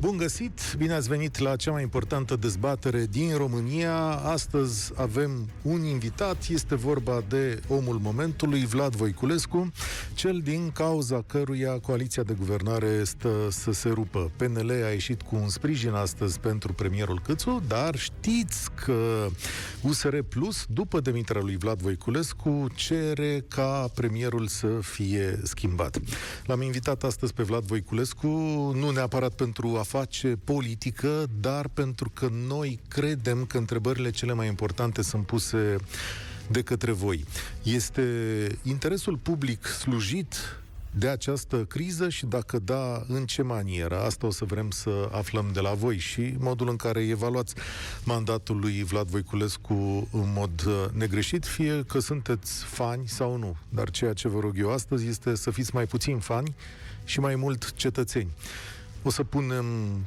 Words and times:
Bun 0.00 0.16
găsit! 0.16 0.74
Bine 0.78 0.92
ați 0.92 1.08
venit 1.08 1.38
la 1.38 1.56
cea 1.56 1.70
mai 1.70 1.82
importantă 1.82 2.36
dezbatere 2.36 3.06
din 3.10 3.36
România. 3.36 3.96
Astăzi 4.10 4.92
avem 4.96 5.48
un 5.62 5.84
invitat, 5.84 6.46
este 6.48 6.74
vorba 6.74 7.22
de 7.28 7.60
omul 7.68 7.98
momentului, 8.02 8.66
Vlad 8.66 8.94
Voiculescu, 8.94 9.72
cel 10.14 10.40
din 10.44 10.70
cauza 10.72 11.22
căruia 11.26 11.78
coaliția 11.78 12.22
de 12.22 12.32
guvernare 12.38 13.04
stă 13.04 13.48
să 13.50 13.72
se 13.72 13.88
rupă. 13.88 14.30
PNL 14.36 14.70
a 14.70 14.90
ieșit 14.90 15.22
cu 15.22 15.36
un 15.36 15.48
sprijin 15.48 15.92
astăzi 15.92 16.40
pentru 16.40 16.72
premierul 16.72 17.20
Câțu, 17.24 17.62
dar 17.66 17.96
știți 17.96 18.70
că 18.84 19.26
USR 19.80 20.18
Plus, 20.28 20.64
după 20.68 21.00
demiterea 21.00 21.42
lui 21.42 21.56
Vlad 21.56 21.80
Voiculescu, 21.80 22.66
cere 22.74 23.44
ca 23.48 23.90
premierul 23.94 24.46
să 24.46 24.66
fie 24.80 25.40
schimbat. 25.42 25.98
L-am 26.44 26.62
invitat 26.62 27.02
astăzi 27.02 27.32
pe 27.32 27.42
Vlad 27.42 27.64
Voiculescu, 27.64 28.26
nu 28.74 28.90
neapărat 28.90 29.32
pentru 29.32 29.76
a 29.78 29.82
face 29.90 30.38
politică, 30.44 31.26
dar 31.40 31.68
pentru 31.68 32.10
că 32.14 32.28
noi 32.46 32.80
credem 32.88 33.44
că 33.44 33.58
întrebările 33.58 34.10
cele 34.10 34.32
mai 34.32 34.46
importante 34.46 35.02
sunt 35.02 35.26
puse 35.26 35.76
de 36.48 36.62
către 36.62 36.92
voi. 36.92 37.24
Este 37.62 38.02
interesul 38.62 39.16
public 39.16 39.66
slujit 39.66 40.34
de 40.90 41.08
această 41.08 41.56
criză 41.56 42.08
și 42.08 42.26
dacă 42.26 42.58
da, 42.58 43.04
în 43.08 43.26
ce 43.26 43.42
manieră? 43.42 44.00
Asta 44.00 44.26
o 44.26 44.30
să 44.30 44.44
vrem 44.44 44.70
să 44.70 45.08
aflăm 45.12 45.50
de 45.52 45.60
la 45.60 45.72
voi 45.72 45.98
și 45.98 46.34
modul 46.38 46.68
în 46.68 46.76
care 46.76 47.00
evaluați 47.00 47.54
mandatul 48.04 48.58
lui 48.58 48.84
Vlad 48.84 49.06
Voiculescu 49.08 50.08
în 50.12 50.32
mod 50.34 50.64
uh, 50.66 50.84
negreșit, 50.92 51.46
fie 51.46 51.84
că 51.86 51.98
sunteți 51.98 52.64
fani 52.64 53.08
sau 53.08 53.36
nu. 53.36 53.56
Dar 53.68 53.90
ceea 53.90 54.12
ce 54.12 54.28
vă 54.28 54.40
rog 54.40 54.58
eu 54.58 54.72
astăzi 54.72 55.06
este 55.06 55.34
să 55.34 55.50
fiți 55.50 55.74
mai 55.74 55.86
puțin 55.86 56.18
fani 56.18 56.54
și 57.04 57.20
mai 57.20 57.34
mult 57.34 57.72
cetățeni. 57.74 58.30
O 59.02 59.10
să 59.10 59.22
punem 59.24 59.64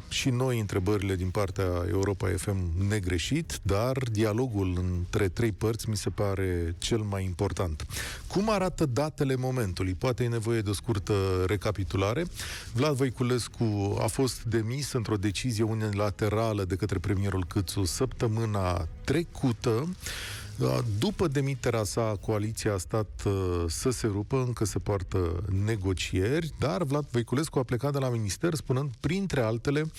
și 0.10 0.30
noi 0.30 0.60
întrebările 0.60 1.16
din 1.16 1.30
partea 1.30 1.86
Europa 1.90 2.28
FM 2.38 2.88
negreșit, 2.88 3.60
dar 3.62 3.98
dialogul 4.12 4.78
între 4.78 5.28
trei 5.28 5.52
părți 5.52 5.90
mi 5.90 5.98
se 5.98 6.10
pare 6.10 6.76
cel 6.78 6.98
mai 6.98 7.24
important. 7.24 7.86
Cum 8.28 8.50
arată 8.50 8.86
datele 8.86 9.36
momentului? 9.36 9.94
Poate 9.94 10.24
e 10.24 10.28
nevoie 10.28 10.62
de 10.62 10.70
o 10.70 10.74
scurtă 10.74 11.14
recapitulare. 11.48 12.26
Vlad 12.74 12.96
Voiculescu 12.96 13.98
a 14.02 14.08
fost 14.08 14.44
demis 14.44 14.92
într-o 14.92 15.18
decizie 15.18 15.64
unilaterală 15.64 16.64
de 16.64 16.76
către 16.76 17.00
premierul 17.00 17.46
Câțu 17.46 17.84
săptămâna 17.84 18.88
trecută. 19.04 19.90
După 21.00 21.28
demiterea 21.28 21.84
sa, 21.84 22.18
coaliția 22.22 22.74
a 22.74 22.78
stat 22.78 23.24
uh, 23.26 23.64
să 23.68 23.90
se 23.90 24.08
rupă, 24.08 24.38
încă 24.38 24.66
se 24.66 24.80
poartă 24.80 25.44
negocieri, 25.66 26.54
dar 26.60 26.84
Vlad 26.84 27.06
Voiculescu 27.12 27.60
a 27.60 27.64
plecat 27.64 27.92
de 27.92 27.98
la 27.98 28.10
minister 28.10 28.54
spunând, 28.54 28.92
printre 29.00 29.42
altele, 29.42 29.92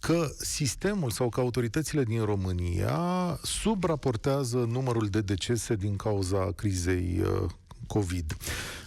că 0.00 0.28
sistemul 0.38 1.10
sau 1.10 1.28
că 1.28 1.40
autoritățile 1.40 2.04
din 2.04 2.24
România 2.24 2.98
subraportează 3.42 4.56
numărul 4.56 5.06
de 5.06 5.20
decese 5.20 5.74
din 5.74 5.96
cauza 5.96 6.52
crizei 6.56 7.20
uh, 7.20 7.50
COVID. 7.92 8.36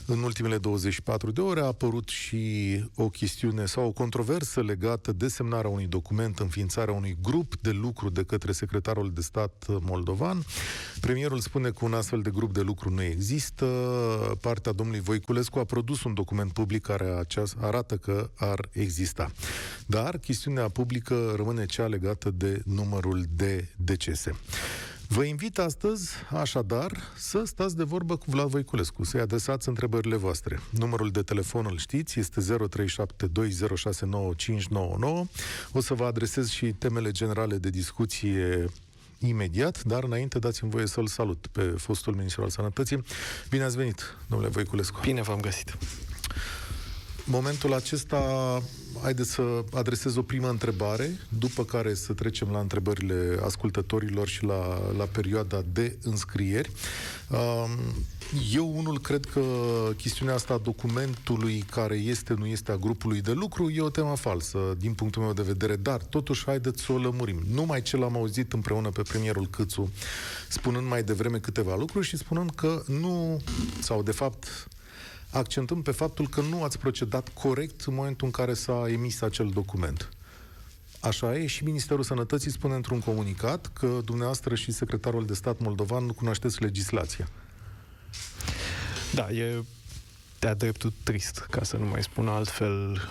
În 0.05 0.23
ultimele 0.23 0.57
24 0.57 1.31
de 1.31 1.41
ore 1.41 1.59
a 1.59 1.65
apărut 1.65 2.07
și 2.09 2.83
o 2.95 3.09
chestiune 3.09 3.65
sau 3.65 3.85
o 3.85 3.91
controversă 3.91 4.61
legată 4.61 5.11
de 5.11 5.27
semnarea 5.27 5.69
unui 5.69 5.85
document, 5.85 6.39
înființarea 6.39 6.93
unui 6.93 7.17
grup 7.21 7.55
de 7.61 7.71
lucru 7.71 8.09
de 8.09 8.23
către 8.23 8.51
secretarul 8.51 9.11
de 9.13 9.21
stat 9.21 9.65
moldovan. 9.67 10.43
Premierul 10.99 11.39
spune 11.39 11.69
că 11.69 11.85
un 11.85 11.93
astfel 11.93 12.21
de 12.21 12.29
grup 12.29 12.53
de 12.53 12.61
lucru 12.61 12.89
nu 12.89 13.03
există. 13.03 13.65
Partea 14.41 14.71
domnului 14.71 15.01
Voiculescu 15.01 15.59
a 15.59 15.63
produs 15.63 16.03
un 16.03 16.13
document 16.13 16.53
public 16.53 16.81
care 16.81 17.25
arată 17.59 17.97
că 17.97 18.29
ar 18.35 18.69
exista. 18.71 19.31
Dar 19.85 20.17
chestiunea 20.17 20.69
publică 20.69 21.33
rămâne 21.35 21.65
cea 21.65 21.87
legată 21.87 22.31
de 22.31 22.61
numărul 22.65 23.25
de 23.35 23.67
decese. 23.75 24.31
Vă 25.07 25.23
invit 25.23 25.57
astăzi, 25.57 26.09
așadar, 26.29 26.91
să 27.15 27.43
stați 27.45 27.75
de 27.75 27.83
vorbă 27.83 28.15
cu 28.15 28.25
Vlad 28.27 28.47
Voiculescu, 28.47 29.03
să-i 29.03 29.19
adresați 29.19 29.67
întrebările 29.67 30.15
voastre. 30.15 30.59
Numărul 30.69 31.11
de 31.11 31.21
telefon 31.21 31.65
îl 31.69 31.77
știți, 31.77 32.19
este 32.19 32.41
0372069599. 32.41 32.45
O 35.71 35.81
să 35.81 35.93
vă 35.93 36.05
adresez 36.05 36.49
și 36.49 36.65
temele 36.65 37.11
generale 37.11 37.57
de 37.57 37.69
discuție 37.69 38.69
imediat, 39.19 39.83
dar 39.83 40.03
înainte 40.03 40.39
dați-mi 40.39 40.71
voie 40.71 40.87
să-l 40.87 41.07
salut 41.07 41.47
pe 41.51 41.61
fostul 41.61 42.15
ministru 42.15 42.41
al 42.41 42.49
Sănătății. 42.49 43.03
Bine 43.49 43.63
ați 43.63 43.77
venit, 43.77 44.17
domnule 44.27 44.51
Voiculescu. 44.51 44.99
Bine 45.01 45.21
v-am 45.21 45.39
găsit. 45.39 45.77
Momentul 47.25 47.73
acesta 47.73 48.61
haideți 49.01 49.31
să 49.31 49.63
adresez 49.73 50.15
o 50.15 50.21
primă 50.21 50.49
întrebare, 50.49 51.19
după 51.39 51.63
care 51.63 51.93
să 51.93 52.13
trecem 52.13 52.49
la 52.51 52.59
întrebările 52.59 53.39
ascultătorilor 53.43 54.27
și 54.27 54.43
la, 54.43 54.91
la 54.97 55.03
perioada 55.03 55.63
de 55.73 55.97
înscrieri. 56.03 56.71
Um, 57.29 57.69
eu, 58.53 58.77
unul, 58.77 58.99
cred 58.99 59.25
că 59.25 59.41
chestiunea 59.97 60.33
asta 60.33 60.53
a 60.53 60.57
documentului 60.57 61.65
care 61.71 61.95
este, 61.95 62.33
nu 62.33 62.45
este 62.45 62.71
a 62.71 62.75
grupului 62.75 63.21
de 63.21 63.31
lucru 63.31 63.69
e 63.69 63.81
o 63.81 63.89
temă 63.89 64.15
falsă, 64.15 64.59
din 64.77 64.93
punctul 64.93 65.21
meu 65.21 65.33
de 65.33 65.41
vedere, 65.41 65.75
dar 65.75 66.01
totuși 66.01 66.43
haideți 66.45 66.83
să 66.83 66.91
o 66.91 66.97
lămurim. 66.97 67.43
Numai 67.53 67.81
ce 67.81 67.97
l-am 67.97 68.15
auzit 68.15 68.53
împreună 68.53 68.89
pe 68.89 69.01
premierul 69.01 69.47
Câțu, 69.47 69.91
spunând 70.49 70.87
mai 70.87 71.03
devreme 71.03 71.37
câteva 71.37 71.75
lucruri 71.75 72.07
și 72.07 72.17
spunând 72.17 72.49
că 72.49 72.83
nu, 72.87 73.41
sau 73.79 74.03
de 74.03 74.11
fapt 74.11 74.67
accentuăm 75.33 75.81
pe 75.81 75.91
faptul 75.91 76.27
că 76.27 76.41
nu 76.41 76.63
ați 76.63 76.79
procedat 76.79 77.29
corect 77.29 77.81
în 77.81 77.93
momentul 77.93 78.25
în 78.25 78.31
care 78.31 78.53
s-a 78.53 78.85
emis 78.89 79.21
acel 79.21 79.49
document. 79.49 80.09
Așa 80.99 81.37
e 81.37 81.45
și 81.45 81.63
Ministerul 81.63 82.03
Sănătății 82.03 82.51
spune 82.51 82.75
într-un 82.75 82.99
comunicat 82.99 83.71
că 83.73 83.99
dumneavoastră 84.05 84.55
și 84.55 84.71
secretarul 84.71 85.25
de 85.25 85.33
stat 85.33 85.59
moldovan 85.59 86.05
nu 86.05 86.13
cunoașteți 86.13 86.61
legislația. 86.61 87.29
Da, 89.13 89.29
e 89.29 89.63
de-a 90.39 90.53
dreptul 90.53 90.93
trist, 91.03 91.37
ca 91.49 91.63
să 91.63 91.77
nu 91.77 91.85
mai 91.85 92.03
spun 92.03 92.27
altfel, 92.27 93.01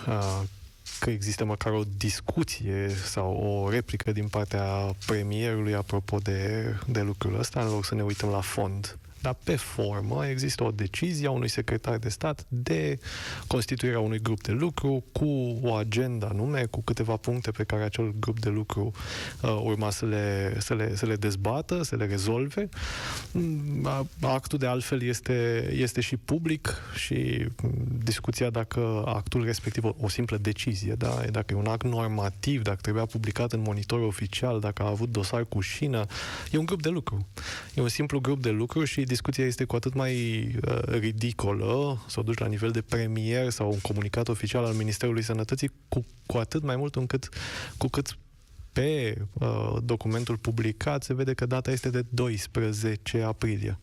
că 0.99 1.09
există 1.09 1.45
măcar 1.45 1.73
o 1.73 1.83
discuție 1.97 2.89
sau 3.05 3.33
o 3.33 3.69
replică 3.69 4.11
din 4.11 4.27
partea 4.27 4.95
premierului 5.05 5.73
apropo 5.73 6.17
de, 6.17 6.65
de 6.87 7.01
lucrul 7.01 7.39
ăsta, 7.39 7.61
în 7.61 7.69
loc 7.69 7.85
să 7.85 7.95
ne 7.95 8.03
uităm 8.03 8.29
la 8.29 8.41
fond. 8.41 8.97
Dar 9.23 9.37
pe 9.43 9.55
formă 9.55 10.27
există 10.27 10.63
o 10.63 10.71
decizie 10.71 11.27
a 11.27 11.31
unui 11.31 11.47
secretar 11.47 11.97
de 11.97 12.09
stat 12.09 12.45
de 12.47 12.99
constituirea 13.47 13.99
unui 13.99 14.19
grup 14.19 14.41
de 14.41 14.51
lucru 14.51 15.03
cu 15.11 15.59
o 15.61 15.73
agenda 15.73 16.27
anume, 16.27 16.65
cu 16.65 16.81
câteva 16.81 17.15
puncte 17.15 17.51
pe 17.51 17.63
care 17.63 17.83
acel 17.83 18.13
grup 18.19 18.39
de 18.39 18.49
lucru 18.49 18.91
uh, 19.41 19.61
urma 19.63 19.89
să 19.89 20.05
le, 20.05 20.55
să, 20.59 20.73
le, 20.73 20.95
să 20.95 21.05
le 21.05 21.15
dezbată, 21.15 21.83
să 21.83 21.95
le 21.95 22.05
rezolve. 22.05 22.69
Mm, 23.31 24.07
actul 24.21 24.57
de 24.57 24.65
altfel 24.65 25.01
este, 25.01 25.69
este 25.73 26.01
și 26.01 26.17
public 26.17 26.73
și 26.95 27.47
discuția 28.03 28.49
dacă 28.49 29.03
actul 29.05 29.43
respectiv, 29.43 29.83
o, 29.83 29.95
o 29.99 30.09
simplă 30.09 30.37
decizie, 30.37 30.93
da? 30.93 31.21
dacă 31.31 31.53
e 31.53 31.57
un 31.57 31.67
act 31.67 31.83
normativ, 31.83 32.61
dacă 32.61 32.79
trebuia 32.81 33.05
publicat 33.05 33.51
în 33.51 33.61
monitor 33.61 33.99
oficial, 33.99 34.59
dacă 34.59 34.83
a 34.83 34.87
avut 34.87 35.09
dosar 35.09 35.45
cu 35.45 35.59
șină, 35.59 36.05
e 36.51 36.57
un 36.57 36.65
grup 36.65 36.81
de 36.81 36.89
lucru. 36.89 37.27
E 37.73 37.81
un 37.81 37.87
simplu 37.87 38.19
grup 38.19 38.41
de 38.41 38.49
lucru 38.49 38.83
și 38.83 39.11
discuția 39.13 39.45
este 39.45 39.63
cu 39.63 39.75
atât 39.75 39.93
mai 39.93 40.15
uh, 40.67 40.79
ridicolă, 40.85 42.03
să 42.07 42.19
o 42.19 42.23
duci 42.23 42.37
la 42.37 42.47
nivel 42.47 42.71
de 42.71 42.81
premier 42.81 43.49
sau 43.49 43.71
un 43.71 43.79
comunicat 43.79 44.27
oficial 44.27 44.65
al 44.65 44.73
Ministerului 44.73 45.21
Sănătății, 45.23 45.71
cu, 45.87 46.05
cu 46.25 46.37
atât 46.37 46.63
mai 46.63 46.75
mult 46.75 46.95
încât 46.95 47.29
cu 47.77 47.87
cât 47.87 48.17
pe 48.71 49.17
uh, 49.33 49.77
documentul 49.83 50.37
publicat 50.37 51.03
se 51.03 51.13
vede 51.13 51.33
că 51.33 51.45
data 51.45 51.71
este 51.71 51.89
de 51.89 52.05
12 52.09 53.21
aprilie. 53.21 53.79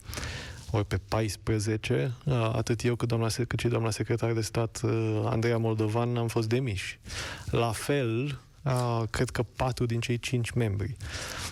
Ori 0.71 0.87
pe 0.87 1.01
14, 1.09 2.13
uh, 2.25 2.35
atât 2.53 2.85
eu 2.85 2.95
cât, 2.95 3.09
doamna, 3.09 3.29
cât 3.49 3.59
și 3.59 3.69
doamna 3.69 3.91
secretar 3.91 4.33
de 4.33 4.41
stat 4.41 4.81
uh, 4.85 5.23
Andreea 5.25 5.59
Moldovan 5.59 6.17
am 6.17 6.29
fost 6.29 6.49
demiși. 6.49 7.01
La 7.51 7.71
fel, 7.71 8.41
uh, 8.63 9.03
cred 9.11 9.31
că 9.31 9.43
patru 9.43 9.87
din 9.87 10.01
cei 10.01 10.19
cinci 10.19 10.51
membri. 10.51 10.97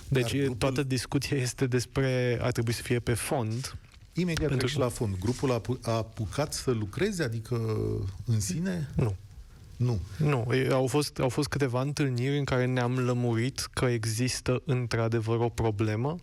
Deci 0.09 0.37
grupul... 0.37 0.57
toată 0.57 0.83
discuția 0.83 1.37
este 1.37 1.67
despre, 1.67 2.39
ar 2.43 2.53
trebui 2.53 2.73
să 2.73 2.83
fie 2.83 2.99
pe 2.99 3.15
fond, 3.15 3.77
Imediat 4.13 4.49
pentru 4.49 4.67
și 4.67 4.79
la 4.79 4.89
fond. 4.89 5.19
Grupul 5.19 5.53
a, 5.53 5.61
a 5.83 5.93
apucat 5.93 6.53
să 6.53 6.71
lucreze, 6.71 7.23
adică 7.23 7.61
în 8.27 8.41
sine? 8.41 8.89
Nu. 8.95 9.15
Nu. 9.77 10.01
Nu. 10.17 10.47
Au 10.71 10.87
fost, 10.87 11.19
au 11.19 11.29
fost 11.29 11.49
câteva 11.49 11.81
întâlniri 11.81 12.39
în 12.39 12.45
care 12.45 12.67
ne-am 12.67 12.99
lămurit 12.99 13.69
că 13.73 13.85
există 13.85 14.63
într-adevăr 14.65 15.39
o 15.39 15.49
problemă 15.49 16.17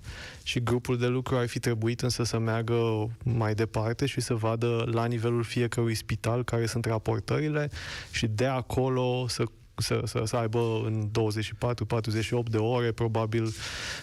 și 0.43 0.63
grupul 0.63 0.97
de 0.97 1.07
lucru 1.07 1.37
ar 1.37 1.47
fi 1.47 1.59
trebuit 1.59 2.01
însă 2.01 2.23
să 2.23 2.39
meargă 2.39 3.09
mai 3.23 3.53
departe 3.53 4.05
și 4.05 4.21
să 4.21 4.33
vadă 4.33 4.89
la 4.91 5.05
nivelul 5.05 5.43
fiecărui 5.43 5.95
spital 5.95 6.43
care 6.43 6.65
sunt 6.65 6.85
raportările 6.85 7.69
și 8.11 8.27
de 8.27 8.45
acolo 8.45 9.27
să 9.27 9.43
să, 9.75 10.01
să, 10.05 10.21
să 10.25 10.35
aibă 10.35 10.81
în 10.85 11.09
24-48 11.09 12.49
de 12.49 12.57
ore, 12.57 12.91
probabil, 12.91 13.53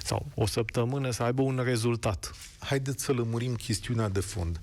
sau 0.03 0.27
o 0.35 0.47
săptămână, 0.47 1.11
să 1.11 1.23
aibă 1.23 1.43
un 1.43 1.61
rezultat. 1.65 2.35
Haideți 2.59 3.05
să 3.05 3.13
lămurim 3.13 3.55
chestiunea 3.55 4.09
de 4.09 4.21
fond. 4.21 4.61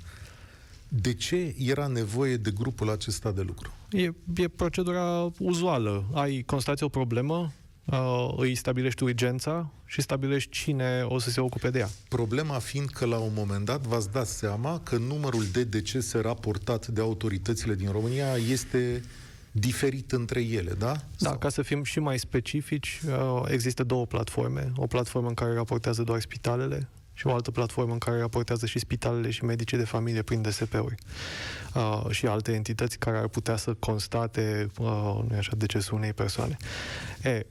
De 0.87 1.13
ce 1.13 1.55
era 1.57 1.87
nevoie 1.87 2.37
de 2.37 2.51
grupul 2.51 2.89
acesta 2.89 3.31
de 3.31 3.41
lucru? 3.41 3.73
E, 3.91 4.11
e 4.35 4.47
procedura 4.47 5.31
uzuală. 5.39 6.05
Ai 6.13 6.43
constați 6.45 6.83
o 6.83 6.89
problemă, 6.89 7.51
uh, 7.85 8.33
îi 8.37 8.55
stabilești 8.55 9.03
urgența 9.03 9.71
și 9.85 10.01
stabilești 10.01 10.49
cine 10.51 11.01
o 11.07 11.19
să 11.19 11.29
se 11.29 11.39
ocupe 11.39 11.69
de 11.69 11.79
ea. 11.79 11.89
Problema 12.07 12.59
fiind 12.59 12.89
că 12.89 13.05
la 13.05 13.17
un 13.17 13.31
moment 13.35 13.65
dat 13.65 13.81
v-ați 13.81 14.11
dat 14.11 14.27
seama 14.27 14.79
că 14.79 14.97
numărul 14.97 15.45
de 15.51 15.63
decese 15.63 16.19
raportat 16.19 16.87
de 16.87 17.01
autoritățile 17.01 17.75
din 17.75 17.91
România 17.91 18.35
este 18.35 19.03
diferit 19.59 20.11
între 20.11 20.41
ele, 20.41 20.71
da? 20.71 20.95
Da, 21.17 21.37
ca 21.37 21.49
să 21.49 21.61
fim 21.61 21.83
și 21.83 21.99
mai 21.99 22.19
specifici, 22.19 23.01
uh, 23.07 23.43
există 23.47 23.83
două 23.83 24.05
platforme. 24.05 24.71
O 24.75 24.87
platformă 24.87 25.27
în 25.27 25.33
care 25.33 25.53
raportează 25.53 26.03
doar 26.03 26.19
spitalele 26.19 26.89
și 27.13 27.27
o 27.27 27.33
altă 27.33 27.51
platformă 27.51 27.91
în 27.91 27.97
care 27.97 28.19
raportează 28.19 28.65
și 28.65 28.79
spitalele 28.79 29.29
și 29.29 29.45
medicii 29.45 29.77
de 29.77 29.83
familie 29.83 30.21
prin 30.21 30.41
DSP-uri 30.41 30.95
uh, 31.73 32.09
și 32.09 32.25
alte 32.25 32.53
entități 32.53 32.97
care 32.97 33.17
ar 33.17 33.27
putea 33.27 33.55
să 33.55 33.73
constate, 33.73 34.67
uh, 34.79 35.19
nu 35.27 35.35
așa, 35.37 35.51
decesul 35.57 35.97
unei 35.97 36.13
persoane. 36.13 36.57
E, 37.23 37.45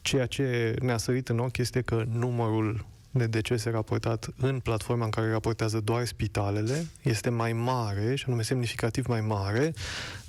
ceea 0.00 0.26
ce 0.26 0.76
ne-a 0.80 0.96
sărit 0.96 1.28
în 1.28 1.38
ochi 1.38 1.56
este 1.56 1.80
că 1.80 2.04
numărul 2.08 2.86
de 3.18 3.26
decese 3.26 3.70
raportat 3.70 4.28
în 4.36 4.60
platforma 4.60 5.04
în 5.04 5.10
care 5.10 5.30
raportează 5.30 5.80
doar 5.80 6.04
spitalele 6.04 6.86
este 7.02 7.30
mai 7.30 7.52
mare, 7.52 8.14
și 8.14 8.24
anume 8.26 8.42
semnificativ 8.42 9.06
mai 9.06 9.20
mare, 9.20 9.74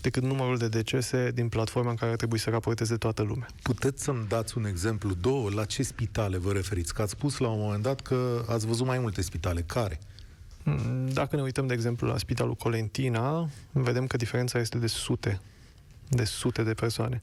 decât 0.01 0.23
numărul 0.23 0.57
de 0.57 0.67
decese 0.67 1.31
din 1.33 1.49
platforma 1.49 1.89
în 1.89 1.95
care 1.95 2.15
trebuie 2.15 2.39
să 2.39 2.49
raporteze 2.49 2.95
toată 2.95 3.21
lumea. 3.21 3.47
Puteți 3.61 4.03
să-mi 4.03 4.25
dați 4.27 4.57
un 4.57 4.65
exemplu, 4.65 5.13
două, 5.13 5.49
la 5.49 5.65
ce 5.65 5.83
spitale 5.83 6.37
vă 6.37 6.51
referiți? 6.51 6.93
Că 6.93 7.01
ați 7.01 7.11
spus 7.11 7.37
la 7.37 7.47
un 7.47 7.59
moment 7.59 7.83
dat 7.83 8.01
că 8.01 8.45
ați 8.47 8.65
văzut 8.65 8.85
mai 8.85 8.99
multe 8.99 9.21
spitale. 9.21 9.61
Care? 9.61 9.99
Dacă 11.13 11.35
ne 11.35 11.41
uităm, 11.41 11.67
de 11.67 11.73
exemplu, 11.73 12.07
la 12.07 12.17
Spitalul 12.17 12.55
Colentina, 12.55 13.49
vedem 13.71 14.07
că 14.07 14.17
diferența 14.17 14.59
este 14.59 14.77
de 14.77 14.87
sute 14.87 15.39
de 16.09 16.23
sute 16.23 16.63
de 16.63 16.73
persoane. 16.73 17.21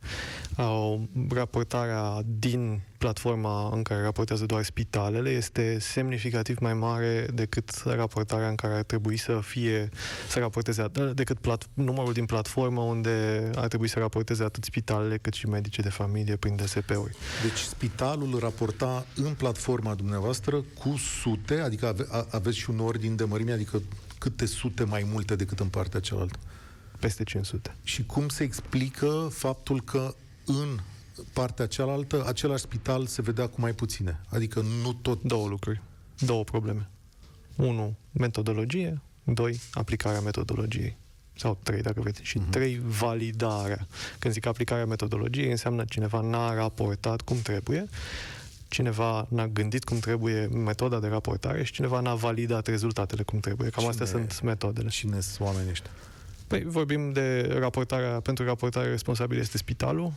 Au, 0.56 1.08
raportarea 1.28 2.22
din 2.38 2.80
platforma 3.06 3.70
în 3.72 3.82
care 3.82 4.02
raportează 4.02 4.46
doar 4.46 4.62
spitalele 4.62 5.30
este 5.30 5.78
semnificativ 5.78 6.58
mai 6.58 6.74
mare 6.74 7.26
decât 7.34 7.82
raportarea 7.84 8.48
în 8.48 8.54
care 8.54 8.74
ar 8.74 8.82
trebui 8.82 9.16
să 9.16 9.40
fie 9.42 9.88
să 10.28 10.38
raporteze 10.38 10.86
decât 11.14 11.38
plat, 11.38 11.68
numărul 11.74 12.12
din 12.12 12.24
platformă 12.24 12.80
unde 12.80 13.50
ar 13.54 13.68
trebui 13.68 13.88
să 13.88 13.98
raporteze 13.98 14.44
atât 14.44 14.64
spitalele 14.64 15.18
cât 15.18 15.32
și 15.32 15.46
medicii 15.46 15.82
de 15.82 15.88
familie 15.88 16.36
prin 16.36 16.56
DSP-uri. 16.56 17.16
Deci 17.42 17.58
spitalul 17.58 18.38
raporta 18.38 19.06
în 19.16 19.34
platforma 19.34 19.94
dumneavoastră 19.94 20.64
cu 20.78 20.96
sute, 20.96 21.60
adică 21.60 21.86
ave, 21.86 22.06
aveți 22.30 22.56
și 22.56 22.70
un 22.70 22.78
ordin 22.78 23.16
de 23.16 23.24
mărime, 23.24 23.52
adică 23.52 23.82
câte 24.18 24.46
sute 24.46 24.84
mai 24.84 25.06
multe 25.12 25.36
decât 25.36 25.60
în 25.60 25.68
partea 25.68 26.00
cealaltă? 26.00 26.38
Peste 27.00 27.24
500. 27.24 27.76
Și 27.82 28.06
cum 28.06 28.28
se 28.28 28.42
explică 28.42 29.28
faptul 29.32 29.82
că 29.82 30.14
în 30.44 30.78
partea 31.32 31.66
cealaltă 31.66 32.24
același 32.26 32.62
spital 32.62 33.06
se 33.06 33.22
vedea 33.22 33.46
cu 33.46 33.60
mai 33.60 33.72
puține? 33.72 34.20
Adică 34.28 34.60
nu 34.82 34.92
tot... 34.92 35.22
Două 35.22 35.48
lucruri, 35.48 35.82
două 36.18 36.44
probleme. 36.44 36.90
Unu, 37.56 37.96
metodologie. 38.12 39.00
Doi, 39.24 39.60
aplicarea 39.72 40.20
metodologiei 40.20 40.96
sau 41.36 41.58
trei, 41.62 41.82
dacă 41.82 42.00
vreți, 42.00 42.20
și 42.22 42.38
uh-huh. 42.38 42.50
trei, 42.50 42.80
validarea. 42.84 43.86
Când 44.18 44.34
zic 44.34 44.46
aplicarea 44.46 44.86
metodologiei, 44.86 45.50
înseamnă 45.50 45.84
cineva 45.84 46.20
n-a 46.20 46.54
raportat 46.54 47.20
cum 47.20 47.40
trebuie, 47.42 47.88
cineva 48.68 49.26
n-a 49.30 49.46
gândit 49.46 49.84
cum 49.84 49.98
trebuie 49.98 50.46
metoda 50.46 51.00
de 51.00 51.06
raportare 51.06 51.64
și 51.64 51.72
cineva 51.72 52.00
n-a 52.00 52.14
validat 52.14 52.66
rezultatele 52.66 53.22
cum 53.22 53.40
trebuie. 53.40 53.70
Cam 53.70 53.78
Cine, 53.78 53.90
astea 53.90 54.06
sunt 54.06 54.42
metodele. 54.42 54.88
Cine 54.88 55.20
sunt 55.20 55.48
oamenii 55.48 55.70
ăștia? 55.70 55.90
Păi 56.46 56.64
vorbim 56.64 57.12
de 57.12 57.56
raportarea, 57.58 58.20
pentru 58.20 58.44
raportare 58.44 58.88
responsabil 58.88 59.38
este 59.38 59.56
spitalul, 59.56 60.12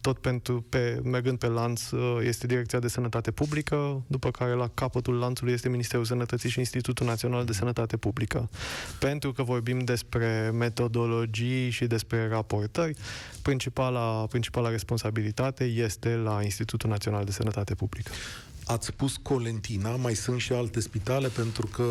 tot 0.00 0.18
pentru, 0.18 0.64
pe, 0.68 1.00
mergând 1.04 1.38
pe 1.38 1.46
lanț, 1.46 1.90
uh, 1.90 2.18
este 2.22 2.46
Direcția 2.46 2.78
de 2.78 2.88
Sănătate 2.88 3.30
Publică, 3.30 4.02
după 4.06 4.30
care 4.30 4.52
la 4.52 4.70
capătul 4.74 5.18
lanțului 5.18 5.52
este 5.52 5.68
Ministerul 5.68 6.04
Sănătății 6.04 6.48
și 6.48 6.58
Institutul 6.58 7.06
Național 7.06 7.44
de 7.44 7.52
Sănătate 7.52 7.96
Publică. 7.96 8.50
Pentru 8.98 9.32
că 9.32 9.42
vorbim 9.42 9.78
despre 9.78 10.50
metodologii 10.52 11.70
și 11.70 11.86
despre 11.86 12.28
raportări, 12.28 12.96
principala, 13.42 14.26
principala 14.26 14.68
responsabilitate 14.68 15.64
este 15.64 16.14
la 16.14 16.40
Institutul 16.42 16.90
Național 16.90 17.24
de 17.24 17.30
Sănătate 17.30 17.74
Publică. 17.74 18.10
Ați 18.70 18.86
spus 18.86 19.16
Colentina, 19.16 19.96
mai 19.96 20.14
sunt 20.14 20.40
și 20.40 20.52
alte 20.52 20.80
spitale, 20.80 21.28
pentru 21.28 21.66
că 21.66 21.84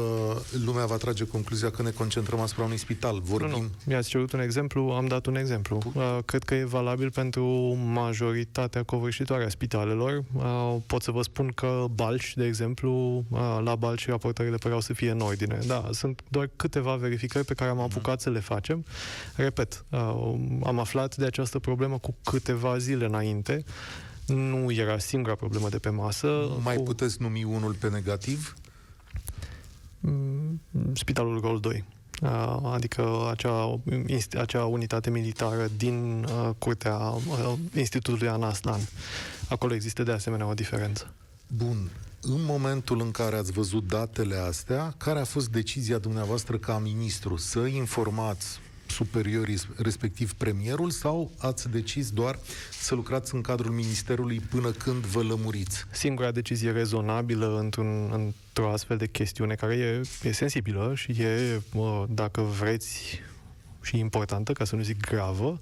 lumea 0.66 0.86
va 0.86 0.96
trage 0.96 1.24
concluzia 1.24 1.72
că 1.72 1.82
ne 1.82 1.90
concentrăm 1.90 2.40
asupra 2.40 2.64
unui 2.64 2.78
spital. 2.78 3.20
Vorbim... 3.24 3.50
Nu, 3.50 3.58
nu. 3.58 3.70
Mi-ați 3.86 4.10
cerut 4.10 4.32
un 4.32 4.40
exemplu, 4.40 4.82
am 4.82 5.08
dat 5.08 5.26
un 5.26 5.36
exemplu. 5.36 5.82
Uh, 5.94 6.18
cred 6.26 6.44
că 6.44 6.56
e 6.56 6.64
valabil 6.64 7.12
pentru 7.12 7.46
majoritatea 7.84 8.84
covârșitoare 8.84 9.46
a 9.46 9.50
spitalelor. 9.50 10.24
Uh, 10.34 10.76
pot 10.86 11.02
să 11.02 11.12
vă 11.12 11.22
spun 11.22 11.52
că 11.56 11.86
Balci, 11.92 12.36
de 12.36 12.46
exemplu, 12.46 13.24
uh, 13.30 13.60
la 13.64 13.76
Balci 13.76 14.08
raportările 14.08 14.58
păreau 14.58 14.80
să 14.80 14.94
fie 14.94 15.12
în 15.12 15.20
ordine. 15.20 15.60
Da, 15.68 15.90
sunt 15.92 16.22
doar 16.28 16.50
câteva 16.56 16.96
verificări 16.96 17.46
pe 17.46 17.54
care 17.54 17.70
am 17.70 17.80
apucat 17.80 18.22
să 18.22 18.30
le 18.30 18.40
facem. 18.40 18.86
Repet, 19.36 19.86
am 20.64 20.80
aflat 20.80 21.16
de 21.16 21.26
această 21.26 21.60
problemă 21.60 21.98
cu 21.98 22.16
câteva 22.24 22.78
zile 22.78 23.06
înainte 23.06 23.64
nu 24.34 24.72
era 24.72 24.98
singura 24.98 25.36
problemă 25.36 25.70
de 25.70 25.78
pe 25.78 25.90
masă. 25.90 26.50
Mai 26.64 26.76
cu... 26.76 26.84
puteți 26.84 27.22
numi 27.22 27.44
unul 27.44 27.74
pe 27.74 27.90
negativ? 27.90 28.56
Mm, 30.00 30.62
Spitalul 30.94 31.40
Rol 31.40 31.60
2 31.60 31.86
adică 32.74 33.28
acea, 33.32 33.80
acea 34.40 34.66
unitate 34.66 35.10
militară 35.10 35.70
din 35.78 36.24
uh, 36.24 36.50
curtea 36.58 36.98
uh, 36.98 37.54
Institutului 37.76 38.28
Anastan. 38.28 38.80
Acolo 39.50 39.74
există 39.74 40.04
de 40.04 40.12
asemenea 40.12 40.48
o 40.48 40.54
diferență. 40.54 41.14
Bun. 41.48 41.90
În 42.22 42.44
momentul 42.46 43.02
în 43.02 43.12
care 43.12 43.36
ați 43.36 43.52
văzut 43.52 43.88
datele 43.88 44.36
astea, 44.36 44.94
care 44.98 45.20
a 45.20 45.24
fost 45.24 45.50
decizia 45.50 45.98
dumneavoastră 45.98 46.58
ca 46.58 46.80
ministru? 46.80 47.38
Să 47.38 47.60
informați 47.60 48.60
superiorii, 48.90 49.58
respectiv 49.78 50.34
premierul, 50.34 50.90
sau 50.90 51.32
ați 51.38 51.70
decis 51.70 52.10
doar 52.10 52.40
să 52.72 52.96
lucrați 52.96 53.36
în 53.36 53.42
cadrul 53.42 53.72
Ministerului 53.72 54.40
până 54.40 54.72
când 54.72 55.06
vă 55.06 55.22
lămuriți? 55.22 55.86
Singura 55.92 56.32
decizie 56.32 56.72
rezonabilă 56.72 57.60
într-un, 57.60 58.12
într-o 58.14 58.72
astfel 58.72 58.98
de 58.98 59.08
chestiune 59.08 59.56
care 59.56 59.76
e, 59.76 60.02
e 60.24 60.32
sensibilă 60.32 60.92
și 60.96 61.12
e, 61.12 61.62
dacă 62.10 62.42
vreți, 62.42 63.22
și 63.82 63.98
importantă, 63.98 64.52
ca 64.54 64.66
să 64.66 64.76
nu 64.76 64.82
zic 64.82 65.00
gravă, 65.00 65.60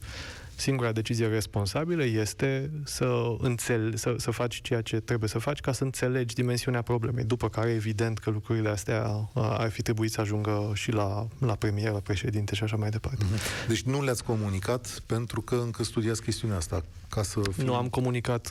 singura 0.58 0.92
decizie 0.92 1.28
responsabilă 1.28 2.04
este 2.04 2.72
să, 2.84 3.36
înțel- 3.40 3.96
să, 3.96 4.16
să 4.18 4.32
faci 4.32 4.62
ceea 4.62 4.82
ce 4.82 5.00
trebuie 5.00 5.30
să 5.30 5.40
faci 5.40 5.60
ca 5.60 5.72
să 5.72 5.84
înțelegi 5.84 6.36
dimensiunea 6.36 6.82
problemei. 6.82 7.24
După 7.24 7.50
care, 7.50 7.70
evident 7.70 8.18
că 8.18 8.30
lucrurile 8.30 8.70
astea 8.70 9.30
ar 9.34 9.70
fi 9.70 9.82
trebuit 9.82 10.12
să 10.12 10.22
ajungă 10.22 10.72
și 10.74 10.92
la, 10.92 11.28
la 11.40 11.56
premier, 11.56 11.92
la 11.92 12.00
președinte 12.00 12.56
și 12.56 12.64
așa 12.64 12.76
mai 12.76 12.90
departe. 12.90 13.24
Mhm. 13.24 13.68
Deci 13.68 13.82
nu 13.82 14.04
le-ați 14.04 14.24
comunicat 14.24 15.02
pentru 15.06 15.42
că 15.42 15.56
încă 15.56 15.84
studiați 15.84 16.22
chestiunea 16.22 16.58
asta, 16.58 16.84
ca 17.10 17.24
să 17.24 17.42
fie... 17.52 17.64
Nu 17.64 17.76
am 17.76 17.88
comunicat, 17.88 18.50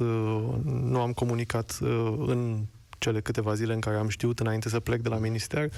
nu 0.65 1.01
am 1.01 1.13
comunicat 1.13 1.79
în 2.27 2.65
cele 2.99 3.21
câteva 3.21 3.55
zile 3.55 3.73
în 3.73 3.81
care 3.81 3.97
am 3.97 4.09
știut 4.09 4.41
înainte 4.41 4.69
să 4.69 4.81
plec 4.81 5.01
de 5.01 5.09
la 5.09 5.17
minister, 5.19 5.71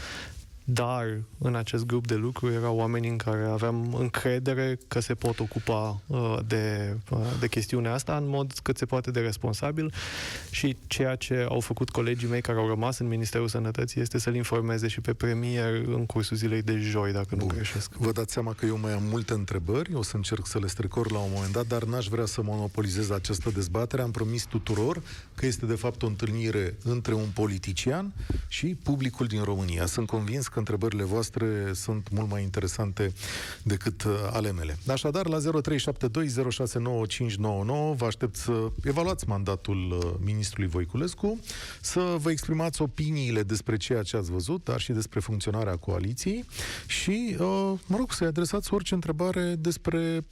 dar 0.71 1.21
în 1.39 1.55
acest 1.55 1.87
grup 1.87 2.07
de 2.07 2.15
lucru 2.15 2.51
erau 2.51 2.77
oameni 2.77 3.09
în 3.09 3.17
care 3.17 3.45
aveam 3.45 3.95
încredere 3.95 4.79
că 4.89 5.01
se 5.01 5.15
pot 5.15 5.41
ocupa 5.41 6.01
uh, 6.07 6.39
de, 6.47 6.97
uh, 7.11 7.19
de 7.41 7.49
chestiunea 7.49 7.93
asta 7.93 8.17
în 8.17 8.29
mod 8.29 8.53
cât 8.63 8.77
se 8.77 8.87
poate 8.87 9.11
de 9.11 9.21
responsabil 9.21 9.93
și 10.51 10.77
ceea 10.87 11.15
ce 11.15 11.47
au 11.49 11.61
făcut 11.61 11.91
colegii 11.91 12.29
mei 12.29 12.41
care 12.41 12.59
au 12.59 12.69
rămas 12.69 12.99
în 12.99 13.07
Ministerul 13.07 13.49
Sănătății 13.49 14.01
este 14.01 14.19
să-l 14.19 14.35
informeze 14.35 14.89
și 14.89 15.01
pe 15.01 15.15
premier 15.15 15.75
în 15.87 16.07
cursul 16.07 16.37
zilei 16.37 16.63
de 16.63 16.77
joi, 16.77 17.13
dacă 17.13 17.37
Bun. 17.37 17.39
nu 17.39 17.55
greșesc. 17.55 17.95
Vă 17.95 18.13
dați 18.13 18.33
seama 18.33 18.53
că 18.53 18.67
eu 18.67 18.79
mai 18.79 18.93
am 18.93 19.03
multe 19.03 19.33
întrebări, 19.33 19.95
o 19.95 20.03
să 20.03 20.17
încerc 20.17 20.47
să 20.47 20.59
le 20.59 20.67
strecor 20.67 21.11
la 21.11 21.19
un 21.19 21.31
moment 21.35 21.53
dat, 21.53 21.67
dar 21.67 21.85
n-aș 21.85 22.07
vrea 22.07 22.27
să 22.27 22.43
monopolizez 22.43 23.11
această 23.11 23.51
dezbatere. 23.51 24.03
Am 24.03 24.11
promis 24.11 24.45
tuturor 24.45 25.03
că 25.35 25.47
este 25.47 25.67
de 25.67 25.75
fapt 25.75 26.03
o 26.03 26.07
întâlnire 26.07 26.77
între 26.85 27.15
un 27.15 27.29
politician 27.35 28.13
și 28.49 28.67
publicul 28.67 29.27
din 29.27 29.43
România. 29.43 29.87
Sunt 29.87 30.07
convins 30.07 30.49
că 30.49 30.58
că 30.59 30.65
întrebările 30.65 31.05
voastre 31.05 31.71
sunt 31.75 32.09
mult 32.11 32.31
mai 32.31 32.43
interesante 32.43 33.13
decât 33.63 34.03
uh, 34.03 34.13
ale 34.33 34.53
mele. 34.53 34.79
Așadar, 34.87 35.27
la 35.27 35.39
0372069599 35.39 35.43
vă 37.97 38.05
aștept 38.07 38.37
să 38.37 38.71
evaluați 38.85 39.29
mandatul 39.29 39.91
uh, 39.91 40.15
ministrului 40.25 40.69
Voiculescu, 40.69 41.39
să 41.81 42.17
vă 42.19 42.31
exprimați 42.31 42.83
opiniile 42.83 43.43
despre 43.43 43.77
ceea 43.77 44.03
ce 44.03 44.17
ați 44.17 44.31
văzut, 44.31 44.65
dar 44.65 44.81
și 44.81 44.93
despre 44.93 45.21
funcționarea 45.21 45.77
coaliției 45.77 46.45
și, 46.87 47.37
uh, 47.39 47.73
mă 47.87 47.97
rog, 47.97 48.13
să-i 48.13 48.27
adresați 48.27 48.75
orice 48.75 48.95
întrebare 48.95 49.55
despre 49.59 50.27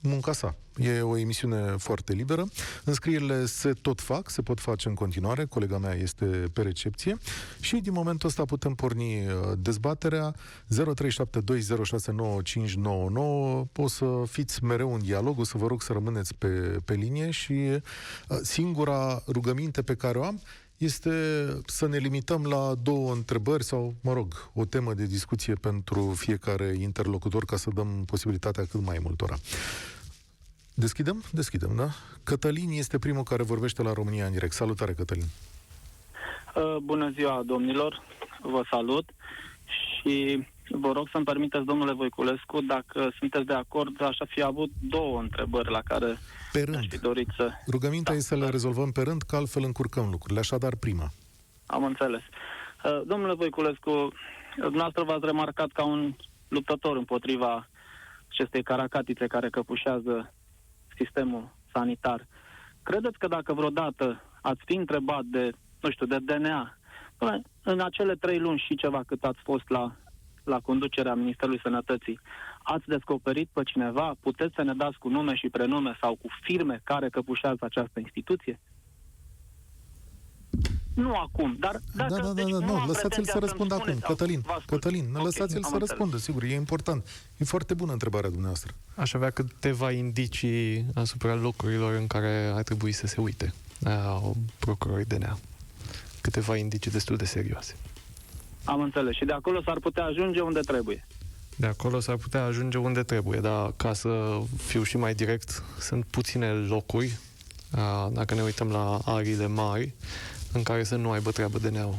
munca 0.00 0.32
sa. 0.32 0.56
E 0.76 1.00
o 1.00 1.16
emisiune 1.16 1.74
foarte 1.78 2.12
liberă. 2.12 2.48
Înscrierile 2.84 3.46
se 3.46 3.72
tot 3.72 4.00
fac, 4.00 4.30
se 4.30 4.42
pot 4.42 4.60
face 4.60 4.88
în 4.88 4.94
continuare. 4.94 5.44
Colega 5.44 5.78
mea 5.78 5.94
este 5.94 6.24
pe 6.52 6.62
recepție. 6.62 7.16
Și 7.60 7.76
din 7.76 7.92
momentul 7.92 8.28
ăsta 8.28 8.44
putem 8.44 8.74
porni 8.74 9.26
uh, 9.26 9.32
dezbaterea 9.58 10.34
0372069599. 10.34 10.36
O 13.76 13.88
să 13.88 14.22
fiți 14.26 14.64
mereu 14.64 14.94
în 14.94 15.02
dialog, 15.02 15.38
o 15.38 15.44
să 15.44 15.58
vă 15.58 15.66
rog 15.66 15.82
să 15.82 15.92
rămâneți 15.92 16.34
pe, 16.34 16.48
pe 16.84 16.94
linie 16.94 17.30
și 17.30 17.52
uh, 17.52 17.80
singura 18.42 19.22
rugăminte 19.26 19.82
pe 19.82 19.94
care 19.94 20.18
o 20.18 20.24
am 20.24 20.40
este 20.84 21.12
să 21.66 21.86
ne 21.86 21.96
limităm 21.96 22.44
la 22.44 22.74
două 22.82 23.12
întrebări 23.12 23.64
sau, 23.64 23.94
mă 24.00 24.12
rog, 24.12 24.50
o 24.54 24.64
temă 24.64 24.94
de 24.94 25.06
discuție 25.06 25.54
pentru 25.54 26.14
fiecare 26.16 26.74
interlocutor 26.78 27.44
ca 27.44 27.56
să 27.56 27.70
dăm 27.74 28.04
posibilitatea 28.06 28.64
cât 28.64 28.80
mai 28.80 28.98
multora. 29.02 29.36
Deschidem? 30.74 31.22
Deschidem, 31.32 31.76
da? 31.76 31.88
Cătălin 32.24 32.70
este 32.70 32.98
primul 32.98 33.22
care 33.22 33.42
vorbește 33.42 33.82
la 33.82 33.92
România 33.92 34.26
în 34.26 34.32
direct. 34.32 34.52
Salutare, 34.52 34.92
Cătălin! 34.92 35.24
Uh, 36.54 36.76
bună 36.82 37.10
ziua, 37.10 37.42
domnilor! 37.46 38.02
Vă 38.42 38.62
salut 38.70 39.10
și 39.64 40.46
vă 40.68 40.92
rog 40.92 41.08
să-mi 41.12 41.24
permiteți, 41.24 41.64
domnule 41.64 41.92
Voiculescu, 41.92 42.60
dacă 42.60 43.12
sunteți 43.18 43.44
de 43.46 43.52
acord, 43.54 44.02
aș 44.02 44.16
fi 44.28 44.42
avut 44.42 44.70
două 44.80 45.20
întrebări 45.20 45.70
la 45.70 45.80
care 45.84 46.18
pe 46.52 46.58
aș 46.58 46.64
rând. 46.64 46.88
fi 46.88 46.98
dorit 46.98 47.28
să... 47.36 47.50
Rugămintea 47.70 48.12
Da, 48.12 48.18
e 48.18 48.22
să 48.22 48.34
le 48.34 48.44
da. 48.44 48.50
rezolvăm 48.50 48.92
pe 48.92 49.02
rând, 49.02 49.22
că 49.22 49.36
altfel 49.36 49.62
încurcăm 49.64 50.08
lucrurile. 50.10 50.38
Așadar, 50.40 50.74
prima. 50.76 51.10
Am 51.66 51.84
înțeles. 51.84 52.20
Uh, 52.84 53.00
Domnule 53.06 53.34
Voiculescu, 53.34 54.12
dumneavoastră 54.56 55.02
v-ați 55.04 55.24
remarcat 55.26 55.68
ca 55.72 55.84
un 55.84 56.16
luptător 56.48 56.96
împotriva 56.96 57.68
acestei 58.28 58.62
caracatițe 58.62 59.26
care 59.26 59.50
căpușează 59.50 60.32
sistemul 61.02 61.48
sanitar. 61.72 62.26
Credeți 62.82 63.18
că 63.18 63.26
dacă 63.26 63.52
vreodată 63.52 64.22
ați 64.42 64.60
fi 64.64 64.74
întrebat 64.74 65.24
de, 65.24 65.50
nu 65.80 65.90
știu, 65.90 66.06
de 66.06 66.18
DNA, 66.18 66.76
bă, 67.18 67.40
în 67.62 67.80
acele 67.80 68.14
trei 68.14 68.38
luni 68.38 68.64
și 68.66 68.76
ceva 68.76 69.02
cât 69.06 69.24
ați 69.24 69.38
fost 69.42 69.68
la, 69.68 69.92
la 70.44 70.60
conducerea 70.60 71.14
Ministerului 71.14 71.60
Sănătății, 71.62 72.20
ați 72.62 72.86
descoperit 72.86 73.48
pe 73.52 73.62
cineva? 73.62 74.14
Puteți 74.20 74.54
să 74.54 74.62
ne 74.62 74.74
dați 74.74 74.98
cu 74.98 75.08
nume 75.08 75.34
și 75.34 75.48
prenume 75.48 75.96
sau 76.00 76.14
cu 76.14 76.28
firme 76.42 76.80
care 76.84 77.08
căpușează 77.08 77.58
această 77.60 78.00
instituție? 78.00 78.60
Nu 80.94 81.16
acum, 81.16 81.56
dar 81.60 81.80
dacă... 81.94 82.14
da, 82.14 82.20
da, 82.20 82.26
da, 82.26 82.32
deci 82.32 82.44
da, 82.50 82.58
nu 82.58 82.64
nu, 82.66 82.74
am 82.74 82.86
lăsați-l 82.86 83.08
pretenția 83.08 83.24
să 83.24 83.30
să-mi 83.30 83.44
răspundă 83.44 83.74
acum. 83.74 83.84
spuneți, 83.86 84.06
Cătălin, 84.06 84.40
vă 84.40 84.52
ascult. 84.52 84.66
Cătălin, 84.82 85.14
Ok, 85.14 85.22
lăsați-l 85.24 85.56
am 85.56 85.62
să 85.62 85.68
înțeles. 85.72 85.88
răspundă, 85.88 86.16
sigur, 86.16 86.42
e 86.42 86.54
important. 86.54 87.08
E 87.36 87.44
foarte 87.44 87.74
bună 87.74 87.92
întrebarea 87.92 88.28
dumneavoastră. 88.28 88.72
Aș 88.94 89.12
avea 89.14 89.30
câteva 89.30 89.90
indicii 89.92 90.86
asupra 90.94 91.34
locurilor 91.34 91.94
în 91.94 92.06
care 92.06 92.52
ar 92.54 92.62
trebui 92.62 92.92
să 92.92 93.06
se 93.06 93.20
uite 93.20 93.52
uh, 93.86 94.30
procurorii 94.58 95.04
DNA. 95.04 95.38
Câteva 96.20 96.56
indicii 96.56 96.90
destul 96.90 97.16
de 97.16 97.24
serioase. 97.24 97.76
Am 98.64 98.80
înțeles. 98.80 99.14
Și 99.16 99.24
de 99.24 99.32
acolo 99.32 99.62
s-ar 99.62 99.78
putea 99.78 100.04
ajunge 100.04 100.40
unde 100.40 100.60
trebuie. 100.60 101.06
De 101.56 101.66
acolo 101.66 102.00
s-ar 102.00 102.16
putea 102.16 102.44
ajunge 102.44 102.78
unde 102.78 103.02
trebuie, 103.02 103.40
dar 103.40 103.72
ca 103.76 103.92
să 103.92 104.38
fiu 104.56 104.82
și 104.82 104.96
mai 104.96 105.14
direct, 105.14 105.62
sunt 105.78 106.04
puține 106.04 106.50
locuri, 106.52 107.18
uh, 107.76 108.06
dacă 108.12 108.34
ne 108.34 108.42
uităm 108.42 108.68
la 108.68 108.98
ariile 109.04 109.46
mari, 109.46 109.94
în 110.52 110.62
care 110.62 110.84
să 110.84 110.96
nu 110.96 111.10
aibă 111.10 111.30
treabă 111.30 111.58
DNA-ul. 111.58 111.98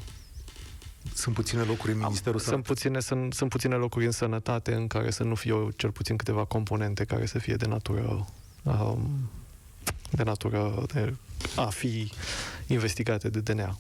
Sunt 1.14 1.36
puține 1.36 1.62
locuri 1.62 1.92
în 1.92 1.98
Ministerul 1.98 2.40
Sunt 2.40 2.52
Sănătății. 2.52 2.74
puține, 2.74 3.00
sunt, 3.00 3.34
sunt 3.34 3.50
puține 3.50 3.76
locuri 3.76 4.06
în 4.06 4.12
sănătate 4.12 4.74
în 4.74 4.88
care 4.88 5.12
să 5.12 5.24
nu 5.24 5.36
fie 5.36 5.54
cel 5.76 5.92
puțin 5.92 6.16
câteva 6.16 6.46
componente 6.46 7.04
care 7.04 7.26
să 7.26 7.40
fie 7.40 7.56
de 7.56 7.66
natură 7.66 8.28
um, 8.64 9.30
de 10.10 10.24
natură 10.24 10.86
de 10.94 11.16
a 11.56 11.66
fi 11.66 12.12
investigate 12.68 13.30
de 13.30 13.40
DNA 13.40 13.78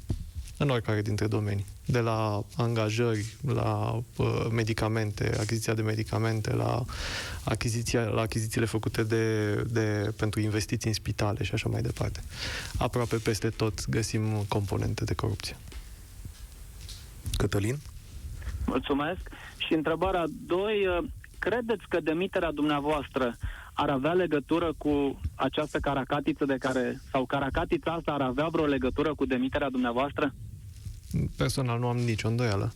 în 0.63 0.69
oricare 0.69 1.01
dintre 1.01 1.27
domenii. 1.27 1.65
De 1.85 1.99
la 1.99 2.43
angajări, 2.57 3.35
la 3.53 4.01
uh, 4.17 4.45
medicamente, 4.51 5.35
achiziția 5.39 5.73
de 5.73 5.81
medicamente, 5.81 6.53
la, 6.53 6.83
achiziția, 7.43 8.03
la 8.03 8.21
achizițiile 8.21 8.65
făcute 8.65 9.03
de, 9.03 9.53
de, 9.55 10.13
pentru 10.17 10.39
investiții 10.39 10.89
în 10.89 10.95
spitale 10.95 11.43
și 11.43 11.53
așa 11.53 11.69
mai 11.69 11.81
departe. 11.81 12.19
Aproape 12.77 13.15
peste 13.15 13.49
tot 13.49 13.89
găsim 13.89 14.21
componente 14.47 15.03
de 15.03 15.13
corupție. 15.13 15.55
Cătălin? 17.37 17.77
Mulțumesc. 18.65 19.29
Și 19.57 19.73
întrebarea 19.73 20.25
2, 20.47 21.09
credeți 21.39 21.83
că 21.89 21.99
demiterea 21.99 22.51
dumneavoastră 22.51 23.37
ar 23.73 23.89
avea 23.89 24.13
legătură 24.13 24.73
cu 24.77 25.19
această 25.35 25.79
caracatiță 25.79 26.45
de 26.45 26.57
care, 26.57 27.01
sau 27.11 27.25
caracatița 27.25 27.91
asta 27.91 28.11
ar 28.11 28.21
avea 28.21 28.47
vreo 28.47 28.65
legătură 28.65 29.15
cu 29.15 29.25
demiterea 29.25 29.69
dumneavoastră? 29.69 30.33
Personal 31.35 31.79
nu 31.79 31.87
am 31.87 31.97
nicio 31.97 32.27
îndoială. 32.27 32.73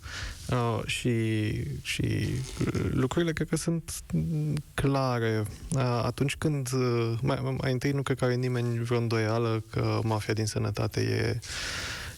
Uh, 0.50 0.79
și, 0.86 1.50
și 1.82 2.27
uh, 2.65 2.89
lucrurile 2.91 3.34
cred 3.34 3.48
că 3.48 3.56
sunt 3.56 3.91
mm, 4.13 4.56
clare. 4.74 5.44
Uh, 5.72 5.82
atunci 5.82 6.36
când, 6.36 6.70
uh, 6.74 7.17
mai, 7.22 7.58
mai 7.62 7.72
întâi 7.72 7.91
nu 7.91 8.01
cred 8.01 8.17
că 8.17 8.25
are 8.25 8.36
nimeni 8.36 8.84
vreo 8.84 8.98
îndoială 8.98 9.63
că 9.72 10.00
mafia 10.03 10.34
din 10.34 10.46
sănătate 10.46 11.01
e 11.01 11.39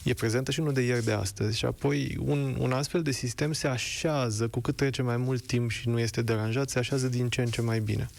e 0.03 0.13
prezentă 0.13 0.51
și 0.51 0.61
nu 0.61 0.71
de 0.71 0.81
ieri 0.81 1.03
de 1.03 1.11
astăzi. 1.11 1.57
Și 1.57 1.65
apoi 1.65 2.17
un, 2.19 2.55
un 2.59 2.71
astfel 2.71 3.01
de 3.01 3.11
sistem 3.11 3.53
se 3.53 3.67
așează, 3.67 4.47
cu 4.47 4.59
cât 4.59 4.75
trece 4.75 5.01
mai 5.01 5.17
mult 5.17 5.45
timp 5.45 5.71
și 5.71 5.89
nu 5.89 5.99
este 5.99 6.21
deranjat, 6.21 6.69
se 6.69 6.79
așează 6.79 7.07
din 7.07 7.29
ce 7.29 7.41
în 7.41 7.47
ce 7.47 7.61
mai 7.61 7.79
bine. 7.79 8.09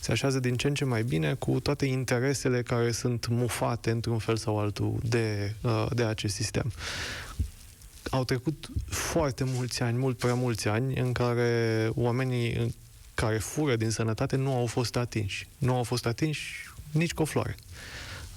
Se 0.00 0.12
așează 0.12 0.40
din 0.40 0.56
ce 0.56 0.66
în 0.66 0.74
ce 0.74 0.84
mai 0.84 1.02
bine 1.02 1.34
cu 1.34 1.60
toate 1.60 1.86
interesele 1.86 2.62
care 2.62 2.92
sunt 2.92 3.26
mufate 3.28 3.90
într-un 3.90 4.18
fel 4.18 4.36
sau 4.36 4.58
altul 4.58 4.98
de, 5.02 5.54
uh, 5.62 5.86
de 5.94 6.02
acest 6.02 6.34
sistem 6.34 6.72
au 8.10 8.24
trecut 8.24 8.68
foarte 8.88 9.44
mulți 9.44 9.82
ani, 9.82 9.98
mult 9.98 10.18
prea 10.18 10.34
mulți 10.34 10.68
ani, 10.68 10.96
în 10.96 11.12
care 11.12 11.90
oamenii 11.94 12.54
în 12.54 12.70
care 13.14 13.38
fură 13.38 13.76
din 13.76 13.90
sănătate 13.90 14.36
nu 14.36 14.54
au 14.54 14.66
fost 14.66 14.96
atinși. 14.96 15.48
Nu 15.58 15.74
au 15.74 15.82
fost 15.82 16.06
atinși 16.06 16.70
nici 16.90 17.12
cu 17.12 17.22
o 17.22 17.24
floare. 17.24 17.54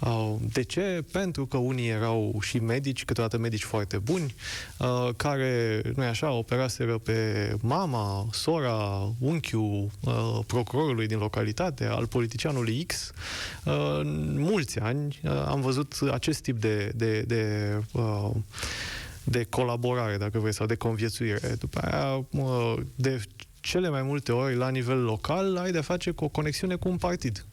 Uh, 0.05 0.35
De 0.53 0.61
ce? 0.61 1.03
Pentru 1.11 1.45
că 1.45 1.57
unii 1.57 1.87
erau 1.87 2.37
și 2.41 2.59
medici, 2.59 3.05
câteodată 3.05 3.37
medici 3.37 3.63
foarte 3.63 3.97
buni, 3.97 4.35
uh, 4.79 5.09
care, 5.15 5.81
nu 5.95 6.03
așa, 6.03 6.31
operaseră 6.31 6.97
pe 6.97 7.51
mama, 7.61 8.27
sora, 8.31 9.11
unchiul 9.19 9.89
uh, 9.99 10.39
procurorului 10.47 11.07
din 11.07 11.17
localitate, 11.17 11.85
al 11.85 12.07
politicianului 12.07 12.83
X. 12.83 13.11
Uh, 13.63 13.73
În 13.99 14.35
mulți 14.37 14.79
ani 14.79 15.19
uh, 15.23 15.31
am 15.47 15.61
văzut 15.61 15.97
acest 16.11 16.41
tip 16.41 16.59
de, 16.59 16.91
de, 16.95 17.21
de 17.21 17.73
uh, 17.91 18.29
de 19.27 19.43
colaborare, 19.43 20.17
dacă 20.17 20.39
vrei, 20.39 20.53
sau 20.53 20.65
de 20.65 20.75
conviețuire. 20.75 21.55
După 21.59 21.79
aia, 21.79 22.25
mă, 22.29 22.75
de 22.95 23.21
cele 23.59 23.89
mai 23.89 24.01
multe 24.01 24.31
ori, 24.31 24.55
la 24.55 24.69
nivel 24.69 25.03
local, 25.03 25.57
ai 25.57 25.71
de 25.71 25.81
face 25.81 26.11
cu 26.11 26.23
o 26.23 26.27
conexiune 26.27 26.75
cu 26.75 26.89
un 26.89 26.97
partid. 26.97 27.45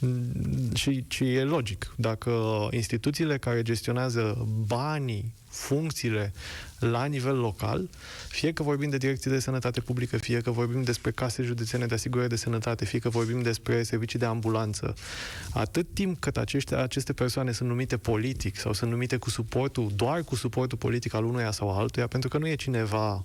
Mm, 0.00 0.74
Și, 0.74 1.04
și 1.08 1.34
e 1.34 1.42
logic. 1.42 1.94
Dacă 1.96 2.32
instituțiile 2.70 3.38
care 3.38 3.62
gestionează 3.62 4.46
banii, 4.66 5.32
funcțiile 5.48 6.32
la 6.78 7.04
nivel 7.04 7.36
local, 7.36 7.88
fie 8.28 8.52
că 8.52 8.62
vorbim 8.62 8.90
de 8.90 8.96
direcții 8.96 9.30
de 9.30 9.38
sănătate 9.38 9.80
publică, 9.80 10.16
fie 10.16 10.40
că 10.40 10.50
vorbim 10.50 10.82
despre 10.82 11.10
case 11.10 11.42
județene 11.42 11.86
de 11.86 11.94
asigurare 11.94 12.28
de 12.28 12.36
sănătate, 12.36 12.84
fie 12.84 12.98
că 12.98 13.08
vorbim 13.08 13.42
despre 13.42 13.82
servicii 13.82 14.18
de 14.18 14.24
ambulanță, 14.24 14.94
atât 15.52 15.86
timp 15.92 16.20
cât 16.20 16.36
aceștia, 16.36 16.82
aceste 16.82 17.12
persoane 17.12 17.52
sunt 17.52 17.68
numite 17.68 17.96
politic 17.96 18.56
sau 18.56 18.72
sunt 18.72 18.90
numite 18.90 19.16
cu 19.16 19.30
suportul, 19.30 19.92
doar 19.96 20.22
cu 20.22 20.34
suportul 20.34 20.78
politic 20.78 21.14
al 21.14 21.24
unuia 21.24 21.50
sau 21.50 21.78
altuia, 21.78 22.06
pentru 22.06 22.28
că 22.28 22.38
nu 22.38 22.48
e 22.48 22.54
cineva 22.54 23.24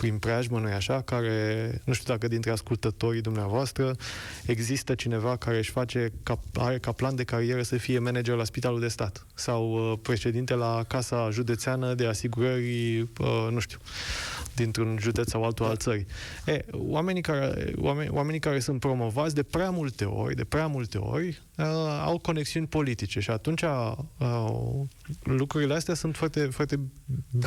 prin 0.00 0.18
preajmă, 0.18 0.58
nu 0.58 0.66
așa, 0.66 1.00
care, 1.00 1.80
nu 1.84 1.92
știu 1.92 2.12
dacă 2.12 2.28
dintre 2.28 2.50
ascultătorii 2.50 3.20
dumneavoastră 3.20 3.96
există 4.46 4.94
cineva 4.94 5.36
care 5.36 5.56
își 5.56 5.70
face, 5.70 6.12
ca, 6.22 6.40
are 6.54 6.78
ca 6.78 6.92
plan 6.92 7.14
de 7.14 7.24
carieră 7.24 7.62
să 7.62 7.76
fie 7.76 7.98
manager 7.98 8.34
la 8.34 8.44
Spitalul 8.44 8.80
de 8.80 8.88
Stat 8.88 9.26
sau 9.34 9.72
uh, 9.72 9.98
președinte 10.02 10.54
la 10.54 10.84
Casa 10.88 11.28
Județeană 11.30 11.94
de 11.94 12.06
Asigurări, 12.06 13.00
uh, 13.00 13.48
nu 13.50 13.58
știu, 13.58 13.78
dintr-un 14.54 14.98
județ 15.00 15.28
sau 15.30 15.44
altul 15.44 15.66
al 15.66 15.76
țării. 15.76 16.06
E, 16.46 16.64
oamenii 16.72 17.22
care, 17.22 17.72
oameni, 17.76 18.08
oamenii 18.10 18.40
care 18.40 18.58
sunt 18.58 18.80
promovați 18.80 19.34
de 19.34 19.42
prea 19.42 19.70
multe 19.70 20.04
ori, 20.04 20.34
de 20.34 20.44
prea 20.44 20.66
multe 20.66 20.98
ori, 20.98 21.42
uh, 21.56 21.66
au 22.04 22.18
conexiuni 22.18 22.66
politice 22.66 23.20
și 23.20 23.30
atunci 23.30 23.62
uh, 23.62 23.92
lucrurile 25.22 25.74
astea 25.74 25.94
sunt 25.94 26.16
foarte, 26.16 26.40
foarte 26.40 26.80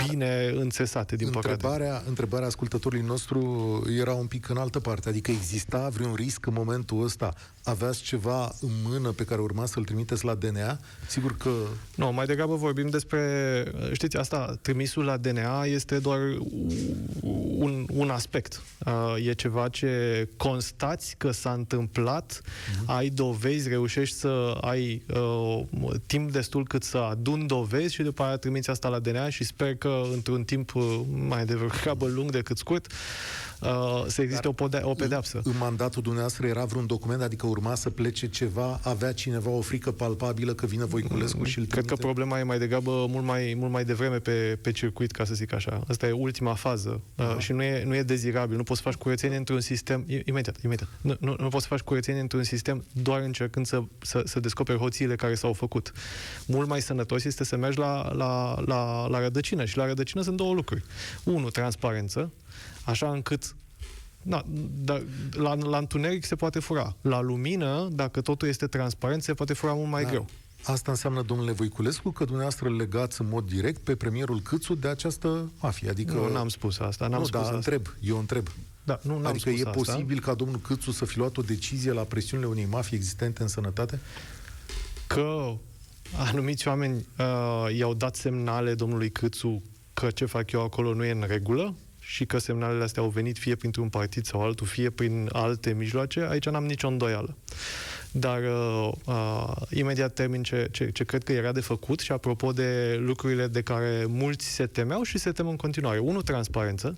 bine 0.08 0.52
înțesate, 0.56 1.16
din 1.16 1.30
păcate. 1.30 1.50
Întrebarea, 1.50 2.02
întrebarea 2.44 2.74
întrebarea 2.84 3.06
ascultătorului 3.06 3.06
nostru 3.06 4.00
era 4.00 4.14
un 4.14 4.28
pic 4.28 4.50
în 4.50 4.58
altă 4.58 4.80
parte, 4.80 5.10
adică 5.10 5.32
exista 5.32 5.90
vreun 5.90 6.14
risc 6.14 6.46
în 6.46 6.54
momentul 6.54 7.04
ăsta? 7.04 7.34
Aveați 7.64 8.02
ceva 8.02 8.56
în 8.62 8.70
mână 8.84 9.10
pe 9.10 9.24
care 9.24 9.42
urma 9.42 9.66
să-l 9.66 9.84
trimiteți 9.84 10.26
la 10.26 10.34
DNA? 10.34 10.80
Sigur 11.08 11.38
că... 11.38 11.50
Nu, 11.96 12.12
mai 12.12 12.26
degrabă 12.26 12.56
vorbim 12.56 12.90
despre, 12.90 13.64
știți, 13.92 14.18
asta, 14.18 14.58
trimisul 14.62 15.04
la 15.04 15.18
DNA 15.18 15.66
este 15.66 16.00
doar 16.00 16.20
un, 17.58 17.86
un 17.94 18.10
aspect. 18.10 18.62
Uh, 18.86 19.26
e 19.26 19.34
ceva 19.34 19.70
ce 19.70 20.28
constați 20.38 21.16
că 21.18 21.32
s-a 21.32 21.52
întâmplat, 21.52 22.42
uh-huh. 22.42 22.86
ai 22.86 23.10
dovezi, 23.10 23.70
reușești 23.70 24.16
să 24.16 24.58
ai 24.62 25.04
uh, 25.14 25.62
timp 26.06 26.32
destul 26.32 26.68
cât 26.68 26.84
să 26.84 26.98
adun 26.98 27.48
dovezi 27.48 27.94
și 27.94 28.04
după 28.04 28.24
aia 28.24 28.38
trimiți 28.38 28.70
asta 28.70 28.88
la 28.88 29.00
DNA 29.00 29.30
și 29.30 29.44
sper 29.44 29.76
că 29.76 30.02
într-un 30.14 30.44
timp 30.44 30.76
uh, 30.76 31.00
mai 31.28 31.46
degrabă 31.46 32.08
lung 32.08 32.32
decât 32.32 32.58
scurt 32.58 32.92
uh, 33.64 34.04
să 34.08 34.22
existe 34.22 34.48
o, 34.48 34.52
pode- 34.52 34.82
o 34.84 34.94
pedeapsă. 34.94 35.42
În, 35.44 35.52
în 35.52 35.58
mandatul 35.60 36.02
dumneavoastră 36.02 36.48
era 36.48 36.66
vreun 36.66 36.86
document, 36.86 37.22
adică 37.22 37.48
urma 37.48 37.76
să 37.76 37.90
plece 37.90 38.30
ceva, 38.30 38.80
avea 38.84 39.14
cineva 39.14 39.50
o 39.50 39.62
frică 39.62 39.92
palpabilă 39.92 40.54
că 40.54 40.66
vine 40.66 40.86
Voiculescu 40.86 41.44
și 41.44 41.60
îl 41.60 41.66
Cred 41.66 41.86
că 41.86 41.96
problema 41.96 42.40
e 42.40 42.44
mai 42.44 42.58
degrabă 42.58 43.06
mult 43.10 43.26
mai, 43.26 43.54
mult 43.58 43.72
mai 43.72 43.86
devreme 43.86 44.18
pe, 44.18 44.58
pe 44.62 44.72
circuit, 44.72 45.12
ca 45.12 45.26
să 45.26 45.34
zic 45.34 45.54
așa. 45.54 45.84
Asta 45.88 46.08
e 46.08 46.12
ultima 46.12 46.54
fază 46.54 47.02
uh, 47.16 47.36
și 47.38 47.52
nu 47.52 47.64
e, 47.64 47.84
nu 47.84 47.96
e 47.96 48.04
dezirabil. 48.04 48.58
Nu 48.58 48.64
poți 48.64 48.82
să 48.82 48.90
faci 48.90 48.98
curățenie 48.98 49.38
într-un 49.38 49.62
sistem... 49.62 50.06
Imediat, 50.26 50.62
imediat. 50.64 50.90
Nu, 51.02 51.16
nu, 51.20 51.36
nu 51.40 51.48
poți 51.48 51.64
să 51.64 51.70
faci 51.70 51.80
curățenie 51.80 52.22
într-un 52.22 52.44
sistem 52.44 52.86
doar 52.92 53.22
încercând 53.22 53.66
să, 53.66 53.84
să, 54.02 54.22
să 54.26 54.40
descoperi 54.40 54.78
hoțiile 54.78 55.16
care 55.16 55.36
s-au 55.36 55.54
făcut. 55.54 55.92
Mult 56.46 56.68
mai 56.68 56.82
sănătos 56.82 57.24
este 57.24 57.44
să 57.44 57.58
mergi 57.58 57.78
la, 57.78 58.14
la, 58.14 58.62
la, 58.66 59.08
la 59.08 59.20
rădăcină 59.20 59.66
și 59.66 59.78
la 59.78 59.86
rădăcină 59.86 60.22
sunt 60.22 60.38
două 60.38 60.54
lucruri. 60.54 60.84
Unu, 61.24 61.50
transparență, 61.50 62.32
așa 62.86 63.12
încât 63.12 63.56
da, 64.24 64.46
da, 64.84 65.02
la, 65.32 65.56
la 65.56 65.78
întuneric 65.78 66.26
se 66.26 66.36
poate 66.36 66.60
fura. 66.60 66.96
La 67.02 67.22
lumină, 67.22 67.88
dacă 67.92 68.22
totul 68.22 68.48
este 68.48 68.68
transparent, 68.68 69.24
se 69.24 69.34
poate 69.34 69.54
fura 69.54 69.74
mult 69.74 69.90
mai 69.90 70.04
da. 70.04 70.10
greu. 70.10 70.28
Asta 70.64 70.92
înseamnă, 70.92 71.22
domnule 71.22 71.52
Voiculescu, 71.52 72.12
că 72.12 72.24
dumneavoastră 72.24 72.70
legați 72.70 73.22
în 73.22 73.28
mod 73.30 73.48
direct 73.48 73.82
pe 73.82 73.96
premierul 73.96 74.42
Câțu 74.42 74.76
de 74.76 74.88
această 74.88 75.52
mafie. 75.62 75.90
Adică... 75.90 76.14
Nu, 76.14 76.32
n-am 76.32 76.50
spus 76.50 76.80
asta. 76.80 77.08
N-am 77.08 77.20
nu, 77.20 77.26
spus 77.26 77.40
da, 77.40 77.46
asta. 77.46 77.56
întreb. 77.56 77.88
Eu 78.00 78.18
întreb. 78.18 78.48
Da, 78.84 79.00
nu, 79.02 79.14
n-am 79.14 79.26
adică 79.26 79.50
spus 79.50 79.62
e 79.62 79.68
asta. 79.68 79.70
posibil 79.70 80.20
ca 80.20 80.34
domnul 80.34 80.60
Câțu 80.60 80.92
să 80.92 81.06
fi 81.06 81.18
luat 81.18 81.38
o 81.38 81.42
decizie 81.42 81.92
la 81.92 82.02
presiunile 82.02 82.50
unei 82.50 82.66
mafii 82.66 82.98
existente 82.98 83.42
în 83.42 83.48
sănătate? 83.48 84.00
Că 85.08 85.54
anumiți 86.28 86.68
oameni 86.68 87.06
uh, 87.18 87.78
i-au 87.78 87.94
dat 87.94 88.16
semnale 88.16 88.74
domnului 88.74 89.12
Câțu 89.12 89.62
că 89.94 90.12
ce 90.12 90.26
fac 90.26 90.52
eu 90.52 90.62
acolo 90.62 90.94
nu 90.94 91.04
e 91.04 91.12
în 91.12 91.26
regulă 91.28 91.76
și 92.06 92.26
că 92.26 92.38
semnalele 92.38 92.84
astea 92.84 93.02
au 93.02 93.10
venit 93.10 93.38
fie 93.38 93.56
printr-un 93.56 93.90
partid 93.90 94.26
sau 94.26 94.42
altul, 94.42 94.68
fie 94.68 94.90
prin 94.90 95.30
alte 95.32 95.74
mijloace, 95.74 96.28
aici 96.30 96.50
n-am 96.50 96.66
nicio 96.66 96.88
îndoială. 96.88 97.38
Dar 98.12 98.42
uh, 98.42 98.92
uh, 99.06 99.54
imediat 99.70 100.14
termin 100.14 100.44
ce, 100.44 100.68
ce, 100.72 100.92
ce 100.92 101.04
cred 101.04 101.24
că 101.24 101.32
era 101.32 101.52
de 101.52 101.62
făcut 101.62 102.00
și 102.00 102.12
apropo 102.12 102.52
de 102.52 102.98
lucrurile 103.00 103.48
de 103.48 103.62
care 103.62 104.06
mulți 104.08 104.46
se 104.46 104.66
temeau 104.66 105.04
și 105.04 105.18
se 105.18 105.32
tem 105.32 105.48
în 105.48 105.56
continuare. 105.56 106.00
Unu, 106.00 106.22
transparență 106.22 106.98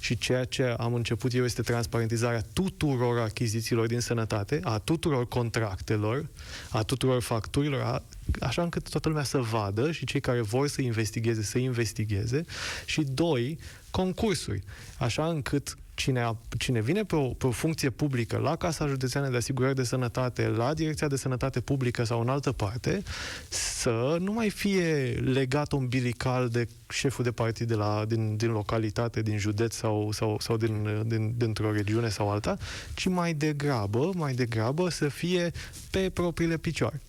și 0.00 0.18
ceea 0.18 0.44
ce 0.44 0.62
am 0.62 0.94
început 0.94 1.34
eu 1.34 1.44
este 1.44 1.62
transparentizarea 1.62 2.42
tuturor 2.52 3.18
achizițiilor 3.18 3.86
din 3.86 4.00
sănătate, 4.00 4.60
a 4.62 4.78
tuturor 4.78 5.28
contractelor, 5.28 6.26
a 6.68 6.82
tuturor 6.82 7.22
facturilor, 7.22 7.80
a, 7.80 8.02
așa 8.40 8.62
încât 8.62 8.88
toată 8.88 9.08
lumea 9.08 9.24
să 9.24 9.38
vadă 9.38 9.92
și 9.92 10.04
cei 10.04 10.20
care 10.20 10.40
vor 10.40 10.68
să 10.68 10.82
investigheze, 10.82 11.42
să 11.42 11.58
investigheze. 11.58 12.44
Și 12.84 13.02
doi, 13.02 13.58
concursuri, 13.90 14.62
așa 14.98 15.28
încât 15.28 15.76
cine, 16.00 16.20
a, 16.20 16.36
cine 16.58 16.80
vine 16.80 17.04
pe 17.04 17.16
o, 17.16 17.28
pe 17.28 17.46
o 17.46 17.50
funcție 17.50 17.90
publică 17.90 18.36
la 18.36 18.56
Casa 18.56 18.86
Județeană 18.86 19.28
de 19.28 19.36
Asigurări 19.36 19.74
de 19.74 19.82
Sănătate, 19.82 20.46
la 20.46 20.74
Direcția 20.74 21.08
de 21.08 21.16
Sănătate 21.16 21.60
Publică 21.60 22.04
sau 22.04 22.20
în 22.20 22.28
altă 22.28 22.52
parte, 22.52 23.02
să 23.48 24.16
nu 24.20 24.32
mai 24.32 24.50
fie 24.50 25.20
legat 25.24 25.72
umbilical 25.72 26.48
de 26.48 26.68
șeful 26.88 27.24
de 27.24 27.30
partid 27.30 27.68
de 27.68 27.74
la, 27.74 28.04
din, 28.08 28.36
din 28.36 28.50
localitate, 28.50 29.22
din 29.22 29.38
județ 29.38 29.74
sau, 29.74 30.12
sau, 30.12 30.38
sau 30.40 30.56
din, 30.56 31.04
din, 31.06 31.34
dintr-o 31.36 31.72
regiune 31.72 32.08
sau 32.08 32.30
alta, 32.30 32.56
ci 32.94 33.08
mai 33.08 33.34
degrabă, 33.34 34.10
mai 34.14 34.32
degrabă 34.34 34.88
să 34.88 35.08
fie 35.08 35.50
pe 35.90 36.10
propriile 36.10 36.56
picioare. 36.56 37.00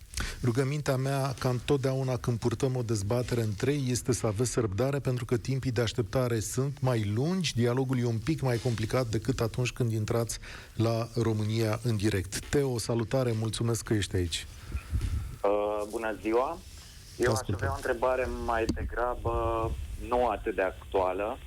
Rugămintea 0.44 0.96
mea, 0.96 1.34
ca 1.38 1.48
întotdeauna 1.48 2.16
când 2.16 2.38
purtăm 2.38 2.76
o 2.76 2.82
dezbatere 2.82 3.40
în 3.40 3.54
trei, 3.54 3.84
este 3.88 4.12
să 4.12 4.26
aveți 4.26 4.60
răbdare, 4.60 4.98
pentru 4.98 5.24
că 5.24 5.36
timpii 5.36 5.70
de 5.70 5.80
așteptare 5.80 6.40
sunt 6.40 6.80
mai 6.80 7.12
lungi, 7.14 7.54
dialogul 7.54 7.98
e 7.98 8.04
un 8.04 8.18
pic 8.18 8.40
mai 8.40 8.58
complicat 8.58 9.06
decât 9.06 9.40
atunci 9.40 9.72
când 9.72 9.92
intrați 9.92 10.38
la 10.74 11.08
România 11.14 11.80
în 11.82 11.96
direct. 11.96 12.38
Teo, 12.48 12.78
salutare, 12.78 13.32
mulțumesc 13.38 13.84
că 13.84 13.94
ești 13.94 14.16
aici. 14.16 14.46
Uh, 15.42 15.82
bună 15.90 16.16
ziua! 16.20 16.58
Eu 17.16 17.32
aș 17.32 17.38
avea 17.52 17.70
o 17.70 17.74
întrebare 17.74 18.28
mai 18.44 18.64
degrabă 18.64 19.70
nu 20.08 20.28
atât 20.28 20.54
de 20.54 20.62
actuală, 20.62 21.38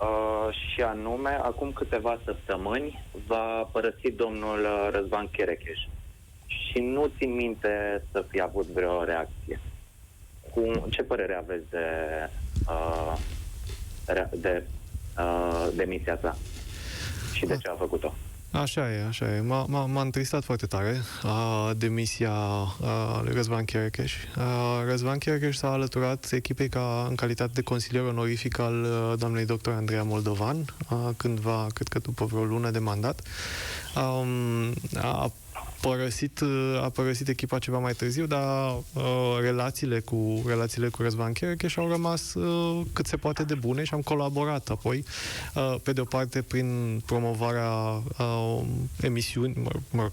uh, 0.00 0.54
și 0.54 0.82
anume, 0.82 1.40
acum 1.42 1.72
câteva 1.72 2.20
săptămâni 2.24 3.04
va 3.26 3.68
părăsi 3.72 4.10
domnul 4.10 4.66
Răzvan 4.92 5.28
Cherecheș 5.28 5.78
și 6.50 6.78
nu 6.78 7.10
țin 7.18 7.34
minte 7.34 8.02
să 8.12 8.24
fi 8.28 8.40
avut 8.40 8.66
vreo 8.66 9.04
reacție. 9.04 9.60
Cum, 10.50 10.86
ce 10.90 11.02
părere 11.02 11.34
aveți 11.34 11.70
de, 11.70 11.86
uh, 12.68 13.16
de 14.40 14.62
uh, 15.18 15.68
demisia 15.74 16.18
sa 16.20 16.36
și 17.32 17.46
de 17.46 17.56
ce 17.56 17.68
a 17.68 17.74
făcut-o? 17.74 18.14
Așa 18.50 18.92
e, 18.92 19.04
așa 19.08 19.34
e. 19.34 19.40
M-a, 19.40 19.64
m-a, 19.68 19.86
m-a 19.86 20.00
întristat 20.00 20.44
foarte 20.44 20.66
tare 20.66 21.00
a, 21.22 21.72
demisia 21.76 22.32
a, 22.32 23.20
lui 23.24 23.32
Răzvan 23.34 23.64
Cherecheș. 23.64 24.14
A, 24.36 24.84
Răzvan 24.84 25.18
Cherecheș 25.18 25.56
s-a 25.56 25.72
alăturat 25.72 26.28
echipei 26.32 26.68
ca 26.68 27.06
în 27.08 27.14
calitate 27.14 27.50
de 27.54 27.62
consilier 27.62 28.02
onorific 28.02 28.58
al 28.58 28.84
a, 28.84 29.16
doamnei 29.16 29.44
dr. 29.44 29.70
Andreea 29.70 30.02
Moldovan, 30.02 30.64
a, 30.88 31.14
cândva, 31.16 31.66
cred 31.74 31.88
că 31.88 31.98
după 31.98 32.24
vreo 32.24 32.44
lună 32.44 32.70
de 32.70 32.78
mandat. 32.78 33.22
A, 33.94 34.26
a 35.00 35.32
părăsit, 35.80 36.40
a 36.82 36.88
părăsit 36.88 37.28
echipa 37.28 37.58
ceva 37.58 37.78
mai 37.78 37.92
târziu, 37.92 38.26
dar 38.26 38.70
uh, 38.70 39.38
relațiile 39.40 40.00
cu 40.00 40.42
relațiile 40.46 40.88
cu 40.88 41.02
Răzvan 41.02 41.32
Cherecheș 41.32 41.76
au 41.76 41.88
rămas 41.88 42.34
uh, 42.34 42.86
cât 42.92 43.06
se 43.06 43.16
poate 43.16 43.42
de 43.42 43.54
bune 43.54 43.84
și 43.84 43.94
am 43.94 44.00
colaborat 44.00 44.68
apoi, 44.68 45.04
uh, 45.54 45.76
pe 45.82 45.92
de 45.92 46.00
o 46.00 46.04
parte 46.04 46.42
prin 46.42 47.00
promovarea 47.06 47.70
uh, 48.18 48.60
emisiuni, 49.00 49.54
mă, 49.62 49.70
mă, 49.90 50.10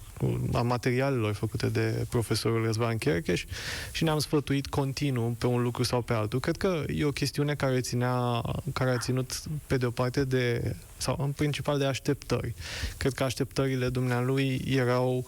a 0.53 0.61
materialelor 0.61 1.33
făcute 1.33 1.67
de 1.67 2.05
profesorul 2.09 2.65
Răzvan 2.65 2.97
Cherecheș 2.97 3.45
și 3.91 4.03
ne-am 4.03 4.19
sfătuit 4.19 4.67
continuu 4.67 5.35
pe 5.39 5.47
un 5.47 5.61
lucru 5.61 5.83
sau 5.83 6.01
pe 6.01 6.13
altul. 6.13 6.39
Cred 6.39 6.57
că 6.57 6.83
e 6.95 7.05
o 7.05 7.11
chestiune 7.11 7.55
care 7.55 7.79
ținea, 7.79 8.41
care 8.73 8.89
a 8.89 8.97
ținut 8.97 9.41
pe 9.67 9.77
de 9.77 9.85
o 9.85 9.89
parte 9.89 10.23
de 10.23 10.75
sau 10.97 11.15
în 11.19 11.31
principal 11.31 11.77
de 11.77 11.85
așteptări. 11.85 12.53
Cred 12.97 13.13
că 13.13 13.23
așteptările 13.23 13.89
dumnealui 13.89 14.61
erau 14.67 15.25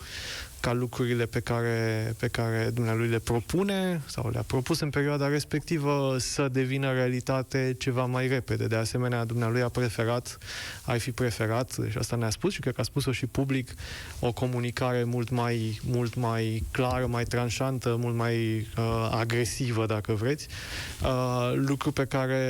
ca 0.62 0.74
lucrurile 0.74 1.26
pe 1.26 1.40
care, 1.40 2.14
pe 2.20 2.28
care 2.28 2.70
dumnealui 2.74 3.08
le 3.08 3.20
propune 3.20 4.02
sau 4.06 4.30
le-a 4.30 4.44
propus 4.48 4.80
în 4.80 4.90
perioada 4.90 5.28
respectivă 5.28 6.16
să 6.20 6.48
devină 6.52 6.92
realitate 6.92 7.76
ceva 7.78 8.06
mai 8.06 8.28
repede. 8.28 8.68
De 8.68 8.76
asemenea, 8.76 9.26
dumnealui 9.26 9.62
a 9.62 9.70
preferat, 9.70 10.38
ai 10.84 11.00
fi 11.00 11.12
preferat, 11.12 11.78
și 11.90 11.98
asta 11.98 12.16
ne-a 12.16 12.30
spus 12.30 12.54
și 12.54 12.60
cred 12.60 12.74
că 12.74 12.82
a 12.82 12.84
spus-o 12.84 13.12
și 13.12 13.26
public, 13.26 13.74
o 14.20 14.32
comunicare 14.32 15.04
mult 15.04 15.30
mai, 15.30 15.80
mult 15.84 16.16
mai 16.16 16.64
clară, 16.72 17.08
mai 17.08 17.24
tranșantă, 17.24 17.96
mult 18.00 18.16
mai 18.16 18.68
uh, 18.78 19.10
agresivă, 19.12 19.86
dacă 19.86 20.14
vreți, 20.14 20.48
uh, 21.04 21.54
lucru 21.56 21.92
pe 21.92 22.06
care 22.06 22.44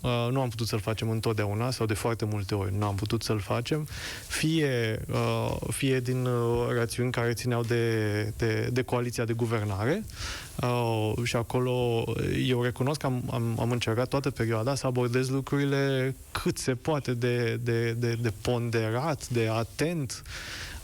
uh, 0.00 0.28
nu 0.30 0.40
am 0.40 0.48
putut 0.48 0.66
să-l 0.66 0.80
facem 0.80 1.10
întotdeauna 1.10 1.70
sau 1.70 1.86
de 1.86 1.94
foarte 1.94 2.24
multe 2.24 2.54
ori 2.54 2.74
nu 2.78 2.86
am 2.86 2.94
putut 2.94 3.22
să-l 3.22 3.38
facem, 3.38 3.88
fie, 4.26 5.00
uh, 5.10 5.56
fie 5.70 6.00
din 6.00 6.24
uh, 6.24 6.66
rațiuni 6.74 7.10
care 7.10 7.32
țineau 7.36 7.62
de, 7.62 8.32
de, 8.36 8.68
de 8.72 8.82
coaliția 8.82 9.24
de 9.24 9.32
guvernare 9.32 10.04
uh, 10.62 11.12
și 11.22 11.36
acolo 11.36 12.04
eu 12.46 12.62
recunosc 12.62 13.00
că 13.00 13.06
am, 13.06 13.22
am, 13.30 13.56
am 13.60 13.70
încercat 13.70 14.08
toată 14.08 14.30
perioada 14.30 14.74
să 14.74 14.86
abordez 14.86 15.28
lucrurile 15.28 16.14
cât 16.32 16.58
se 16.58 16.74
poate 16.74 17.14
de, 17.14 17.60
de, 17.62 17.92
de, 17.92 18.18
de 18.20 18.32
ponderat, 18.42 19.28
de 19.28 19.48
atent. 19.52 20.22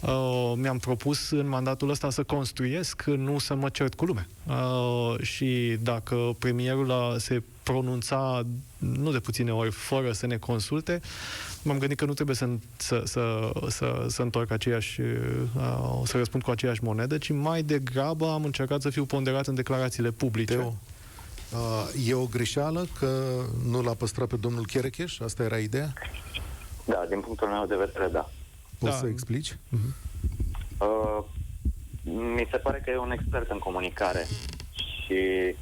Uh, 0.01 0.53
mi-am 0.57 0.79
propus 0.79 1.31
în 1.31 1.49
mandatul 1.49 1.91
ăsta 1.91 2.11
să 2.11 2.23
construiesc, 2.23 3.03
nu 3.05 3.39
să 3.39 3.55
mă 3.55 3.69
cert 3.69 3.95
cu 3.95 4.05
lumea. 4.05 4.27
Uh, 4.47 5.21
și 5.21 5.77
dacă 5.81 6.37
premierul 6.39 6.91
a, 6.91 7.19
se 7.19 7.43
pronunța 7.63 8.43
nu 8.79 9.13
de 9.13 9.19
puține 9.19 9.53
ori 9.53 9.71
fără 9.71 10.13
să 10.13 10.27
ne 10.27 10.37
consulte, 10.37 11.01
m-am 11.63 11.79
gândit 11.79 11.99
că 11.99 12.05
nu 12.05 12.13
trebuie 12.13 12.37
să, 12.37 12.49
să, 12.77 13.03
să, 13.05 13.53
să, 13.69 14.07
să 14.09 14.23
întorc 14.23 14.51
aceeași, 14.51 15.01
uh, 15.01 16.03
să 16.05 16.17
răspund 16.17 16.43
cu 16.43 16.51
aceeași 16.51 16.85
monedă, 16.85 17.19
ci 17.19 17.31
mai 17.31 17.63
degrabă 17.63 18.31
am 18.31 18.45
încercat 18.45 18.81
să 18.81 18.91
fiu 18.91 19.05
ponderat 19.05 19.47
în 19.47 19.55
declarațiile 19.55 20.11
publice. 20.11 20.55
Teo, 20.55 20.75
Uh, 21.53 22.09
e 22.09 22.15
o 22.15 22.27
greșeală 22.27 22.87
că 22.99 23.21
nu 23.69 23.83
l-a 23.83 23.95
păstrat 23.95 24.29
pe 24.29 24.37
domnul 24.37 24.67
Cherecheș? 24.67 25.21
Asta 25.21 25.43
era 25.43 25.59
ideea? 25.59 25.93
Da, 26.85 27.05
din 27.09 27.21
punctul 27.21 27.49
meu 27.49 27.67
de 27.67 27.77
vedere, 27.77 28.09
da. 28.09 28.31
Poți 28.79 28.93
Da. 28.93 28.99
să 28.99 29.07
explici? 29.07 29.57
Uh, 30.79 31.25
mi 32.13 32.49
se 32.51 32.57
pare 32.57 32.83
că 32.85 32.91
e 32.91 32.97
un 32.97 33.11
expert 33.11 33.51
în 33.51 33.59
comunicare 33.59 34.27
și 34.75 35.55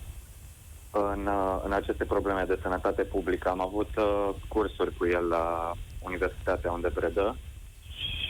în, 0.91 1.27
uh, 1.27 1.63
în 1.65 1.73
aceste 1.73 2.05
probleme 2.05 2.45
de 2.49 2.59
sănătate 2.63 3.03
publică. 3.03 3.49
Am 3.49 3.61
avut 3.61 3.89
uh, 3.97 4.31
cursuri 4.49 4.97
cu 4.97 5.07
el 5.07 5.25
la 5.29 5.73
universitatea 6.01 6.73
unde 6.73 6.89
predă 6.89 7.37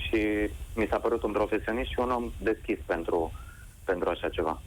și 0.06 0.50
mi 0.74 0.87
s-a 0.90 0.98
părut 0.98 1.22
un 1.22 1.33
profesionist 1.33 1.90
și 1.90 1.98
un 1.98 2.11
om 2.11 2.33
deschis 2.42 2.78
pentru, 2.87 3.33
pentru 3.85 4.09
așa 4.09 4.28
ceva. 4.28 4.62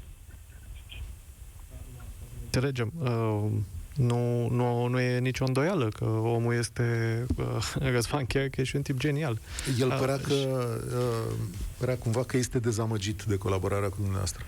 Înțelegem. 2.43 2.91
Uh, 2.99 3.51
nu, 3.95 4.47
nu, 4.49 4.87
nu 4.87 4.99
e 4.99 5.19
nicio 5.19 5.43
îndoială 5.47 5.89
că 5.89 6.05
omul 6.05 6.53
este 6.53 6.83
uh, 7.37 7.73
Răzvan 7.93 8.25
Cherche 8.25 8.63
și 8.63 8.75
un 8.75 8.81
tip 8.81 8.97
genial. 8.99 9.39
El 9.79 9.91
Ah, 9.91 9.97
părea 9.99 10.17
că 10.17 10.33
uh, 10.33 11.33
părea 11.77 11.97
cumva 11.97 12.23
că 12.23 12.37
este 12.37 12.59
dezamăgit 12.59 13.23
de 13.23 13.37
colaborarea 13.37 13.89
cu 13.89 13.95
dumneavoastră. 13.95 14.45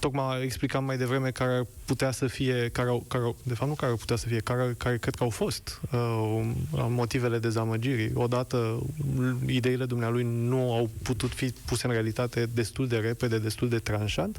Tocmai 0.00 0.42
explicam 0.42 0.84
mai 0.84 0.96
devreme 0.96 1.30
care 1.30 1.52
ar 1.54 1.66
putea 1.84 2.10
să 2.10 2.26
fie, 2.26 2.68
care, 2.72 2.88
au, 2.88 3.04
care, 3.08 3.24
au- 3.24 3.36
de 3.42 3.54
fapt 3.54 3.68
nu 3.70 3.74
care 3.76 3.92
ar 3.92 3.98
putea 3.98 4.16
să 4.16 4.26
fie, 4.26 4.38
care, 4.40 4.74
care 4.78 4.98
cred 4.98 5.14
că 5.14 5.22
au 5.22 5.30
fost 5.30 5.80
uh, 5.92 6.50
motivele 6.74 7.38
dezamăgirii. 7.38 8.10
Odată, 8.14 8.82
l- 9.18 9.48
ideile 9.50 9.84
dumnealui 9.84 10.22
nu 10.30 10.72
au 10.72 10.90
putut 11.02 11.30
fi 11.32 11.50
puse 11.66 11.86
în 11.86 11.92
realitate 11.92 12.48
destul 12.54 12.88
de 12.88 12.96
repede, 12.96 13.38
destul 13.38 13.68
de 13.68 13.78
tranșant 13.78 14.38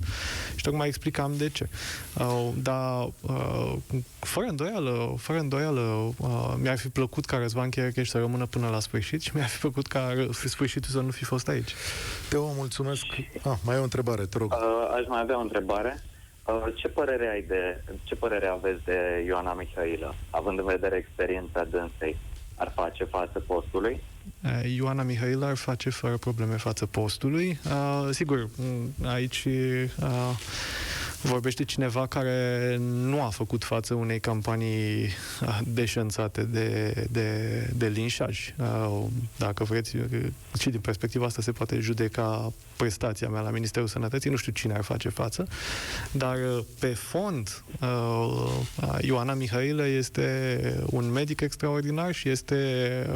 și 0.56 0.64
tocmai 0.64 0.88
explicam 0.88 1.32
de 1.38 1.50
ce. 1.50 1.68
Uh, 2.20 2.50
dar, 2.62 3.10
uh, 3.22 3.74
fără 4.20 4.46
îndoială, 4.48 5.16
fără 5.18 5.40
îndoială, 5.40 6.14
uh, 6.18 6.54
mi-ar 6.62 6.78
fi 6.78 6.88
plăcut 6.90 7.26
ca 7.26 7.38
Răzvan 7.38 7.70
Cherecheș 7.70 8.10
să 8.10 8.18
rămână 8.18 8.46
până 8.46 8.68
la 8.70 8.80
sfârșit 8.80 9.22
și 9.22 9.32
mi-ar 9.34 9.48
fi 9.48 9.60
plăcut 9.60 9.88
ca 9.88 10.14
ră- 10.16 10.30
sfârșitul 10.48 10.92
să 10.92 11.00
nu 11.00 11.12
fi 11.12 11.24
fost 11.24 11.48
aici. 11.48 11.74
Teo, 12.30 12.52
mulțumesc. 12.56 13.04
Ah, 13.44 13.58
mai 13.64 13.76
e 13.76 13.80
o 13.80 13.84
întrebare, 13.84 14.26
te 14.26 14.38
rog. 14.38 14.52
Uh, 14.52 15.03
aș 15.04 15.10
mai 15.10 15.22
avea 15.22 15.38
o 15.38 15.42
întrebare. 15.42 16.04
Uh, 16.46 16.74
ce 16.76 16.88
părere 16.88 17.28
ai 17.28 17.42
de, 17.42 17.84
ce 18.04 18.16
părere 18.16 18.48
aveți 18.48 18.84
de 18.84 19.24
Ioana 19.26 19.54
Mihailă, 19.54 20.16
având 20.30 20.60
în 20.60 20.66
vedere 20.66 20.96
experiența 20.96 21.64
dânsei? 21.64 22.18
Ar 22.56 22.72
face 22.76 23.04
față 23.04 23.40
postului? 23.40 24.04
Uh, 24.44 24.76
Ioana 24.76 25.04
Mihail 25.04 25.44
ar 25.44 25.56
face 25.56 25.90
fără 25.90 26.18
probleme 26.18 26.56
față 26.56 26.86
postului. 26.86 27.60
Uh, 27.66 28.10
sigur, 28.12 28.50
m, 28.56 29.08
aici 29.08 29.46
uh, 29.46 30.38
vorbește 31.22 31.64
cineva 31.64 32.08
care 32.08 32.78
nu 32.80 33.24
a 33.24 33.30
făcut 33.30 33.64
față 33.64 33.94
unei 33.94 34.20
campanii 34.20 35.04
uh, 35.04 35.60
deșanțate 35.64 36.44
de, 36.44 36.94
de, 37.12 37.70
de 37.76 37.88
linșaj. 37.88 38.54
Uh, 38.58 39.04
dacă 39.38 39.64
vreți, 39.64 39.96
uh, 39.96 40.04
și 40.60 40.70
din 40.70 40.80
perspectiva 40.80 41.26
asta 41.26 41.42
se 41.42 41.52
poate 41.52 41.80
judeca 41.80 42.54
prestația 42.78 43.30
mea 43.30 43.42
la 43.42 43.50
Ministerul 43.50 43.88
Sănătății, 43.88 44.30
nu 44.30 44.36
știu 44.36 44.52
cine 44.52 44.74
ar 44.74 44.84
face 44.84 45.10
față, 45.10 45.48
dar 46.12 46.36
uh, 46.36 46.64
pe 46.80 46.88
fond, 46.88 47.64
uh, 47.82 49.00
Ioana 49.02 49.34
Mihailă 49.34 49.88
este 49.88 50.84
un 50.86 51.12
medic 51.12 51.42
extraordinar 51.42 52.14
și 52.14 52.30
este, 52.30 52.58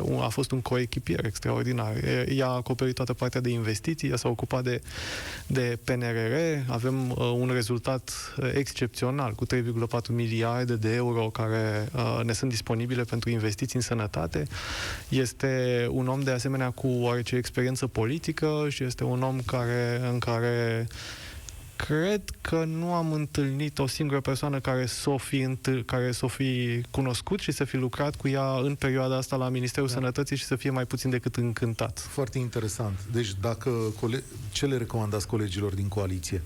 un- 0.02 0.22
a 0.22 0.28
fost 0.28 0.52
un 0.52 0.62
coechipier 0.62 1.26
extraordinar. 1.26 1.96
E- 1.96 2.26
Ea 2.34 2.48
a 2.48 2.56
acoperit 2.56 2.96
toată 2.96 3.13
partea 3.13 3.41
de 3.41 3.50
investiții, 3.50 4.10
ea 4.10 4.15
s-a 4.15 4.30
ocupat 4.30 4.63
de, 4.63 4.82
de 5.48 5.78
PNRR, 5.84 6.36
avem 6.72 7.10
uh, 7.10 7.15
un 7.17 7.50
rezultat 7.54 8.12
uh, 8.38 8.50
excepțional 8.54 9.34
cu 9.34 9.46
3,4 9.46 9.62
miliarde 10.10 10.76
de 10.76 10.93
euro 10.96 11.30
care 11.30 11.89
uh, 11.96 12.20
ne 12.24 12.34
sunt 12.34 12.50
disponibile 12.50 13.04
pentru 13.04 13.30
investiții 13.30 13.76
în 13.76 13.82
sănătate. 13.82 14.48
Este 15.10 15.88
un 15.91 16.08
om 16.08 16.22
de 16.22 16.32
asemenea 16.32 16.70
cu 16.70 16.88
oarece 16.88 17.36
experiență 17.36 17.88
politică 17.88 18.65
și 18.70 18.84
este 18.84 19.04
un 19.04 19.22
om 19.24 19.39
care, 19.48 20.02
în 20.12 20.20
care 20.20 20.88
cred 21.76 22.22
că 22.42 22.64
nu 22.66 22.94
am 22.94 23.14
întâlnit 23.14 23.80
o 23.80 23.88
singură 23.88 24.20
persoană 24.22 24.60
care 24.60 24.86
să 24.86 25.10
o 25.10 25.18
fi, 25.18 25.40
întâl- 25.40 25.84
care 25.84 26.12
să 26.12 26.26
o 26.26 26.28
fi 26.28 26.82
cunoscut 26.92 27.40
și 27.40 27.52
să 27.52 27.64
fi 27.64 27.76
lucrat 27.76 28.16
cu 28.16 28.28
ea 28.28 28.58
în 28.62 28.76
perioada 28.76 29.16
asta 29.18 29.36
la 29.36 29.50
Ministerul 29.50 29.88
da. 29.88 29.94
Sănătății 29.94 30.36
și 30.36 30.46
să 30.46 30.56
fie 30.56 30.70
mai 30.70 30.86
puțin 30.86 31.10
decât 31.10 31.36
încântat. 31.36 32.00
Foarte 32.00 32.38
interesant. 32.38 33.00
Deci, 33.12 33.34
dacă 33.42 33.70
cole- 34.00 34.24
ce 34.52 34.66
le 34.66 34.78
recomandați 34.78 35.28
colegilor 35.28 35.74
din 35.74 35.88
coaliție? 35.88 36.42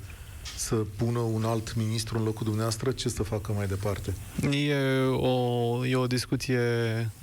Să 0.61 0.75
pună 0.75 1.19
un 1.19 1.43
alt 1.43 1.75
ministru 1.75 2.17
în 2.17 2.23
locul 2.23 2.43
dumneavoastră? 2.43 2.91
Ce 2.91 3.09
să 3.09 3.23
facă 3.23 3.51
mai 3.51 3.67
departe? 3.67 4.13
E 4.51 4.75
o, 5.07 5.85
e 5.85 5.95
o 5.95 6.07
discuție 6.07 6.59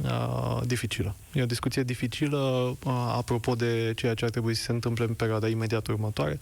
uh, 0.03 0.61
dificilă. 0.65 1.15
E 1.33 1.43
o 1.43 1.47
discuție 1.47 1.83
dificilă 1.83 2.39
uh, 2.85 2.93
apropo 3.17 3.55
de 3.55 3.93
ceea 3.97 4.15
ce 4.15 4.25
ar 4.25 4.31
trebui 4.31 4.55
să 4.55 4.63
se 4.63 4.73
întâmple 4.73 5.05
în 5.05 5.15
perioada 5.15 5.49
imediat 5.49 5.87
următoare. 5.87 6.39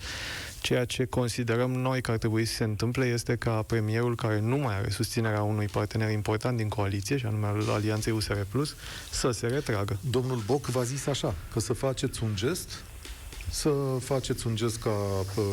Ceea 0.61 0.85
ce 0.85 1.05
considerăm 1.05 1.71
noi 1.71 2.01
că 2.01 2.11
ar 2.11 2.19
trebui 2.19 2.45
să 2.45 2.55
se 2.55 2.65
întâmple 2.65 3.07
este 3.07 3.37
ca 3.37 3.63
premierul, 3.63 4.15
care 4.15 4.41
nu 4.41 4.57
mai 4.57 4.77
are 4.77 4.91
susținerea 4.91 5.43
unui 5.43 5.67
partener 5.67 6.11
important 6.11 6.57
din 6.57 6.69
coaliție, 6.69 7.17
și 7.17 7.27
anume 7.27 7.47
al 7.47 7.71
Alianței 7.71 8.13
USR+, 8.13 8.39
să 9.11 9.31
se 9.31 9.47
retragă. 9.47 9.99
Domnul 10.11 10.43
Boc 10.47 10.67
v-a 10.67 10.83
zis 10.83 11.07
așa, 11.07 11.35
că 11.53 11.61
să 11.61 11.73
faceți 11.73 12.23
un 12.23 12.31
gest, 12.35 12.85
să 13.51 13.71
faceți 14.01 14.47
un 14.47 14.57
gest 14.57 14.79
ca 14.79 14.91
uh, 15.37 15.45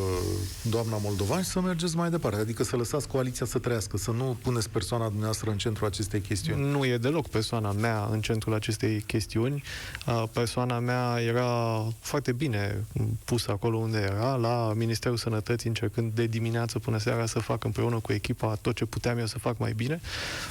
doamna 0.70 0.96
Moldovan 1.02 1.42
și 1.42 1.48
să 1.48 1.60
mergeți 1.60 1.96
mai 1.96 2.10
departe. 2.10 2.40
Adică 2.40 2.64
să 2.64 2.76
lăsați 2.76 3.08
coaliția 3.08 3.46
să 3.46 3.58
trăiască, 3.58 3.96
să 3.96 4.10
nu 4.10 4.36
puneți 4.42 4.70
persoana 4.70 5.04
dumneavoastră 5.04 5.50
în 5.50 5.58
centrul 5.58 5.86
acestei 5.86 6.20
chestiuni. 6.20 6.70
Nu 6.70 6.84
e 6.84 6.96
deloc 6.96 7.28
persoana 7.28 7.72
mea 7.72 8.08
în 8.10 8.20
centrul 8.20 8.54
acestei 8.54 9.00
chestiuni. 9.00 9.62
Uh, 10.06 10.22
Persoana 10.32 10.78
mea 10.78 11.20
era 11.20 11.84
foarte 12.00 12.32
bine 12.32 12.84
pusă 13.24 13.50
acolo 13.50 13.76
unde 13.76 13.98
era, 13.98 14.34
la 14.34 14.72
Ministerul 14.76 15.16
Sănătății, 15.16 15.68
încercând 15.68 16.12
de 16.12 16.26
dimineață 16.26 16.78
până 16.78 16.98
seara 16.98 17.26
să 17.26 17.38
fac 17.38 17.64
împreună 17.64 17.98
cu 17.98 18.12
echipa 18.12 18.54
tot 18.60 18.74
ce 18.74 18.84
puteam 18.84 19.18
eu 19.18 19.26
să 19.26 19.38
fac 19.38 19.58
mai 19.58 19.72
bine. 19.72 20.00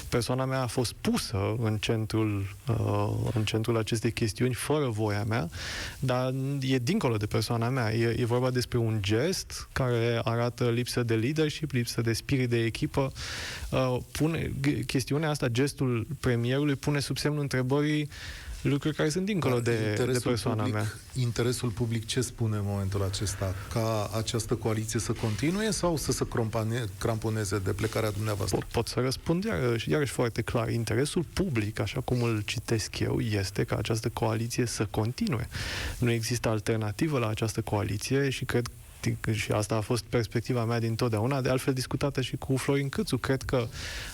Persoana 0.09 0.45
mea 0.45 0.61
a 0.61 0.67
fost 0.67 0.93
pusă 0.93 1.55
în 1.61 1.77
centrul, 1.77 2.55
uh, 2.67 3.31
în 3.33 3.43
centrul 3.45 3.77
acestei 3.77 4.11
chestiuni, 4.11 4.53
fără 4.53 4.89
voia 4.89 5.23
mea, 5.23 5.49
dar 5.99 6.33
e 6.59 6.77
dincolo 6.77 7.17
de 7.17 7.25
persoana 7.33 7.69
mea. 7.69 7.93
E, 7.93 8.15
e 8.19 8.25
vorba 8.25 8.49
despre 8.49 8.77
un 8.77 8.97
gest 9.01 9.67
care 9.71 10.21
arată 10.23 10.69
lipsă 10.69 11.03
de 11.03 11.15
leadership, 11.15 11.71
lipsă 11.71 12.01
de 12.01 12.13
spirit 12.13 12.49
de 12.49 12.63
echipă. 12.63 13.11
Uh, 13.71 13.97
pune, 14.11 14.51
g- 14.61 14.85
chestiunea 14.85 15.29
asta, 15.29 15.47
gestul 15.47 16.07
premierului, 16.19 16.75
pune 16.75 16.99
sub 16.99 17.17
semnul 17.17 17.41
întrebării 17.41 18.09
lucruri 18.69 18.95
care 18.95 19.09
sunt 19.09 19.25
dincolo 19.25 19.53
Dar 19.59 19.73
de, 19.73 19.93
de 20.11 20.19
persoana 20.23 20.57
public, 20.57 20.73
mea. 20.73 20.93
Interesul 21.13 21.69
public 21.69 22.05
ce 22.05 22.21
spune 22.21 22.57
în 22.57 22.63
momentul 22.65 23.03
acesta? 23.03 23.55
Ca 23.73 24.09
această 24.17 24.55
coaliție 24.55 24.99
să 24.99 25.11
continue 25.11 25.71
sau 25.71 25.97
să 25.97 26.11
se 26.11 26.27
crompane, 26.27 26.83
cramponeze 26.99 27.59
de 27.59 27.71
plecarea 27.71 28.11
dumneavoastră? 28.11 28.57
Pot, 28.57 28.67
pot 28.67 28.87
să 28.87 28.99
răspund 28.99 29.43
iarăși, 29.43 29.89
iarăși 29.89 30.11
foarte 30.11 30.41
clar. 30.41 30.69
Interesul 30.69 31.25
public, 31.33 31.79
așa 31.79 32.01
cum 32.01 32.21
îl 32.21 32.41
citesc 32.45 32.99
eu, 32.99 33.19
este 33.19 33.63
ca 33.63 33.75
această 33.75 34.09
coaliție 34.09 34.65
să 34.65 34.87
continue. 34.89 35.47
Nu 35.97 36.11
există 36.11 36.49
alternativă 36.49 37.19
la 37.19 37.27
această 37.27 37.61
coaliție 37.61 38.29
și 38.29 38.45
cred 38.45 38.67
și 39.31 39.51
asta 39.51 39.75
a 39.75 39.81
fost 39.81 40.03
perspectiva 40.03 40.65
mea 40.65 40.79
din 40.79 40.95
totdeauna, 40.95 41.41
de 41.41 41.49
altfel 41.49 41.73
discutată 41.73 42.21
și 42.21 42.35
cu 42.35 42.57
Florin 42.57 42.89
Câțu. 42.89 43.17
Cred 43.17 43.41
că 43.41 43.67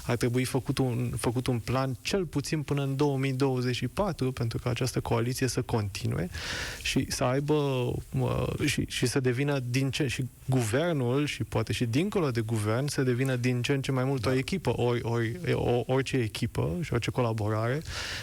ar 0.06 0.16
trebui 0.16 0.44
făcut 0.44 0.78
un, 0.78 1.12
făcut 1.18 1.48
un 1.48 1.60
plan 1.60 1.98
cel 2.02 2.26
puțin 2.26 2.62
până 2.62 2.84
în 2.84 2.96
2024 2.96 4.32
pentru 4.32 4.58
ca 4.58 4.70
această 4.70 5.00
coaliție 5.00 5.48
să 5.48 5.62
continue 5.62 6.30
și 6.82 7.06
să 7.12 7.24
aibă 7.24 7.54
uh, 8.20 8.48
și, 8.66 8.86
și 8.88 9.06
să 9.06 9.20
devină 9.20 9.60
din 9.70 9.92
ce 9.92 10.08
și 10.08 10.26
guvernul 10.46 11.26
și 11.26 11.44
poate 11.44 11.74
și 11.74 11.86
dincolo 11.86 12.32
de 12.32 12.42
guvern 12.42 12.88
să 12.88 13.04
devină 13.04 13.36
din 13.36 13.62
ce 13.62 13.74
în 13.74 13.82
ce 13.82 13.92
mai 13.92 14.04
mult 14.04 14.22
da. 14.22 14.30
o 14.30 14.34
echipă, 14.34 14.80
ori, 14.80 15.02
ori, 15.02 15.40
o, 15.54 15.84
orice 15.86 16.18
echipă 16.18 16.78
și 16.82 16.94
orice 16.94 17.12
colaborare 17.12 17.82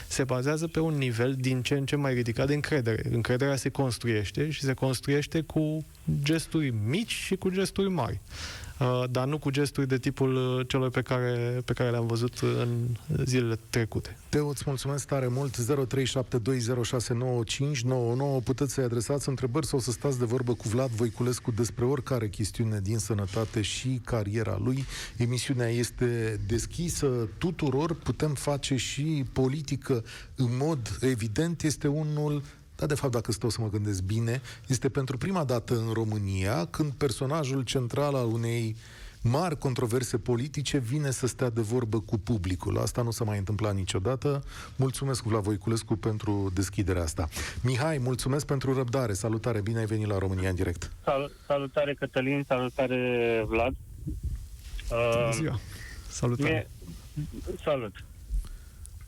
se 0.09 0.25
bazează 0.25 0.67
pe 0.67 0.81
un 0.81 0.95
nivel 0.95 1.35
din 1.39 1.63
ce 1.63 1.75
în 1.75 1.87
ce 1.87 1.97
mai 1.97 2.15
ridicat 2.15 2.47
de 2.47 2.55
încredere. 2.55 3.03
Încrederea 3.11 3.57
se 3.57 3.69
construiește 3.69 4.51
și 4.51 4.61
se 4.61 4.73
construiește 4.73 5.41
cu 5.41 5.85
gesturi 6.23 6.75
mici 6.87 7.13
și 7.13 7.37
cu 7.37 7.51
gesturi 7.51 7.91
mari. 7.91 8.21
Uh, 8.81 9.05
dar 9.11 9.27
nu 9.27 9.39
cu 9.39 9.51
gesturi 9.51 9.89
de 9.89 9.99
tipul 9.99 10.35
uh, 10.35 10.69
celor 10.69 10.91
pe 10.91 11.03
care, 11.03 11.63
pe 11.65 11.73
care 11.73 11.91
le-am 11.91 12.07
văzut 12.07 12.39
în 12.39 12.69
zilele 13.25 13.59
trecute. 13.71 14.17
Teo, 14.29 14.49
îți 14.49 14.63
mulțumesc 14.67 15.07
tare 15.07 15.29
mult. 15.29 15.57
0372069599. 15.59 15.65
Puteți 18.45 18.73
să-i 18.73 18.85
adresați 18.85 19.29
întrebări 19.29 19.67
sau 19.67 19.79
să 19.79 19.91
stați 19.91 20.19
de 20.19 20.25
vorbă 20.25 20.55
cu 20.55 20.69
Vlad 20.69 20.91
Voiculescu 20.91 21.51
despre 21.51 21.85
oricare 21.85 22.29
chestiune 22.29 22.81
din 22.83 22.99
sănătate 22.99 23.63
și 23.63 24.01
cariera 24.05 24.59
lui. 24.65 24.85
Emisiunea 25.17 25.69
este 25.69 26.41
deschisă 26.47 27.29
tuturor. 27.39 27.95
Putem 27.95 28.35
face 28.35 28.77
și 28.77 29.25
politică 29.33 30.05
în 30.35 30.57
mod 30.57 30.99
evident. 31.01 31.63
Este 31.63 31.89
unul 31.89 32.43
dar, 32.77 32.89
de 32.89 32.95
fapt, 32.95 33.13
dacă 33.13 33.33
stau 33.33 33.49
să 33.49 33.61
mă 33.61 33.69
gândesc 33.69 34.03
bine, 34.03 34.41
este 34.67 34.89
pentru 34.89 35.19
prima 35.19 35.45
dată 35.45 35.75
în 35.75 35.93
România 35.93 36.65
când 36.65 36.93
personajul 36.93 37.63
central 37.63 38.15
al 38.15 38.27
unei 38.27 38.77
mari 39.23 39.59
controverse 39.59 40.19
politice, 40.19 40.79
vine 40.79 41.11
să 41.11 41.27
stea 41.27 41.51
de 41.51 41.61
vorbă 41.61 42.01
cu 42.01 42.19
publicul. 42.19 42.79
Asta 42.79 43.03
nu 43.03 43.11
s-a 43.11 43.25
mai 43.25 43.39
întâmplat 43.39 43.75
niciodată. 43.75 44.45
Mulțumesc, 44.77 45.23
Vlad 45.23 45.43
Voiculescu, 45.43 45.97
pentru 45.97 46.51
deschiderea 46.55 47.03
asta. 47.03 47.29
Mihai, 47.63 47.99
mulțumesc 47.99 48.47
pentru 48.47 48.75
răbdare. 48.75 49.13
Salutare, 49.13 49.61
bine 49.61 49.79
ai 49.79 49.87
venit 49.87 50.07
la 50.07 50.19
România 50.19 50.49
în 50.49 50.55
direct. 50.55 50.93
Sal- 51.05 51.31
salutare, 51.47 51.95
Cătălin, 51.95 52.45
salutare, 52.49 53.45
Vlad. 53.47 53.75
Bună 54.89 55.31
ziua! 55.33 55.61
Salutare! 56.09 56.69
Mie, 57.15 57.25
salut! 57.65 58.05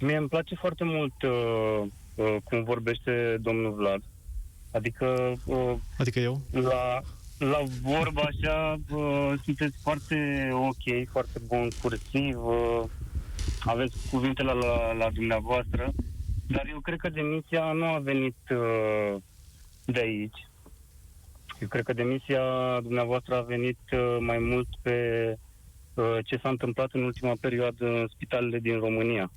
Mie 0.01 0.17
îmi 0.17 0.29
place 0.29 0.55
foarte 0.55 0.85
mult 0.85 1.23
uh, 1.23 1.87
uh, 2.19 2.37
cum 2.45 2.65
vorbește 2.65 3.39
domnul 3.41 3.73
Vlad. 3.73 4.03
Adică 4.73 5.35
uh, 5.45 5.75
Adică 5.99 6.19
eu? 6.21 6.41
la, 6.51 7.01
la 7.39 7.63
vorba 7.83 8.23
așa 8.23 8.81
uh, 8.91 9.33
sunteți 9.45 9.77
foarte 9.83 10.49
ok, 10.53 11.09
foarte 11.11 11.41
bun 11.47 11.69
cursiv, 11.83 12.45
uh, 12.45 12.83
aveți 13.61 14.09
cuvintele 14.11 14.53
la, 14.53 14.93
la 14.93 15.11
dumneavoastră, 15.11 15.93
dar 16.47 16.67
eu 16.71 16.81
cred 16.81 16.99
că 16.99 17.09
demisia 17.09 17.73
nu 17.73 17.85
a 17.85 17.99
venit 17.99 18.37
uh, 18.51 19.17
de 19.85 20.01
aici. 20.01 20.47
Eu 21.61 21.69
cred 21.69 21.85
că 21.85 21.93
demisia 21.93 22.43
dumneavoastră 22.83 23.37
a 23.37 23.41
venit 23.41 23.79
uh, 23.93 24.17
mai 24.21 24.39
mult 24.39 24.69
pe 24.83 24.99
uh, 25.95 26.19
ce 26.25 26.37
s-a 26.37 26.49
întâmplat 26.49 26.89
în 26.93 27.03
ultima 27.03 27.33
perioadă 27.41 27.87
în 27.87 28.07
spitalele 28.15 28.59
din 28.59 28.79
România. 28.79 29.31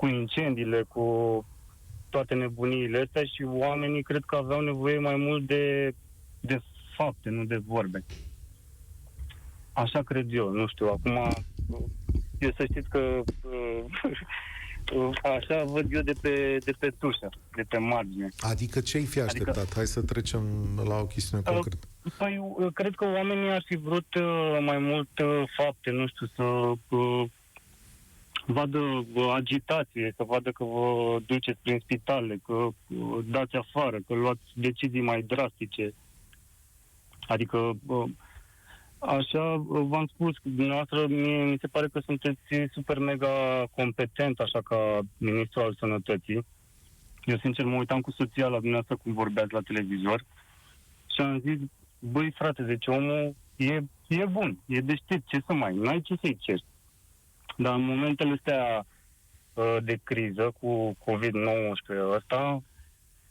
Cu 0.00 0.06
incendiile, 0.06 0.82
cu 0.88 1.04
toate 2.08 2.34
nebuniile 2.34 3.00
astea 3.00 3.24
și 3.24 3.42
oamenii 3.42 4.02
cred 4.02 4.22
că 4.26 4.36
aveau 4.36 4.60
nevoie 4.60 4.98
mai 4.98 5.16
mult 5.16 5.46
de, 5.46 5.94
de 6.40 6.60
fapte, 6.96 7.28
nu 7.28 7.44
de 7.44 7.56
vorbe. 7.66 8.04
Așa 9.72 10.02
cred 10.02 10.32
eu, 10.32 10.48
nu 10.50 10.66
știu, 10.66 10.86
acum 10.86 11.18
eu 12.38 12.52
să 12.56 12.64
știți 12.70 12.88
că 12.88 13.22
uh, 13.42 15.14
așa 15.36 15.64
văd 15.64 15.92
eu 15.92 16.02
de 16.02 16.12
pe, 16.20 16.58
de 16.64 16.72
pe 16.78 16.92
tușă, 16.98 17.28
de 17.54 17.62
pe 17.68 17.78
margine. 17.78 18.28
Adică 18.38 18.80
ce-ai 18.80 19.04
fi 19.04 19.20
așteptat? 19.20 19.56
Adică... 19.56 19.74
Hai 19.74 19.86
să 19.86 20.02
trecem 20.02 20.42
la 20.84 20.96
o 20.96 21.06
chestiune 21.06 21.42
Uh, 21.46 21.52
concretă. 21.52 21.86
Păi, 22.18 22.38
uh, 22.56 22.72
cred 22.72 22.94
că 22.94 23.04
oamenii 23.04 23.50
ar 23.50 23.62
fi 23.66 23.76
vrut 23.76 24.14
uh, 24.14 24.58
mai 24.60 24.78
mult 24.78 25.18
uh, 25.18 25.42
fapte, 25.56 25.90
nu 25.90 26.06
știu, 26.06 26.26
să 26.36 26.42
uh, 26.42 27.24
vadă 28.52 28.78
uh, 28.78 29.32
agitație, 29.34 30.12
să 30.16 30.24
vadă 30.26 30.50
că 30.50 30.64
vă 30.64 31.18
duceți 31.26 31.58
prin 31.62 31.78
spitale, 31.78 32.40
că 32.46 32.52
uh, 32.52 33.18
dați 33.24 33.56
afară, 33.56 33.98
că 34.06 34.14
luați 34.14 34.42
decizii 34.54 35.00
mai 35.00 35.22
drastice. 35.22 35.94
Adică, 37.20 37.72
uh, 37.86 38.04
așa 38.98 39.42
uh, 39.42 39.86
v-am 39.88 40.06
spus, 40.06 40.36
dumneavoastră 40.42 41.06
mie, 41.06 41.44
mi 41.44 41.58
se 41.60 41.66
pare 41.66 41.88
că 41.88 42.00
sunteți 42.00 42.40
super 42.72 42.98
mega 42.98 43.64
competent, 43.76 44.38
așa 44.38 44.60
ca 44.60 45.00
ministru 45.16 45.60
al 45.60 45.76
sănătății. 45.78 46.46
Eu, 47.24 47.38
sincer, 47.38 47.64
mă 47.64 47.76
uitam 47.76 48.00
cu 48.00 48.10
soția 48.10 48.46
la 48.46 48.58
dumneavoastră 48.58 48.96
cum 48.96 49.12
vorbeați 49.12 49.52
la 49.52 49.60
televizor 49.60 50.24
și 51.14 51.20
am 51.20 51.40
zis, 51.40 51.58
băi 51.98 52.30
frate, 52.30 52.62
deci 52.62 52.86
omul 52.86 53.34
e, 53.56 53.80
e 54.08 54.24
bun, 54.24 54.58
e 54.66 54.80
deștept, 54.80 55.26
ce 55.26 55.42
să 55.46 55.52
mai, 55.52 55.74
n-ai 55.76 56.00
ce 56.00 56.14
să-i 56.20 56.36
ceri. 56.40 56.64
Dar 57.56 57.74
în 57.74 57.84
momentele 57.84 58.32
astea 58.32 58.86
uh, 59.54 59.76
de 59.82 59.98
criză 60.02 60.52
cu 60.60 60.96
COVID-19 61.04 62.12
ăsta, 62.16 62.62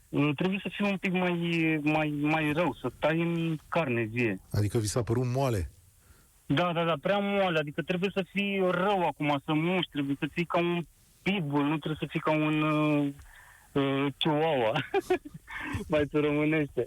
uh, 0.08 0.30
trebuie 0.36 0.60
să 0.62 0.70
fii 0.76 0.90
un 0.90 0.96
pic 0.96 1.12
mai, 1.12 1.78
mai, 1.82 2.18
mai 2.20 2.52
rău, 2.52 2.76
să 2.80 2.90
tai 2.98 3.20
în 3.20 3.58
carne 3.68 4.02
vie. 4.02 4.40
Adică 4.52 4.78
vi 4.78 4.86
s-a 4.86 5.02
părut 5.02 5.26
moale? 5.26 5.70
Da, 6.46 6.72
da, 6.72 6.84
da, 6.84 6.94
prea 7.00 7.18
moale, 7.18 7.58
adică 7.58 7.82
trebuie 7.82 8.10
să 8.14 8.24
fii 8.32 8.58
rău 8.70 9.06
acum, 9.06 9.40
să 9.44 9.52
muști, 9.52 9.90
trebuie 9.90 10.16
să 10.18 10.28
fii 10.32 10.44
ca 10.44 10.58
un 10.58 10.84
pitbull, 11.22 11.62
nu 11.62 11.78
trebuie 11.78 11.98
să 12.00 12.06
fii 12.10 12.20
ca 12.20 12.30
un 12.30 12.62
uh, 12.62 13.08
uh, 13.72 14.06
chihuahua, 14.18 14.72
mai 15.88 16.08
se 16.10 16.18
românește. 16.18 16.86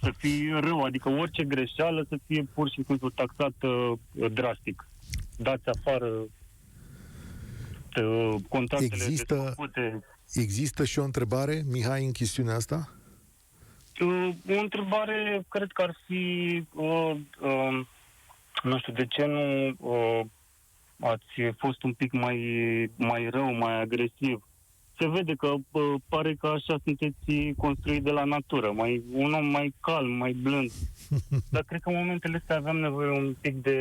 Să 0.00 0.10
fii 0.16 0.50
rău, 0.60 0.80
adică 0.82 1.08
orice 1.08 1.44
greșeală 1.44 2.06
să 2.08 2.16
fie 2.26 2.42
pur 2.54 2.70
și 2.70 2.82
simplu 2.86 3.10
taxată 3.10 3.66
uh, 3.66 4.32
drastic. 4.32 4.88
Dați 5.36 5.68
afară 5.68 6.06
uh, 8.00 8.34
contractele 8.48 8.94
Există- 8.94 9.34
desfăcute. 9.34 10.02
Există 10.34 10.84
și 10.84 10.98
o 10.98 11.04
întrebare, 11.04 11.62
Mihai, 11.70 12.04
în 12.04 12.12
chestiunea 12.12 12.54
asta? 12.54 12.88
Uh, 14.00 14.34
o 14.48 14.60
întrebare 14.60 15.44
cred 15.48 15.72
că 15.72 15.82
ar 15.82 15.96
fi, 16.06 16.64
uh, 16.74 17.16
uh, 17.40 17.86
nu 18.62 18.78
știu, 18.78 18.92
de 18.92 19.06
ce 19.06 19.24
nu 19.26 19.68
uh, 19.78 20.20
ați 21.00 21.54
fost 21.58 21.82
un 21.82 21.92
pic 21.92 22.12
mai, 22.12 22.38
mai 22.96 23.28
rău, 23.30 23.52
mai 23.52 23.80
agresiv? 23.80 24.48
Se 24.98 25.08
vede 25.08 25.34
că 25.34 25.46
uh, 25.70 25.94
pare 26.08 26.34
că 26.34 26.46
așa 26.46 26.78
sunteți 26.84 27.52
construit 27.56 28.02
de 28.02 28.10
la 28.10 28.24
natură, 28.24 28.72
mai, 28.72 29.02
un 29.12 29.32
om 29.32 29.46
mai 29.46 29.74
calm, 29.80 30.10
mai 30.12 30.32
blând. 30.32 30.70
Dar 31.50 31.62
cred 31.62 31.80
că 31.80 31.88
în 31.88 31.96
momentele 31.96 32.36
astea 32.36 32.56
aveam 32.56 32.76
nevoie 32.76 33.10
un 33.10 33.34
pic 33.40 33.54
de 33.62 33.78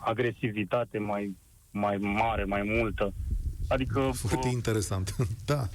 agresivitate 0.00 0.98
mai, 0.98 1.36
mai 1.70 1.96
mare, 1.96 2.44
mai 2.44 2.62
multă. 2.62 3.12
Adică... 3.68 4.10
Foarte 4.14 4.46
uh, 4.46 4.52
interesant. 4.52 5.16
da, 5.44 5.58
am 5.58 5.68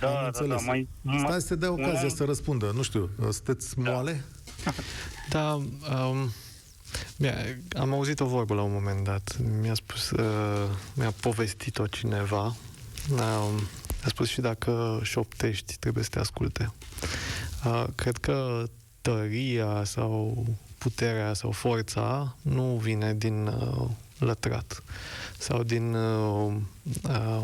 da, 0.00 0.06
da, 0.08 0.12
da, 0.12 0.26
înțeles. 0.26 0.64
mai, 0.64 0.88
mai, 1.02 1.18
Stai 1.18 1.40
să 1.40 1.48
te 1.48 1.56
dea 1.56 1.72
ocazia 1.72 2.00
mai- 2.00 2.10
să 2.10 2.24
răspundă. 2.24 2.72
Nu 2.74 2.82
știu, 2.82 3.10
sunteți 3.18 3.78
moale? 3.78 4.24
Da, 5.28 5.52
um, 5.54 6.30
mi-a, 7.16 7.34
am 7.76 7.92
auzit 7.92 8.20
o 8.20 8.26
vorbă 8.26 8.54
la 8.54 8.62
un 8.62 8.72
moment 8.72 9.04
dat. 9.04 9.36
Mi-a 9.60 9.74
spus, 9.74 10.10
uh, 10.10 10.68
mi-a 10.94 11.12
povestit-o 11.20 11.86
cineva. 11.86 12.56
Um, 13.10 13.60
a 14.04 14.08
spus 14.08 14.28
și 14.28 14.40
dacă 14.40 15.00
șoptești, 15.02 15.76
trebuie 15.78 16.04
să 16.04 16.10
te 16.10 16.18
asculte. 16.18 16.72
Uh, 17.64 17.84
cred 17.94 18.16
că 18.16 18.64
tăria 19.00 19.84
sau 19.84 20.44
puterea 20.84 21.32
sau 21.32 21.50
forța 21.50 22.36
nu 22.42 22.80
vine 22.82 23.14
din 23.14 23.46
uh, 23.46 23.88
lătrat 24.18 24.82
sau 25.38 25.62
din 25.62 25.94
uh, 25.94 26.52
uh, 27.08 27.42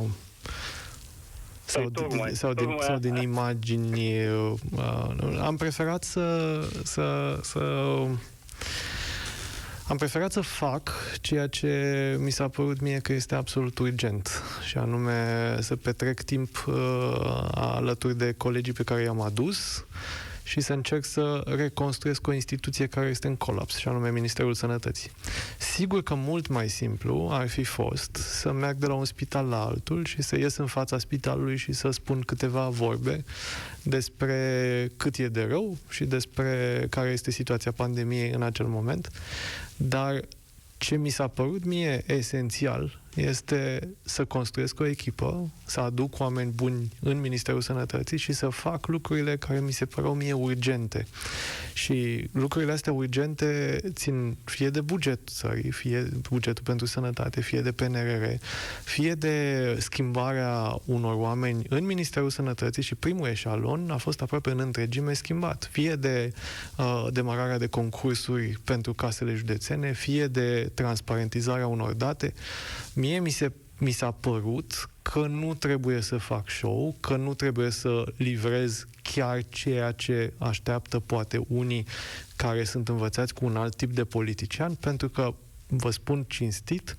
sau, 1.65 1.83
Păi, 1.83 1.91
din, 1.91 1.93
tocmai, 1.93 2.35
sau, 2.35 2.53
din, 2.53 2.65
tocmai 2.65 2.85
sau 2.85 2.95
asta. 2.95 3.09
din 3.09 3.17
imagini. 3.17 4.27
Uh, 4.27 5.41
am 5.41 5.57
preferat 5.57 6.05
să, 6.05 6.61
să, 6.85 7.39
să 7.43 7.61
am 9.89 9.97
preferat 9.97 10.33
să 10.33 10.41
fac 10.41 10.93
ceea 11.21 11.47
ce 11.47 12.17
mi 12.19 12.31
s-a 12.31 12.49
părut 12.49 12.81
mie 12.81 12.99
că 12.99 13.13
este 13.13 13.35
absolut 13.35 13.79
urgent, 13.79 14.43
și 14.69 14.79
anume 14.79 15.57
să 15.61 15.77
petrec 15.77 16.21
timp 16.21 16.65
uh, 16.67 17.49
alături 17.51 18.17
de 18.17 18.35
colegii 18.37 18.73
pe 18.73 18.83
care 18.83 19.03
i-am 19.03 19.21
adus 19.21 19.85
și 20.51 20.61
să 20.61 20.73
încerc 20.73 21.05
să 21.05 21.43
reconstruiesc 21.45 22.27
o 22.27 22.33
instituție 22.33 22.87
care 22.87 23.07
este 23.07 23.27
în 23.27 23.37
colaps, 23.37 23.77
și 23.77 23.89
anume 23.89 24.11
Ministerul 24.11 24.55
Sănătății. 24.55 25.11
Sigur 25.59 26.03
că 26.03 26.15
mult 26.15 26.47
mai 26.47 26.69
simplu 26.69 27.29
ar 27.31 27.49
fi 27.49 27.65
fost 27.65 28.15
să 28.15 28.53
merg 28.53 28.77
de 28.77 28.87
la 28.87 28.95
un 28.95 29.05
spital 29.05 29.47
la 29.47 29.65
altul 29.65 30.05
și 30.05 30.23
să 30.23 30.39
ies 30.39 30.57
în 30.57 30.67
fața 30.67 30.99
spitalului 30.99 31.57
și 31.57 31.73
să 31.73 31.91
spun 31.91 32.21
câteva 32.21 32.69
vorbe 32.69 33.25
despre 33.83 34.91
cât 34.97 35.17
e 35.17 35.29
de 35.29 35.45
rău 35.45 35.79
și 35.89 36.05
despre 36.05 36.87
care 36.89 37.11
este 37.11 37.31
situația 37.31 37.73
pandemiei 37.73 38.31
în 38.31 38.43
acel 38.43 38.67
moment, 38.67 39.11
dar 39.77 40.21
ce 40.79 40.97
mi 40.97 41.11
s-a 41.11 41.27
părut 41.27 41.65
mie 41.65 42.05
esențial 42.07 43.01
este 43.15 43.89
să 44.03 44.25
construiesc 44.25 44.81
o 44.81 44.87
echipă, 44.87 45.51
să 45.65 45.81
aduc 45.81 46.19
oameni 46.19 46.51
buni 46.51 46.89
în 47.01 47.21
Ministerul 47.21 47.61
Sănătății 47.61 48.17
și 48.17 48.33
să 48.33 48.49
fac 48.49 48.87
lucrurile 48.87 49.37
care 49.37 49.61
mi 49.61 49.73
se 49.73 49.85
păreau 49.85 50.15
mie 50.15 50.33
urgente. 50.33 51.07
Și 51.73 52.29
lucrurile 52.33 52.73
astea 52.73 52.93
urgente 52.93 53.81
țin 53.93 54.37
fie 54.45 54.71
de 54.71 54.81
buget 54.81 55.21
țării, 55.29 55.71
fie 55.71 56.09
bugetul 56.31 56.65
pentru 56.65 56.87
sănătate, 56.87 57.41
fie 57.41 57.61
de 57.61 57.73
PNRR, 57.73 58.25
fie 58.85 59.15
de 59.15 59.77
schimbarea 59.79 60.81
unor 60.85 61.15
oameni 61.15 61.67
în 61.69 61.85
Ministerul 61.85 62.31
Sănătății 62.31 62.83
și 62.83 62.95
primul 62.95 63.29
eșalon 63.29 63.91
a 63.91 63.97
fost 63.97 64.21
aproape 64.21 64.51
în 64.51 64.59
întregime 64.59 65.13
schimbat, 65.13 65.69
fie 65.73 65.95
de 65.95 66.33
uh, 66.77 67.07
demararea 67.11 67.59
de 67.59 67.67
concursuri 67.67 68.59
pentru 68.65 68.93
casele 68.93 69.35
județene, 69.35 69.93
fie 69.93 70.27
de 70.27 70.71
transparentizarea 70.75 71.67
unor 71.67 71.93
date. 71.93 72.33
Mie 73.01 73.21
mi, 73.21 73.31
se, 73.31 73.53
mi 73.79 73.91
s-a 73.91 74.11
părut 74.11 74.91
că 75.03 75.27
nu 75.27 75.55
trebuie 75.55 76.01
să 76.01 76.17
fac 76.17 76.51
show, 76.51 76.97
că 77.01 77.17
nu 77.17 77.35
trebuie 77.35 77.71
să 77.71 78.05
livrez 78.17 78.87
chiar 79.03 79.45
ceea 79.49 79.93
ce 79.93 80.33
așteaptă 80.39 80.99
poate 80.99 81.41
unii 81.49 81.87
care 82.37 82.65
sunt 82.65 82.89
învățați 82.89 83.35
cu 83.35 83.45
un 83.45 83.57
alt 83.57 83.77
tip 83.77 83.93
de 83.93 84.05
politician, 84.05 84.75
pentru 84.75 85.09
că, 85.09 85.35
vă 85.67 85.91
spun 85.91 86.25
cinstit, 86.29 86.97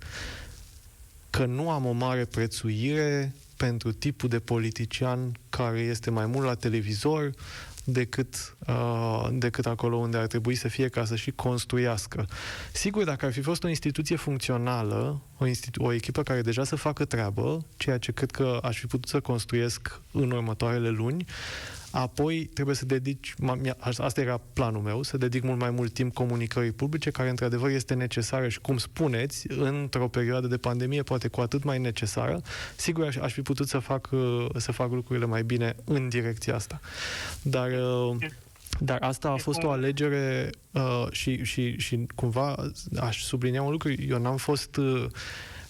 că 1.29 1.45
nu 1.45 1.69
am 1.69 1.85
o 1.85 1.91
mare 1.91 2.25
prețuire 2.25 3.33
pentru 3.57 3.91
tipul 3.91 4.29
de 4.29 4.39
politician 4.39 5.37
care 5.49 5.79
este 5.79 6.09
mai 6.09 6.25
mult 6.25 6.45
la 6.45 6.55
televizor, 6.55 7.31
decât, 7.83 8.55
uh, 8.67 9.27
decât 9.31 9.65
acolo 9.65 9.95
unde 9.95 10.17
ar 10.17 10.27
trebui 10.27 10.55
să 10.55 10.67
fie 10.67 10.87
ca 10.87 11.05
să 11.05 11.15
și 11.15 11.31
construiască. 11.31 12.27
Sigur, 12.73 13.03
dacă 13.03 13.25
ar 13.25 13.31
fi 13.31 13.41
fost 13.41 13.63
o 13.63 13.67
instituție 13.67 14.15
funcțională, 14.15 15.21
o, 15.37 15.45
institu- 15.45 15.83
o 15.83 15.93
echipă 15.93 16.23
care 16.23 16.41
deja 16.41 16.63
să 16.63 16.75
facă 16.75 17.05
treabă, 17.05 17.65
ceea 17.77 17.97
ce 17.97 18.11
cred 18.11 18.31
că 18.31 18.59
aș 18.63 18.79
fi 18.79 18.85
putut 18.85 19.09
să 19.09 19.19
construiesc 19.19 20.01
în 20.11 20.31
următoarele 20.31 20.89
luni, 20.89 21.25
Apoi 21.91 22.49
trebuie 22.53 22.75
să 22.75 22.85
dedici, 22.85 23.33
asta 23.97 24.21
era 24.21 24.41
planul 24.53 24.81
meu, 24.81 25.03
să 25.03 25.17
dedic 25.17 25.43
mult 25.43 25.59
mai 25.59 25.69
mult 25.69 25.93
timp 25.93 26.13
comunicării 26.13 26.71
publice, 26.71 27.11
care 27.11 27.29
într-adevăr 27.29 27.69
este 27.69 27.93
necesară 27.93 28.47
și, 28.47 28.59
cum 28.59 28.77
spuneți, 28.77 29.51
într-o 29.51 30.07
perioadă 30.07 30.47
de 30.47 30.57
pandemie, 30.57 31.03
poate 31.03 31.27
cu 31.27 31.41
atât 31.41 31.63
mai 31.63 31.79
necesară. 31.79 32.41
Sigur, 32.75 33.05
aș, 33.05 33.15
aș 33.15 33.33
fi 33.33 33.41
putut 33.41 33.67
să 33.67 33.79
fac, 33.79 34.09
să 34.55 34.71
fac 34.71 34.91
lucrurile 34.91 35.25
mai 35.25 35.43
bine 35.43 35.75
în 35.83 36.09
direcția 36.09 36.55
asta. 36.55 36.79
Dar... 37.41 37.69
Dar 38.79 38.97
asta 39.01 39.29
a 39.29 39.35
fost 39.35 39.63
o 39.63 39.69
alegere 39.69 40.49
uh, 40.71 41.07
și, 41.11 41.43
și, 41.43 41.77
și 41.77 42.05
cumva 42.15 42.55
aș 42.99 43.23
sublinia 43.23 43.61
un 43.61 43.71
lucru. 43.71 43.91
Eu 43.91 44.21
n-am 44.21 44.37
fost 44.37 44.75
uh, 44.75 45.05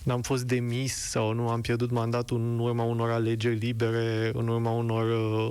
n-am 0.03 0.21
fost 0.21 0.43
demis 0.43 0.95
sau 0.95 1.33
nu 1.33 1.49
am 1.49 1.61
pierdut 1.61 1.91
mandatul 1.91 2.37
în 2.37 2.59
urma 2.59 2.83
unor 2.83 3.09
alegeri 3.09 3.55
libere, 3.55 4.31
în 4.33 4.47
urma, 4.47 4.71
unor, 4.71 5.05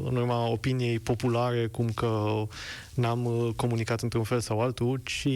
în 0.09 0.17
urma 0.17 0.49
opiniei 0.49 0.99
populare, 0.99 1.67
cum 1.67 1.89
că 1.89 2.43
n-am 2.95 3.25
uh, 3.25 3.49
comunicat 3.57 4.01
într-un 4.01 4.25
fel 4.25 4.41
sau 4.41 4.61
altul, 4.61 5.01
ci 5.05 5.29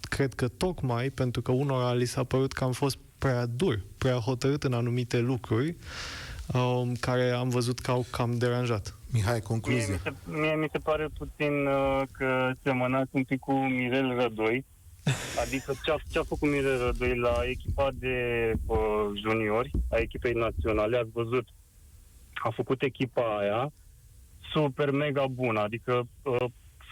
cred 0.00 0.34
că 0.34 0.48
tocmai 0.48 1.10
pentru 1.10 1.42
că 1.42 1.52
unora 1.52 1.92
li 1.92 2.04
s-a 2.04 2.24
părut 2.24 2.52
că 2.52 2.64
am 2.64 2.72
fost 2.72 2.98
prea 3.18 3.46
dur, 3.46 3.80
prea 3.98 4.14
hotărât 4.14 4.64
în 4.64 4.72
anumite 4.72 5.18
lucruri, 5.18 5.76
um, 6.54 6.94
care 7.00 7.30
am 7.30 7.48
văzut 7.48 7.78
că 7.78 7.90
au 7.90 8.04
cam 8.10 8.38
deranjat. 8.38 8.96
Mihai, 9.12 9.40
concluzie. 9.40 9.86
Mie 9.86 9.94
mi 9.94 10.00
se, 10.02 10.40
mie 10.40 10.54
mi 10.54 10.68
se 10.72 10.78
pare 10.78 11.08
puțin 11.18 11.66
uh, 11.66 12.02
că 12.12 12.50
semănați 12.62 13.10
un 13.12 13.24
pic 13.24 13.38
cu 13.38 13.52
Mirel 13.52 14.20
Rădoi, 14.20 14.64
Adică 15.44 15.72
ce 15.84 15.92
a, 15.92 15.96
ce 16.10 16.18
a 16.18 16.22
făcut 16.22 16.50
Mirel 16.50 16.78
Rădoi 16.78 17.18
la 17.18 17.40
echipa 17.44 17.90
de 17.94 18.52
uh, 18.66 18.78
juniori, 19.22 19.70
a 19.90 19.96
echipei 19.96 20.32
naționale, 20.32 20.96
ați 20.96 21.10
văzut, 21.12 21.48
a 22.34 22.50
făcut 22.50 22.82
echipa 22.82 23.38
aia 23.38 23.72
super 24.52 24.90
mega 24.90 25.26
bună, 25.26 25.60
adică 25.60 26.08
uh, 26.22 26.44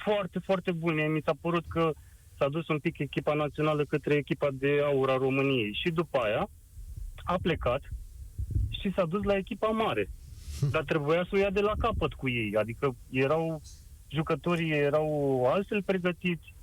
foarte, 0.05 0.39
foarte 0.39 0.73
bună. 0.73 1.07
Mi 1.07 1.23
s-a 1.25 1.35
părut 1.41 1.65
că 1.69 1.93
s-a 2.39 2.49
dus 2.49 2.69
un 2.69 2.79
pic 2.79 2.99
echipa 2.99 3.35
națională 3.35 3.85
către 3.85 4.15
echipa 4.15 4.49
de 4.53 4.81
aur 4.85 5.11
a 5.11 5.17
României 5.17 5.79
și 5.83 5.91
după 5.91 6.19
aia 6.19 6.49
a 7.25 7.39
plecat 7.43 7.83
și 8.69 8.93
s-a 8.95 9.05
dus 9.05 9.23
la 9.23 9.37
echipa 9.37 9.69
mare. 9.69 10.11
Dar 10.71 10.83
trebuia 10.83 11.23
să 11.23 11.31
o 11.33 11.37
ia 11.37 11.51
de 11.51 11.61
la 11.61 11.73
capăt 11.79 12.13
cu 12.13 12.29
ei, 12.29 12.57
adică 12.57 12.97
erau 13.11 13.61
jucătorii 14.09 14.71
erau 14.71 15.45
altfel 15.53 15.83
pregătiți. 15.83 16.55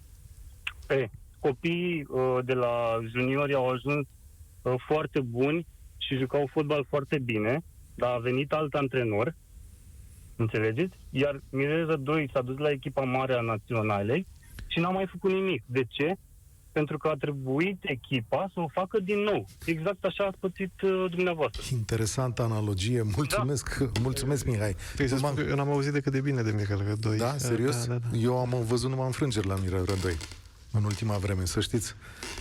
E, 0.89 1.09
copiii 1.47 2.05
uh, 2.09 2.37
de 2.45 2.53
la 2.53 2.99
juniori 3.13 3.53
au 3.53 3.69
ajuns 3.69 4.07
uh, 4.61 4.73
foarte 4.87 5.19
buni 5.21 5.67
și 5.97 6.17
jucau 6.17 6.49
fotbal 6.51 6.85
foarte 6.89 7.19
bine, 7.19 7.63
dar 7.95 8.11
a 8.11 8.17
venit 8.17 8.51
alt 8.51 8.73
antrenor, 8.73 9.35
înțelegeți? 10.35 10.95
Iar 11.09 11.41
Mireza 11.49 11.95
2 11.95 12.29
s-a 12.33 12.41
dus 12.41 12.57
la 12.57 12.71
echipa 12.71 13.01
mare 13.01 13.33
a 13.33 13.41
naționalei 13.41 14.27
și 14.67 14.79
n-a 14.79 14.89
mai 14.89 15.07
făcut 15.11 15.31
nimic. 15.31 15.63
De 15.65 15.83
ce? 15.89 16.15
Pentru 16.71 16.97
că 16.97 17.07
a 17.07 17.15
trebuit 17.15 17.79
echipa 17.81 18.49
să 18.53 18.59
o 18.59 18.67
facă 18.67 18.99
din 18.99 19.19
nou. 19.19 19.45
Exact 19.65 20.03
așa 20.03 20.23
ați 20.23 20.37
pățit 20.39 20.81
uh, 20.81 21.05
dumneavoastră. 21.09 21.61
Interesantă 21.71 22.41
analogie. 22.41 23.01
Mulțumesc, 23.15 23.77
da. 23.77 23.99
mulțumesc 24.01 24.45
Mihai. 24.45 24.75
să 24.95 25.17
spun 25.17 25.47
eu 25.49 25.55
n-am 25.55 25.71
auzit 25.71 25.93
decât 25.93 26.11
de 26.11 26.21
bine 26.21 26.41
de 26.41 26.51
Mirel 26.51 26.83
Rădoi. 26.87 27.17
Da? 27.17 27.37
Serios? 27.37 27.87
Da, 27.87 27.93
da, 27.93 28.07
da. 28.11 28.17
Eu 28.17 28.37
am 28.37 28.63
văzut 28.67 28.89
numai 28.89 29.05
înfrângeri 29.05 29.47
la 29.47 29.55
Mirel 29.55 29.85
Rădoi 29.85 30.15
în 30.73 30.83
ultima 30.83 31.17
vreme, 31.17 31.45
să 31.45 31.59
știți. 31.59 31.93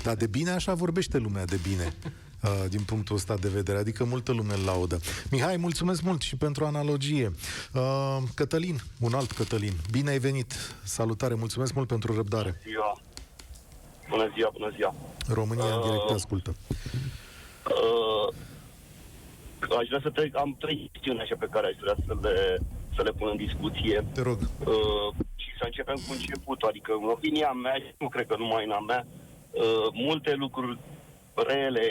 Dar 0.03 0.15
de 0.15 0.27
bine 0.27 0.51
așa 0.51 0.75
vorbește 0.75 1.19
lumea 1.19 1.45
de 1.45 1.59
bine, 1.69 1.93
uh, 2.45 2.65
din 2.69 2.83
punctul 2.83 3.17
ăsta 3.17 3.37
de 3.37 3.49
vedere, 3.49 3.79
adică 3.79 4.05
multă 4.05 4.33
lume 4.33 4.55
îl 4.55 4.65
laudă. 4.65 4.99
Mihai, 5.31 5.57
mulțumesc 5.57 6.03
mult 6.03 6.21
și 6.21 6.37
pentru 6.37 6.65
analogie. 6.65 7.33
Uh, 7.73 8.19
Cătălin, 8.35 8.81
un 9.01 9.15
alt 9.15 9.33
Cătălin, 9.33 9.73
bine 9.91 10.11
ai 10.11 10.19
venit. 10.19 10.55
Salutare, 10.83 11.35
mulțumesc 11.35 11.75
mult 11.75 11.89
pentru 11.89 12.15
răbdare. 12.15 12.61
Bună 12.63 12.71
ziua, 12.71 13.01
bună 14.09 14.31
ziua, 14.35 14.51
bună 14.53 14.73
ziua. 14.77 14.95
România 15.29 15.65
uh, 15.65 15.75
în 15.75 15.91
direct 15.91 16.11
ascultă. 16.11 16.55
Uh, 17.67 18.35
aș 19.79 19.87
vrea 19.87 20.01
să 20.03 20.11
trec, 20.11 20.37
am 20.37 20.57
trei 20.61 20.89
chestiuni 20.93 21.21
așa 21.21 21.37
pe 21.39 21.49
care 21.51 21.67
aș 21.67 21.77
vrea 21.81 21.97
să 22.07 22.17
le, 22.23 22.59
să 22.97 23.03
le 23.03 23.11
pun 23.11 23.29
în 23.31 23.37
discuție. 23.37 24.05
Te 24.13 24.23
rog. 24.23 24.39
Uh, 24.41 25.15
să 25.63 25.69
începem 25.69 25.99
cu 26.07 26.13
începutul. 26.13 26.69
Adică, 26.69 26.93
în 26.93 27.09
opinia 27.17 27.53
mea, 27.53 27.75
și 27.75 27.93
nu 27.99 28.09
cred 28.09 28.27
că 28.27 28.37
numai 28.39 28.65
în 28.65 28.71
a 28.71 28.81
mea, 28.91 29.07
uh, 29.07 29.87
multe 29.93 30.33
lucruri 30.35 30.79
rele 31.49 31.87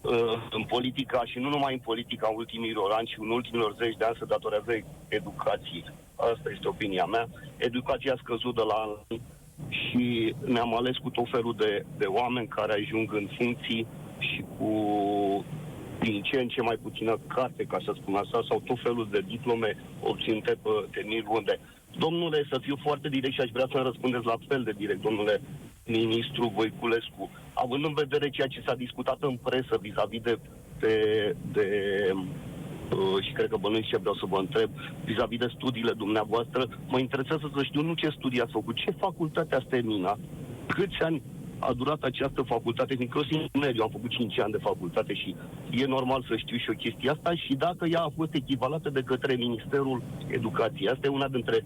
uh, 0.00 0.36
în 0.50 0.62
politica 0.74 1.20
și 1.24 1.38
nu 1.38 1.48
numai 1.48 1.72
în 1.72 1.78
politica 1.90 2.26
în 2.30 2.36
ultimilor 2.36 2.90
ani, 2.92 3.06
ci 3.06 3.16
în 3.18 3.30
ultimilor 3.30 3.74
zeci 3.80 3.96
de 3.96 4.04
ani 4.04 4.18
se 4.18 4.32
datorează 4.34 4.72
educației. 5.08 5.84
Asta 6.16 6.48
este 6.54 6.68
opinia 6.68 7.04
mea. 7.04 7.28
Educația 7.56 8.12
a 8.12 8.22
scăzut 8.22 8.54
de 8.54 8.62
la 8.70 8.76
an 8.84 9.20
și 9.68 10.34
ne-am 10.44 10.76
ales 10.76 10.96
cu 10.96 11.10
tot 11.10 11.28
felul 11.30 11.54
de, 11.58 11.84
de 11.98 12.06
oameni 12.06 12.48
care 12.48 12.72
ajung 12.72 13.12
în 13.12 13.28
funcții 13.38 13.86
și 14.18 14.44
cu 14.58 14.70
din 16.00 16.22
ce 16.22 16.40
în 16.40 16.48
ce 16.48 16.62
mai 16.62 16.76
puțină 16.82 17.18
carte, 17.26 17.64
ca 17.64 17.78
să 17.84 17.92
spun 17.94 18.14
așa, 18.14 18.40
sau 18.48 18.60
tot 18.64 18.78
felul 18.82 19.08
de 19.10 19.20
diplome 19.26 19.76
obținute 20.00 20.52
pe 20.62 20.70
tenir 20.90 21.24
unde 21.28 21.58
Domnule, 21.98 22.46
să 22.50 22.58
fiu 22.62 22.76
foarte 22.82 23.08
direct 23.08 23.34
și 23.34 23.40
aș 23.40 23.50
vrea 23.50 23.68
să 23.72 23.78
răspundeți 23.78 24.26
la 24.26 24.36
fel 24.48 24.62
de 24.62 24.74
direct, 24.76 25.02
domnule 25.02 25.40
ministru 25.86 26.52
Voiculescu, 26.54 27.30
având 27.54 27.84
în 27.84 27.94
vedere 27.94 28.28
ceea 28.30 28.46
ce 28.46 28.62
s-a 28.66 28.74
discutat 28.74 29.16
în 29.20 29.36
presă 29.36 29.78
vis-a-vis 29.80 30.20
de, 30.22 30.38
de, 30.78 30.94
de 31.52 31.66
uh, 32.12 33.24
și 33.24 33.32
cred 33.32 33.48
că 33.48 33.56
bănuiesc 33.56 33.88
ce 33.88 33.96
vreau 33.96 34.14
să 34.14 34.26
vă 34.28 34.36
întreb, 34.38 34.70
vis-a-vis 35.04 35.38
de 35.38 35.52
studiile 35.56 35.92
dumneavoastră, 35.92 36.68
mă 36.88 36.98
interesează 36.98 37.50
să 37.54 37.62
știu 37.62 37.82
nu 37.82 37.94
ce 37.94 38.08
studii 38.08 38.40
ați 38.40 38.52
făcut, 38.52 38.76
ce 38.76 38.90
facultate 38.90 39.54
ați 39.54 39.66
terminat, 39.66 40.18
câți 40.66 41.02
ani 41.02 41.22
a 41.60 41.72
durat 41.72 42.02
această 42.02 42.42
facultate, 42.42 42.96
inclusiv 42.98 43.40
mediu, 43.52 43.82
am 43.82 43.90
făcut 43.90 44.10
5 44.10 44.38
ani 44.38 44.52
de 44.52 44.58
facultate 44.62 45.14
și 45.14 45.36
e 45.70 45.84
normal 45.86 46.24
să 46.28 46.36
știu 46.36 46.56
și 46.56 46.70
o 46.70 46.80
chestie 46.84 47.10
asta 47.10 47.34
și 47.34 47.54
dacă 47.54 47.86
ea 47.86 48.00
a 48.00 48.12
fost 48.16 48.34
echivalată 48.34 48.90
de 48.90 49.02
către 49.02 49.34
Ministerul 49.34 50.02
Educației. 50.26 50.88
Asta 50.88 51.06
e 51.06 51.18
una 51.20 51.28
dintre 51.28 51.64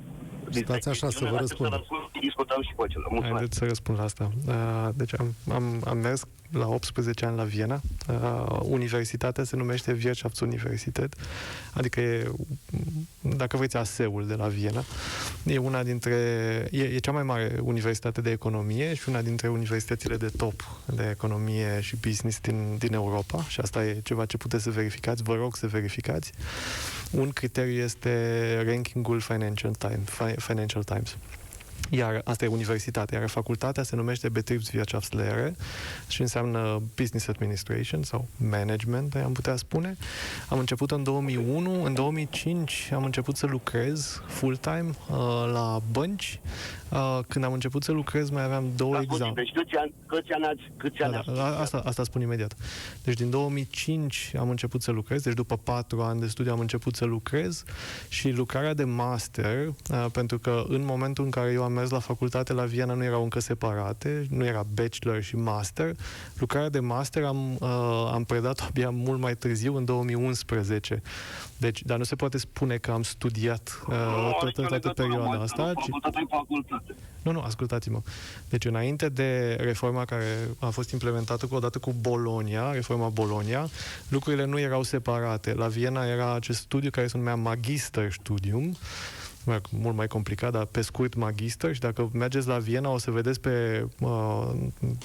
Stați 0.51 0.89
așa 0.89 1.09
să 1.09 1.25
vă 1.31 1.37
răspund. 1.37 1.71
Să 1.71 1.77
răspund 1.77 2.05
discutăm 2.21 2.63
și 2.63 2.75
pe 2.77 2.85
Haideți 3.23 3.57
să 3.57 3.65
răspund 3.65 3.99
la 3.99 4.05
asta. 4.05 4.31
Uh, 4.47 4.89
deci 4.95 5.15
am, 5.21 5.35
am, 5.53 5.65
am 5.85 5.99
mers 5.99 6.25
la 6.55 6.69
18 6.69 7.27
ani 7.27 7.37
la 7.37 7.45
Viena. 7.45 7.81
Uh, 8.09 8.61
universitatea 8.63 9.45
se 9.45 9.57
numește 9.57 9.93
Wirtschaftsuniversität, 9.93 11.15
adică 11.73 12.01
e, 12.01 12.31
dacă 13.21 13.57
vreți, 13.57 13.77
aseul 13.77 14.27
de 14.27 14.35
la 14.35 14.47
Viena. 14.47 14.85
E 15.45 15.59
una 15.59 15.83
dintre, 15.83 16.15
e, 16.71 16.83
e 16.83 16.99
cea 16.99 17.13
mai 17.13 17.23
mare 17.23 17.59
universitate 17.63 18.21
de 18.21 18.31
economie 18.31 18.95
și 18.95 19.09
una 19.09 19.23
dintre 19.23 19.49
universitățile 19.49 20.17
de 20.17 20.31
top 20.37 20.63
de 20.87 21.09
economie 21.11 21.81
și 21.81 21.97
business 21.97 22.41
din, 22.41 22.77
din 22.79 22.93
Europa 22.93 23.45
și 23.49 23.61
asta 23.61 23.85
e 23.85 24.01
ceva 24.03 24.27
ce 24.27 24.37
puteți 24.37 24.63
să 24.63 24.71
verificați, 24.71 25.23
vă 25.23 25.35
rog 25.35 25.57
să 25.57 25.67
verificați. 25.67 26.33
Un 27.11 27.31
criteriu 27.31 27.83
este 27.83 28.63
rankingul 28.67 29.21
Financial 29.21 29.75
Times. 29.75 30.09
Financial 30.37 30.83
Times. 30.83 31.17
Iar 31.91 32.21
asta 32.25 32.45
e 32.45 32.49
universitatea, 32.49 33.19
iar 33.19 33.29
facultatea 33.29 33.83
se 33.83 33.97
numește 33.97 34.29
Betriebswirtschaftslehre 34.29 35.57
și 36.09 36.21
înseamnă 36.21 36.83
Business 36.97 37.29
Administration 37.29 38.03
sau 38.03 38.29
Management, 38.37 39.15
am 39.15 39.33
putea 39.33 39.57
spune. 39.57 39.97
Am 40.49 40.59
început 40.59 40.91
în 40.91 41.03
2001, 41.03 41.85
în 41.85 41.95
2005 41.95 42.91
am 42.95 43.05
început 43.05 43.37
să 43.37 43.47
lucrez 43.47 44.23
full-time 44.27 44.91
uh, 45.11 45.17
la 45.53 45.81
bănci. 45.93 46.41
Uh, 46.89 47.19
când 47.29 47.45
am 47.45 47.53
început 47.53 47.83
să 47.83 47.93
lucrez 47.93 48.31
mai 48.31 48.43
aveam 48.43 48.65
două 48.77 49.01
examene. 49.01 49.33
Deci 49.35 49.53
câți 49.55 49.77
ani, 49.77 49.95
câți 50.07 50.33
ani 50.33 50.45
ați, 50.45 50.63
câți 50.77 51.03
ani 51.03 51.13
da, 51.13 51.33
da, 51.33 51.59
asta, 51.59 51.83
asta 51.85 52.05
spun 52.05 52.21
imediat. 52.21 52.57
Deci 53.05 53.15
din 53.15 53.31
2005 53.31 54.33
am 54.39 54.51
început 54.51 54.83
să 54.83 54.91
lucrez, 54.91 55.23
deci 55.23 55.35
după 55.35 55.57
patru 55.57 56.03
ani 56.03 56.21
de 56.21 56.27
studiu 56.27 56.53
am 56.53 56.61
început 56.61 56.95
să 56.95 57.05
lucrez 57.05 57.65
și 58.09 58.31
lucrarea 58.31 58.75
de 58.75 58.85
master, 58.85 59.67
uh, 59.67 60.07
pentru 60.13 60.39
că 60.39 60.65
în 60.69 60.85
momentul 60.85 61.25
în 61.25 61.31
care 61.31 61.53
eu 61.53 61.63
am 61.63 61.74
mers 61.75 61.91
la 61.91 61.99
facultate 61.99 62.53
la 62.53 62.65
Viena 62.65 62.95
nu 62.95 63.05
erau 63.05 63.23
încă 63.23 63.41
separate, 63.41 64.27
nu 64.31 64.45
era 64.45 64.67
bachelor 64.75 65.23
și 65.23 65.37
master. 65.37 65.97
Lucrarea 66.39 66.69
de 66.69 66.81
master 66.81 67.25
am, 67.25 67.57
uh, 67.61 68.11
am 68.13 68.25
predat 68.25 68.61
abia 68.69 68.91
mult 68.91 69.21
mai 69.21 69.37
târziu, 69.37 69.77
în 69.77 69.85
2011. 69.85 71.03
Deci, 71.57 71.83
dar 71.83 71.99
nu 71.99 72.05
se 72.05 72.15
poate 72.15 72.39
spune 72.39 72.77
că 72.77 72.91
am 72.91 73.03
studiat 73.03 73.83
uh, 73.89 74.37
toată, 74.41 74.63
toată 74.63 74.89
perioada 74.89 75.43
asta. 75.43 75.73
Ci... 75.75 75.89
Nu, 77.23 77.33
nu, 77.33 77.41
ascultați-mă. 77.41 78.01
Deci, 78.49 78.65
înainte 78.65 79.09
de 79.09 79.57
reforma 79.61 80.05
care 80.05 80.49
a 80.59 80.69
fost 80.69 80.91
implementată 80.91 81.47
cu 81.47 81.55
odată 81.55 81.79
cu 81.79 81.95
Bologna, 82.01 82.73
reforma 82.73 83.09
Bologna, 83.09 83.69
lucrurile 84.09 84.45
nu 84.45 84.59
erau 84.59 84.83
separate. 84.83 85.55
La 85.55 85.67
Viena 85.67 86.05
era 86.05 86.35
acest 86.35 86.59
studiu 86.59 86.91
care 86.91 87.07
se 87.07 87.17
numea 87.17 87.35
Magister 87.35 88.13
Studium, 88.13 88.63
merg 88.63 88.77
mult 89.71 89.97
mai 89.97 90.07
complicat, 90.07 90.53
dar 90.53 90.65
pe 90.65 90.81
scurt 90.81 91.15
magister 91.15 91.75
și 91.75 91.81
dacă 91.81 92.11
mergeți 92.13 92.49
la 92.49 92.59
Viena 92.59 92.91
o 92.91 92.99
să 92.99 93.11
vedeți 93.11 93.41
pe 93.41 93.87
uh, 94.01 94.09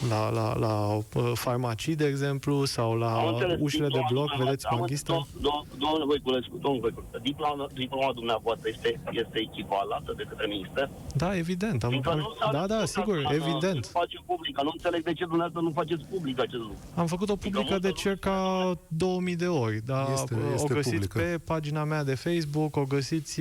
la, 0.10 0.30
la, 0.30 0.58
la 0.58 0.74
uh, 0.94 1.32
farmacii, 1.34 1.96
de 1.96 2.06
exemplu, 2.06 2.66
sau 2.66 2.96
la 2.98 3.12
Am 3.18 3.28
înțeles, 3.34 3.58
ușile 3.62 3.88
de 3.88 3.88
diploma 3.88 4.10
bloc, 4.12 4.28
dumneavoastră- 4.28 4.44
vedeți 4.46 4.66
am 4.66 4.80
magister. 4.80 5.16
înțeles, 5.16 5.42
dom- 5.46 5.48
dom- 5.48 5.78
Domnule 5.84 6.06
Voiculescu, 6.06 6.56
domnule 6.62 6.82
Voiculescu, 6.86 7.18
diploma, 7.30 7.68
diploma 7.74 8.12
dumneavoastră 8.20 8.68
este, 8.74 8.90
este 9.12 9.38
echivalată 9.48 10.14
de 10.20 10.24
către 10.30 10.46
minister? 10.56 10.86
Da, 11.24 11.30
evident. 11.44 11.80
Am, 11.84 11.90
Fiindcă 11.90 12.14
nu 12.14 12.28
s-a 12.40 12.52
da, 12.52 12.64
da, 12.74 12.80
discutat 12.80 12.88
sigur, 12.96 13.16
în- 13.18 13.36
evident. 13.42 13.82
în 13.92 13.96
Face 14.02 14.18
publică. 14.32 14.60
Nu 14.64 14.72
înțeleg 14.78 15.02
de 15.10 15.14
ce 15.20 15.24
dumneavoastră 15.32 15.62
nu 15.68 15.72
faceți 15.82 16.04
public 16.14 16.38
acest 16.46 16.64
lucru. 16.70 16.78
Am 17.02 17.08
făcut-o 17.16 17.36
publică 17.36 17.60
multă 17.60 17.80
de 17.88 17.88
lume- 17.94 18.00
circa 18.04 18.38
2000 18.88 19.36
de 19.46 19.48
ori, 19.66 19.78
dar 19.92 20.06
Este- 20.14 20.36
o 20.50 20.54
este 20.54 20.74
găsiți 20.74 20.96
publică. 21.08 21.18
pe 21.20 21.30
pagina 21.52 21.84
mea 21.84 22.04
de 22.04 22.16
Facebook, 22.26 22.76
o 22.76 22.84
găsiți, 22.96 23.34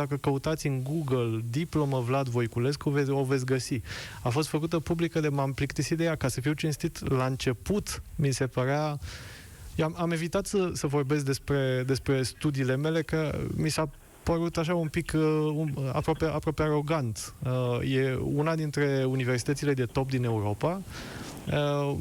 dacă 0.00 0.14
căutați 0.16 0.45
în 0.54 0.82
Google 0.82 1.40
diplomă 1.50 2.00
Vlad 2.00 2.28
Voiculescu, 2.28 2.90
veți, 2.90 3.10
o 3.10 3.22
veți 3.22 3.44
găsi. 3.44 3.80
A 4.22 4.28
fost 4.28 4.48
făcută 4.48 4.78
publică 4.78 5.20
de 5.20 5.28
m-am 5.28 5.52
plictisit 5.52 5.96
de 5.96 6.04
ea, 6.04 6.14
ca 6.16 6.28
să 6.28 6.40
fiu 6.40 6.52
cinstit, 6.52 7.10
la 7.10 7.26
început 7.26 8.02
mi 8.16 8.32
se 8.32 8.46
părea... 8.46 8.98
Eu 9.74 9.84
am, 9.84 9.94
am 9.98 10.10
evitat 10.10 10.46
să, 10.46 10.70
să 10.72 10.86
vorbesc 10.86 11.24
despre, 11.24 11.82
despre 11.86 12.22
studiile 12.22 12.76
mele, 12.76 13.02
că 13.02 13.38
mi 13.56 13.68
s-a 13.68 13.90
părut 14.22 14.56
așa 14.56 14.74
un 14.74 14.88
pic 14.88 15.12
uh, 15.14 15.22
um, 15.54 15.72
aproape, 15.92 16.24
aproape 16.24 16.62
arogant. 16.62 17.34
Uh, 17.44 17.92
e 17.94 18.18
una 18.22 18.54
dintre 18.54 19.04
universitățile 19.04 19.74
de 19.74 19.84
top 19.84 20.10
din 20.10 20.24
Europa. 20.24 20.80
Uh, 21.52 21.96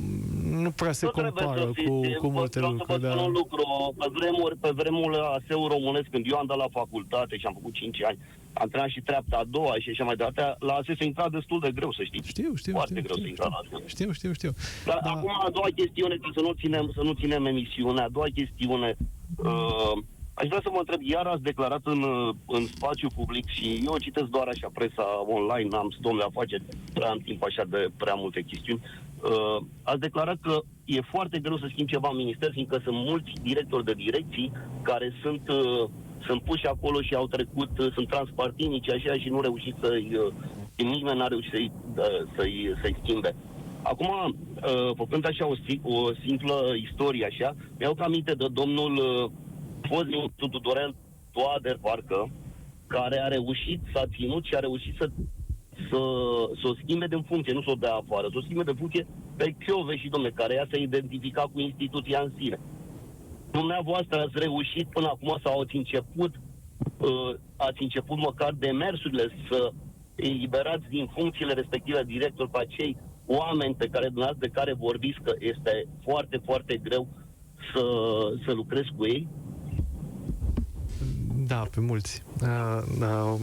nu 0.64 0.72
prea 0.72 0.92
se 0.92 1.06
Nu 1.06 1.12
trebuie 1.12 1.32
compară 1.32 1.62
să 1.62 1.70
fiți- 1.74 1.90
cu, 1.90 2.00
cu 2.22 2.28
vă- 2.28 2.34
multe 2.38 2.60
vreau 2.60 2.72
lucruri. 2.74 3.02
Să 3.02 3.08
vă 3.08 3.08
spun 3.08 3.18
dar- 3.18 3.28
un 3.28 3.34
lucru. 3.42 3.64
Pe 3.98 4.08
vremuri, 4.18 4.56
pe 4.58 4.70
vremul 4.76 5.14
ASEU 5.16 5.68
românesc, 5.68 6.08
când 6.10 6.26
eu 6.32 6.38
am 6.38 6.46
dat 6.46 6.58
la 6.58 6.68
facultate 6.72 7.38
și 7.38 7.46
am 7.46 7.54
făcut 7.54 7.74
5 7.74 8.04
ani, 8.04 8.18
am 8.54 8.68
trăit 8.70 8.92
și 8.92 9.02
treapta 9.02 9.38
a 9.38 9.44
doua 9.50 9.74
și 9.80 9.90
așa 9.90 10.04
mai 10.04 10.16
departe, 10.16 10.42
la 10.60 10.74
ASEU 10.74 10.96
se 10.96 11.04
intra 11.06 11.30
destul 11.30 11.60
de 11.60 11.72
greu, 11.72 11.92
să 11.92 12.04
știți. 12.04 12.28
Știu, 12.30 12.56
știu, 12.56 12.72
Foarte 12.74 12.94
știu, 12.94 13.04
greu 13.06 13.16
să 13.16 13.22
știu, 13.22 13.30
intra 13.34 13.48
la 13.54 13.60
ASEU. 13.64 13.82
știu, 13.94 14.12
știu, 14.12 14.32
știu. 14.40 14.52
Dar 14.86 15.00
Da. 15.04 15.10
acum 15.12 15.32
a 15.46 15.50
doua 15.50 15.70
chestiune, 15.76 16.16
ca 16.22 16.30
să 16.36 16.42
nu 16.42 16.52
ținem, 16.62 16.92
să 16.96 17.02
nu 17.08 17.14
ținem 17.22 17.46
emisiunea, 17.46 18.04
a 18.06 18.10
doua 18.18 18.28
chestiune, 18.40 18.90
uh, 19.38 19.96
aș 20.40 20.48
vrea 20.48 20.60
să 20.64 20.70
mă 20.72 20.80
întreb, 20.80 21.02
iar 21.02 21.26
ați 21.26 21.48
declarat 21.50 21.82
în, 21.84 22.02
uh, 22.04 22.36
în 22.48 22.66
spațiu 22.66 23.08
public 23.16 23.46
și 23.48 23.82
eu 23.86 23.98
citesc 23.98 24.26
doar 24.26 24.48
așa 24.48 24.70
presa 24.74 25.06
online, 25.38 25.70
n-am 25.70 25.90
stot 25.98 26.18
de 26.18 26.24
afaceri, 26.28 26.64
prea 26.94 27.10
am 27.10 27.20
timp 27.28 27.44
așa 27.44 27.64
de 27.70 27.88
prea 27.98 28.14
multe 28.14 28.42
chestiuni, 28.42 28.82
uh, 28.84 29.58
ați 29.84 30.00
declarat 30.00 30.38
că 30.42 30.56
e 30.86 31.02
foarte 31.02 31.40
greu 31.40 31.58
să 31.58 31.68
schimbi 31.70 31.92
ceva 31.92 32.10
în 32.12 32.18
minister, 32.18 32.52
fiindcă 32.52 32.82
sunt 32.84 32.96
mulți 32.96 33.32
directori 33.42 33.86
de 33.86 33.94
direcții 34.06 34.52
care 34.82 35.14
sunt 35.22 35.50
uh, 35.50 35.90
sunt 36.28 36.42
puși 36.42 36.68
acolo 36.68 37.02
și 37.02 37.16
au 37.16 37.28
trecut, 37.28 37.78
uh, 37.80 37.94
sunt 37.94 38.08
transpartinici 38.08 38.92
așa 38.92 39.14
și 39.18 39.30
nu 39.30 39.42
reușit 39.42 39.76
să-i, 39.82 40.12
uh, 40.26 40.34
nimeni 40.76 41.18
n-a 41.18 41.28
reușit 41.28 41.52
să-i, 41.52 41.72
uh, 41.98 42.28
să-i, 42.36 42.74
să-i 42.82 42.96
schimbe. 43.04 43.36
Acum, 43.82 44.08
uh, 44.08 44.96
făcând 44.96 45.28
așa 45.28 45.48
o, 45.48 45.56
si- 45.56 45.82
o 45.84 46.14
simplă 46.26 46.56
istorie 46.90 47.26
așa, 47.26 47.56
mi-au 47.80 47.96
aminte 48.00 48.34
de 48.34 48.48
domnul 48.52 48.96
uh, 48.96 49.32
fost 49.90 50.06
ministru 50.06 50.48
Tudorel 50.48 50.96
Toader, 51.32 51.78
parcă, 51.82 52.32
care 52.88 53.20
a 53.20 53.28
reușit, 53.28 53.80
s-a 53.94 54.04
ținut 54.16 54.44
și 54.46 54.56
a 54.56 54.60
reușit 54.60 54.96
să, 55.00 55.10
să, 55.90 56.00
să 56.62 56.68
o 56.68 56.76
schimbe 56.82 57.08
din 57.08 57.22
funcție, 57.22 57.54
nu 57.54 57.62
să 57.62 57.72
o 57.72 57.82
dea 57.84 57.94
afară, 57.94 58.28
să 58.32 58.38
o 58.38 58.42
schimbe 58.42 58.64
de 58.64 58.80
funcție 58.80 59.08
pe 59.38 59.56
Chiove 59.66 59.98
și 59.98 60.10
domne, 60.10 60.30
care 60.30 60.54
ea 60.54 60.68
se 60.72 60.80
identifica 60.80 61.42
cu 61.42 61.60
instituția 61.60 62.20
în 62.22 62.32
sine. 62.40 62.60
Dumneavoastră 63.52 64.20
ați 64.20 64.40
reușit 64.40 64.88
până 64.90 65.08
acum 65.08 65.40
sau 65.44 65.60
ați 65.60 65.76
început, 65.76 66.34
uh, 66.98 67.34
ați 67.56 67.82
început 67.82 68.18
măcar 68.18 68.52
demersurile 68.60 69.26
să 69.50 69.72
eliberați 70.16 70.88
din 70.90 71.10
funcțiile 71.14 71.54
respective 71.54 72.04
director 72.04 72.50
pe 72.50 72.60
acei 72.60 72.98
oameni 73.26 73.76
pe 73.76 73.88
care 73.88 74.06
dumneavoastră 74.06 74.48
de 74.48 74.54
care 74.60 74.74
vorbiți 74.74 75.20
că 75.24 75.34
este 75.40 75.88
foarte, 76.04 76.42
foarte 76.46 76.78
greu 76.78 77.08
să, 77.74 77.84
să 78.46 78.54
lucrezi 78.54 78.92
cu 78.98 79.06
ei? 79.06 79.28
Da, 81.48 81.68
pe 81.72 81.80
mulți. 81.80 82.24
Da, 82.38 82.84
da, 83.00 83.38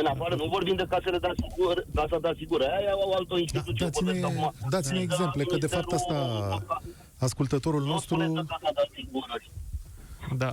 În 0.00 0.06
afară, 0.06 0.34
nu 0.34 0.44
vorbim 0.52 0.74
de 0.76 0.86
casele 0.88 1.18
de 1.18 1.26
asigurări, 1.26 1.86
casa 1.94 2.18
de 2.18 2.28
asigurări, 2.28 2.70
aia 2.78 2.90
au 2.92 3.10
altă 3.12 3.34
Da, 3.34 3.38
instituție. 3.40 3.84
dați-ne, 3.86 4.12
vorbesc 4.12 4.38
acum. 4.38 4.52
dați-ne 4.70 4.96
Da, 4.96 5.02
exemple, 5.02 5.44
că 5.44 5.56
de 5.56 5.66
fapt 5.66 5.92
asta 5.92 6.14
Ministerul- 6.14 6.82
ascultătorul 7.18 7.80
Nu 7.80 7.86
nostru... 7.86 8.14
spuneți 8.14 8.34
de 8.34 8.42
casa 8.48 8.70
de 8.74 8.80
asigurări. 8.90 9.50
Da. 10.36 10.52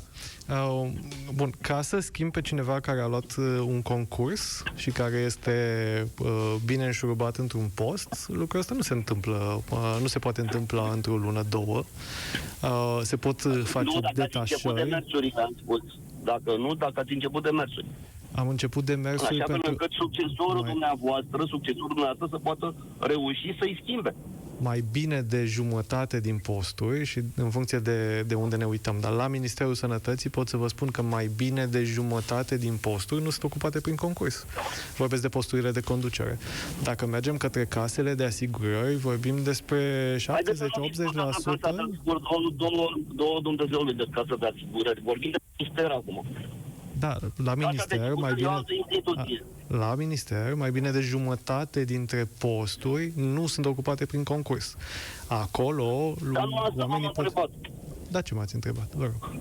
Uh, 0.49 0.89
bun, 1.33 1.53
ca 1.61 1.81
să 1.81 1.99
schimb 1.99 2.31
pe 2.31 2.41
cineva 2.41 2.79
care 2.79 3.01
a 3.01 3.07
luat 3.07 3.35
uh, 3.37 3.45
un 3.65 3.81
concurs 3.81 4.63
și 4.75 4.89
care 4.91 5.15
este 5.15 5.53
uh, 6.19 6.55
bine 6.65 6.85
înșurubat 6.85 7.35
într-un 7.37 7.69
post, 7.73 8.25
lucrul 8.27 8.59
ăsta 8.59 8.73
nu 8.75 8.81
se 8.81 8.93
întâmplă, 8.93 9.63
uh, 9.71 9.97
nu 10.01 10.07
se 10.07 10.19
poate 10.19 10.41
întâmpla 10.41 10.89
într-o 10.91 11.15
lună, 11.17 11.43
două. 11.49 11.83
Uh, 12.61 12.99
se 13.01 13.15
pot 13.17 13.43
uh, 13.43 13.61
face 13.63 13.89
nu, 13.93 13.99
dacă 13.99 14.21
ați 14.21 14.37
început 14.37 14.75
de 14.75 14.83
detașări. 14.83 14.89
mersuri, 14.89 15.33
am 15.35 15.55
spus. 15.61 15.81
Dacă 16.23 16.55
nu, 16.57 16.75
dacă 16.75 16.99
ați 16.99 17.13
început 17.13 17.43
de 17.43 17.51
mersuri. 17.51 17.85
Am 18.35 18.47
început 18.47 18.85
de 18.85 18.95
mersuri 18.95 19.35
Așa 19.35 19.43
fel 19.45 19.59
pentru 19.61 19.71
încât 19.71 19.91
succesorul 19.91 20.61
mai- 20.61 20.69
dumneavoastră, 20.71 21.43
succesorul 21.47 21.87
dumneavoastră 21.87 22.27
să 22.31 22.37
poată 22.37 22.75
reuși 22.99 23.55
să-i 23.59 23.79
schimbe. 23.81 24.15
mai 24.57 24.83
bine 24.91 25.21
de 25.21 25.45
jumătate 25.45 26.19
din 26.19 26.37
posturi 26.37 27.05
și 27.05 27.19
în 27.35 27.49
funcție 27.49 27.79
de, 27.79 28.21
de 28.27 28.35
unde 28.35 28.55
ne 28.55 28.65
uităm. 28.65 28.95
Dar 29.01 29.11
la 29.11 29.27
Ministerul 29.27 29.73
Sănătății 29.73 30.29
pot 30.29 30.47
să 30.47 30.57
vă 30.57 30.67
spun 30.67 30.87
că 30.87 31.01
mai 31.01 31.29
bine 31.35 31.65
de 31.65 31.83
jumătate 31.83 32.57
din 32.57 32.77
posturi 32.81 33.23
nu 33.23 33.29
sunt 33.29 33.43
ocupate 33.43 33.79
prin 33.81 33.95
concurs. 33.95 34.45
Vorbesc 34.97 35.21
de 35.21 35.29
posturile 35.29 35.71
de 35.71 35.81
conducere. 35.81 36.37
Dacă 36.83 37.05
mergem 37.05 37.37
către 37.37 37.65
casele 37.65 38.13
de 38.13 38.23
asigurări, 38.23 38.95
vorbim 38.95 39.43
despre 39.43 40.15
70-80%. 40.19 40.25
Haideți 40.25 40.57
să 40.57 40.67
nu 40.79 40.87
discutăm 40.87 41.11
la 41.15 41.23
casa 41.23 41.51
de 41.51 41.67
asigurări, 41.67 42.03
domnul, 42.03 42.53
domnul, 42.57 43.05
domnul 43.15 43.41
Dumnezeului 43.43 43.93
de 43.93 44.05
casă 44.11 44.35
de 44.39 44.45
asigurări. 44.53 45.01
Vorbim 45.03 45.31
de 45.31 45.37
minister 45.57 45.91
acum. 45.91 46.25
Da, 47.03 47.17
la 47.43 47.53
Casa 47.53 47.55
de 47.55 47.65
minister 47.65 48.13
mai 48.13 48.31
asigurări 48.31 48.31
e 48.31 48.33
o 48.33 48.35
bine 48.35 48.47
altă 48.49 48.73
instituție. 48.73 49.43
la 49.67 49.95
minister, 49.95 50.53
mai 50.53 50.71
bine 50.71 50.91
de 50.91 50.99
jumătate 50.99 51.83
dintre 51.83 52.29
posturi 52.39 53.11
nu 53.15 53.47
sunt 53.47 53.65
ocupate 53.65 54.05
prin 54.05 54.23
concurs. 54.23 54.75
Acolo, 55.27 56.13
Dar 56.33 56.45
nu 56.45 56.55
asta 56.57 56.73
m-am 56.75 56.89
oamenii 56.89 57.11
pot... 57.11 57.25
întrebat. 57.25 57.49
Da, 58.11 58.21
ce 58.21 58.33
m-ați 58.33 58.55
întrebat? 58.55 58.93
Vă 58.93 59.03
rog. 59.03 59.31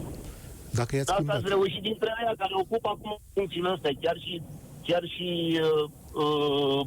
Dacă 0.70 0.96
i-ați 0.96 1.06
Dar 1.06 1.14
schimbat. 1.16 1.36
ați 1.36 1.48
reușit 1.48 1.82
dintre 1.82 2.14
aia 2.18 2.34
care 2.38 2.52
ocupă 2.54 2.88
acum 2.88 3.18
funcțiile 3.34 3.68
astea, 3.68 3.90
chiar 4.00 4.16
și 4.18 4.42
chiar 4.86 5.02
și 5.16 5.60
uh, 5.62 5.90
uh, 6.24 6.86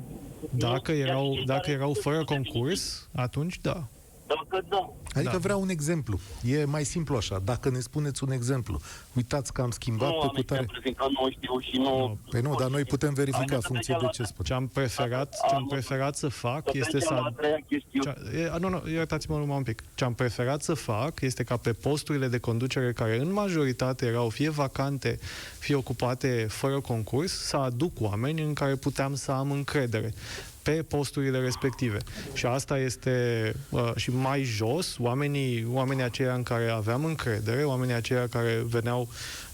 Dacă 0.49 0.91
chiar 0.91 0.95
și 0.95 1.01
erau, 1.01 1.33
cei 1.33 1.45
dacă 1.45 1.59
care 1.61 1.71
erau 1.77 1.91
sunt 1.91 2.03
fără 2.03 2.17
definiți. 2.17 2.51
concurs, 2.51 3.09
atunci 3.15 3.59
da. 3.61 3.87
Dacă 4.27 4.65
da. 4.69 4.89
Adică 5.13 5.31
Da. 5.31 5.37
vreau 5.37 5.61
un 5.61 5.69
exemplu. 5.69 6.19
E 6.43 6.65
mai 6.65 6.83
simplu 6.83 7.15
așa. 7.15 7.39
Dacă 7.43 7.69
ne 7.69 7.79
spuneți 7.79 8.23
un 8.23 8.31
exemplu. 8.31 8.79
Uitați 9.13 9.53
că 9.53 9.61
am 9.61 9.71
schimbat 9.71 10.09
nu 10.09 10.15
pe 10.19 10.21
am 10.25 10.27
cutare. 10.35 10.61
exemple, 10.61 10.79
fiindcă 10.83 11.05
nu 11.21 11.29
știu 11.31 11.59
și 11.59 11.77
nu... 11.77 12.17
Păi 12.29 12.41
nu, 12.41 12.55
dar 12.55 12.69
noi 12.69 12.83
putem 12.85 13.13
verifica 13.13 13.55
Am 13.55 13.61
funcție 13.61 13.95
de 13.99 14.07
ce 14.11 14.21
la- 14.21 14.27
spune. 14.27 14.47
Ce 14.47 14.53
am 14.53 14.67
preferat, 14.67 15.35
Am- 15.41 15.49
ce 15.49 15.55
am 15.55 15.65
preferat 15.67 16.15
să 16.15 16.27
fac 16.27 16.61
Să 16.65 16.77
este 16.77 16.89
trecem 16.89 17.07
să... 17.07 17.13
la 17.13 17.21
a 17.21 17.31
treia 17.37 17.57
chestiune. 17.67 18.15
Ce, 18.31 18.37
e, 18.37 18.57
nu, 18.59 18.69
nu, 18.69 18.89
iertați-mă 18.89 19.37
numai 19.37 19.57
un 19.57 19.63
pic. 19.63 19.83
Ce 19.95 20.03
am 20.03 20.13
preferat 20.13 20.61
să 20.61 20.73
fac 20.73 21.21
este 21.21 21.43
ca 21.43 21.57
pe 21.57 21.73
posturile 21.73 22.27
de 22.27 22.37
conducere 22.37 22.93
care 22.93 23.19
în 23.19 23.33
majoritate 23.33 24.05
erau 24.05 24.29
fie 24.29 24.49
vacante, 24.49 25.19
fie 25.59 25.75
ocupate 25.75 26.45
fără 26.49 26.79
concurs, 26.79 27.31
să 27.31 27.57
aduc 27.57 27.91
oameni 28.01 28.41
în 28.41 28.53
care 28.53 28.75
puteam 28.75 29.15
să 29.15 29.31
am 29.31 29.51
încredere 29.51 30.13
pe 30.65 30.83
posturile 30.87 31.39
respective. 31.39 31.97
Și 32.33 32.45
asta 32.45 32.77
este 32.77 33.53
uh, 33.69 33.91
și 33.95 34.11
mai 34.11 34.43
jos, 34.43 34.95
oamenii, 34.99 35.67
oamenii 35.71 36.03
aceia 36.03 36.33
în 36.33 36.43
care 36.43 36.69
aveam 36.69 37.05
încredere, 37.05 37.63
oamenii 37.63 37.93
aceia 37.93 38.27
care 38.27 38.63
veneau 38.69 39.07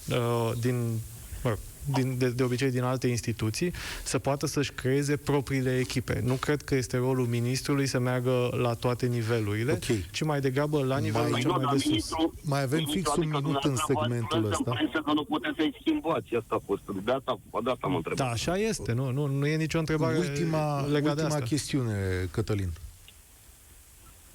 uh, 0.10 0.52
din 0.60 1.00
mă 1.44 1.50
rog, 1.50 1.60
din, 1.86 2.18
de, 2.18 2.30
de 2.30 2.44
obicei 2.44 2.72
din 2.72 2.84
alte 2.84 3.08
instituții, 3.08 3.74
să 4.04 4.20
poată 4.20 4.46
să-și 4.48 4.72
creeze 4.72 5.18
propriile 5.18 5.78
echipe. 5.78 6.22
Nu 6.24 6.34
cred 6.34 6.62
că 6.62 6.76
este 6.76 6.98
rolul 6.98 7.26
ministrului 7.28 7.86
să 7.88 8.00
meargă 8.00 8.50
la 8.62 8.74
toate 8.74 9.06
nivelurile, 9.06 9.72
Ok. 9.72 10.12
ci 10.12 10.24
mai 10.24 10.40
degrabă 10.42 10.84
la 10.84 10.98
nivelul 10.98 11.30
Mai- 11.30 11.42
cel 11.42 11.50
nu, 11.50 11.56
mai 11.56 11.66
dar 11.66 11.74
de 11.74 11.80
sus. 11.80 11.90
ministrul- 11.90 12.34
Mai 12.44 12.62
avem 12.62 12.78
ministrul, 12.78 13.02
fix 13.04 13.16
un 13.16 13.22
adică 13.24 13.38
minut 13.38 13.64
în 13.64 13.74
dumneavoastră 13.74 13.94
segmentul 14.00 14.42
v-ați 14.42 14.52
ăsta. 14.60 14.72
plâns 14.72 15.06
că 15.06 15.12
nu 15.14 15.24
puteți 15.24 15.56
să-i 15.58 15.74
schimbați. 15.80 16.36
Asta 16.36 16.56
a 16.56 16.62
fost. 16.66 16.82
De 17.04 17.12
asta, 17.12 17.40
de 17.64 17.70
asta 17.72 17.88
am 17.88 17.96
întrebat. 17.96 18.26
Da, 18.26 18.32
așa 18.32 18.58
este. 18.58 18.92
Nu, 18.94 19.12
nu, 19.12 19.26
nu 19.26 19.46
e 19.48 19.56
nicio 19.56 19.80
întrebare 19.80 20.18
Ultima, 20.18 20.82
legată 20.82 21.16
de 21.16 21.22
ultima 21.22 21.28
asta. 21.28 21.46
chestiune, 21.46 21.94
Cătălin. 22.32 22.70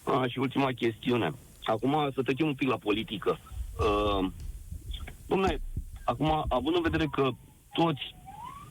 A, 0.05 0.27
și 0.29 0.39
ultima 0.39 0.73
chestiune. 0.73 1.33
Acum 1.65 2.11
să 2.15 2.23
trecem 2.23 2.47
un 2.47 2.55
pic 2.55 2.69
la 2.69 2.77
politică. 2.77 3.39
Uh, 3.79 4.29
dom'le, 5.27 5.59
acum, 6.11 6.31
având 6.49 6.77
în 6.77 6.83
vedere 6.89 7.07
că 7.17 7.29
toți 7.81 8.05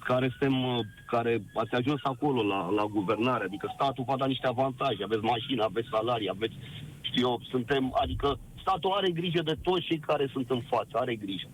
care 0.04 0.28
suntem, 0.30 0.56
uh, 0.66 0.80
care 1.08 1.34
ați 1.62 1.74
ajuns 1.76 2.00
acolo 2.04 2.44
la, 2.44 2.70
la 2.70 2.84
guvernare, 2.98 3.44
adică 3.44 3.72
statul 3.74 4.04
va 4.08 4.16
da 4.18 4.26
niște 4.26 4.48
avantaje, 4.48 5.04
aveți 5.04 5.24
mașini, 5.34 5.62
aveți 5.62 5.88
salarii, 5.92 6.30
aveți, 6.30 6.54
știu 7.02 7.28
eu, 7.28 7.42
suntem, 7.50 7.84
adică 8.02 8.28
statul 8.62 8.92
are 8.92 9.10
grijă 9.12 9.42
de 9.42 9.56
toți 9.62 9.86
cei 9.86 10.00
care 10.00 10.30
sunt 10.32 10.50
în 10.50 10.62
față, 10.70 10.94
are 10.94 11.16
grijă. 11.16 11.48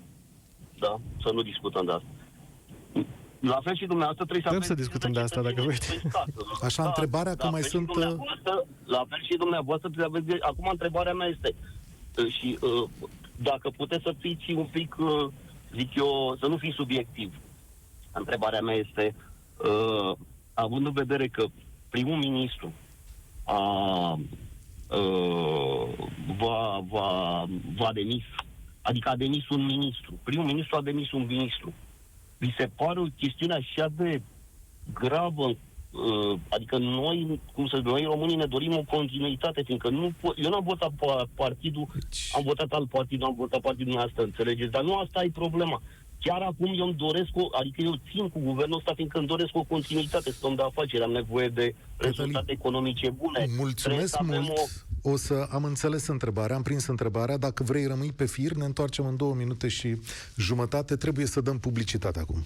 Da? 0.79 0.93
Să 1.23 1.29
nu 1.33 1.41
discutăm 1.41 1.85
de 1.85 1.91
asta. 1.91 2.07
la 3.39 3.59
fel 3.63 3.75
și 3.75 3.85
dumneavoastră 3.85 4.25
trebuie 4.25 4.41
să 4.47 4.49
Putem 4.53 4.61
aveți 4.63 4.67
să 4.73 4.81
discutăm 4.83 5.11
de 5.11 5.19
asta, 5.19 5.41
dacă 5.41 5.61
cetățenii 5.61 5.77
vreți. 5.77 6.01
pe 6.01 6.09
stat. 6.09 6.27
Așa, 6.67 6.83
întrebarea 6.85 7.35
că 7.35 7.43
la 7.45 7.49
mai 7.49 7.61
fel 7.61 7.69
și 7.69 7.75
sunt, 7.75 7.89
uh, 7.89 7.95
dumneavoastră- 7.95 8.65
La 8.85 9.03
fel 9.09 9.21
și 9.29 9.35
dumneavoastră 9.43 9.89
trebuie 9.89 10.21
să 10.21 10.27
aveți... 10.27 10.43
Acum 10.51 10.67
întrebarea 10.71 11.13
mea 11.13 11.27
este... 11.27 11.49
uh, 12.19 12.27
Și 12.39 12.57
uh, 12.61 12.89
dacă 13.49 13.69
puteți 13.77 14.03
să 14.03 14.13
fiți 14.19 14.51
un 14.51 14.67
pic, 14.71 14.95
uh, 14.99 15.27
zic 15.75 15.95
eu, 15.95 16.37
să 16.39 16.47
nu 16.47 16.57
fiți 16.57 16.75
subiectiv. 16.75 17.33
Întrebarea 18.11 18.61
mea 18.61 18.75
este, 18.75 19.15
uh, 19.57 20.17
având 20.53 20.85
în 20.85 20.91
vedere 20.91 21.27
că 21.27 21.45
primul 21.89 22.17
ministru 22.17 22.73
a, 23.43 24.19
uh, 24.89 25.89
va, 26.37 26.83
va, 26.89 27.45
va 27.75 27.93
demis, 27.93 28.23
adică 28.81 29.09
a 29.09 29.15
demis 29.15 29.49
un 29.49 29.65
ministru, 29.65 30.19
primul 30.23 30.45
ministru 30.45 30.77
a 30.77 30.81
demis 30.81 31.11
un 31.11 31.25
ministru, 31.25 31.73
vi 32.37 32.53
se 32.57 32.69
pare 32.75 32.99
o 32.99 33.05
chestiune 33.17 33.53
așa 33.53 33.87
de 33.95 34.21
gravă, 34.93 35.47
uh, 35.47 35.55
adică 36.49 36.77
noi, 36.77 37.41
cum 37.53 37.67
să 37.67 37.77
zic, 37.77 37.85
noi 37.85 38.03
românii 38.03 38.35
ne 38.35 38.45
dorim 38.45 38.73
o 38.77 38.83
continuitate, 38.97 39.61
fiindcă 39.65 39.89
nu 39.89 40.09
po- 40.11 40.35
eu 40.43 40.49
n-am 40.49 40.63
votat 40.63 40.91
pa- 40.91 41.27
partidul, 41.35 41.87
am 42.35 42.43
votat 42.43 42.71
alt 42.71 42.89
partid, 42.89 43.23
am 43.23 43.35
votat 43.37 43.61
partidul 43.61 43.93
nostru, 43.93 44.23
înțelegeți, 44.23 44.71
dar 44.71 44.83
nu 44.83 44.97
asta 44.97 45.23
e 45.23 45.29
problema. 45.33 45.81
Chiar 46.19 46.41
acum 46.41 46.73
eu 46.77 46.85
îmi 46.85 46.93
doresc, 46.93 47.29
o, 47.33 47.47
adică 47.51 47.81
eu 47.81 47.93
țin 48.11 48.29
cu 48.29 48.39
guvernul 48.39 48.77
ăsta, 48.77 48.93
fiindcă 48.95 49.17
îmi 49.17 49.27
doresc 49.27 49.55
o 49.55 49.63
continuitate, 49.63 50.31
sunt 50.31 50.43
om 50.43 50.55
de 50.55 50.61
afaceri, 50.61 51.03
am 51.03 51.11
nevoie 51.11 51.47
de 51.47 51.75
rezultate 51.97 52.51
economice 52.51 53.09
bune. 53.09 53.37
Trebuie 53.37 53.57
Mulțumesc 53.59 54.07
să 54.07 54.17
avem 54.21 54.41
mult. 54.41 54.85
O, 55.01 55.11
O 55.11 55.15
să 55.15 55.47
am 55.51 55.63
înțeles 55.63 56.07
întrebarea, 56.07 56.55
am 56.55 56.61
prins 56.61 56.87
întrebarea. 56.87 57.37
Dacă 57.37 57.63
vrei 57.63 57.85
rămâi 57.85 58.11
pe 58.13 58.25
fir, 58.25 58.51
ne 58.51 58.65
întoarcem 58.65 59.05
în 59.05 59.15
două 59.17 59.33
minute 59.33 59.67
și 59.67 59.95
jumătate. 60.37 60.95
Trebuie 60.95 61.25
să 61.25 61.41
dăm 61.41 61.59
publicitate 61.59 62.19
acum. 62.19 62.45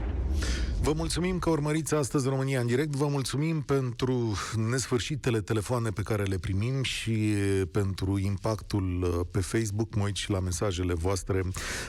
Vă 0.83 0.93
mulțumim 0.95 1.39
că 1.39 1.49
urmăriți 1.49 1.93
astăzi 1.93 2.27
România 2.27 2.59
în 2.59 2.67
direct, 2.67 2.95
vă 2.95 3.07
mulțumim 3.07 3.61
pentru 3.61 4.37
nesfârșitele 4.69 5.41
telefoane 5.41 5.89
pe 5.89 6.01
care 6.01 6.23
le 6.23 6.37
primim 6.37 6.83
și 6.83 7.33
pentru 7.71 8.19
impactul 8.19 9.03
uh, 9.03 9.19
pe 9.31 9.39
Facebook, 9.39 9.95
mă 9.95 10.03
uit 10.03 10.15
și 10.15 10.29
la 10.29 10.39
mesajele 10.39 10.93
voastre. 10.93 11.41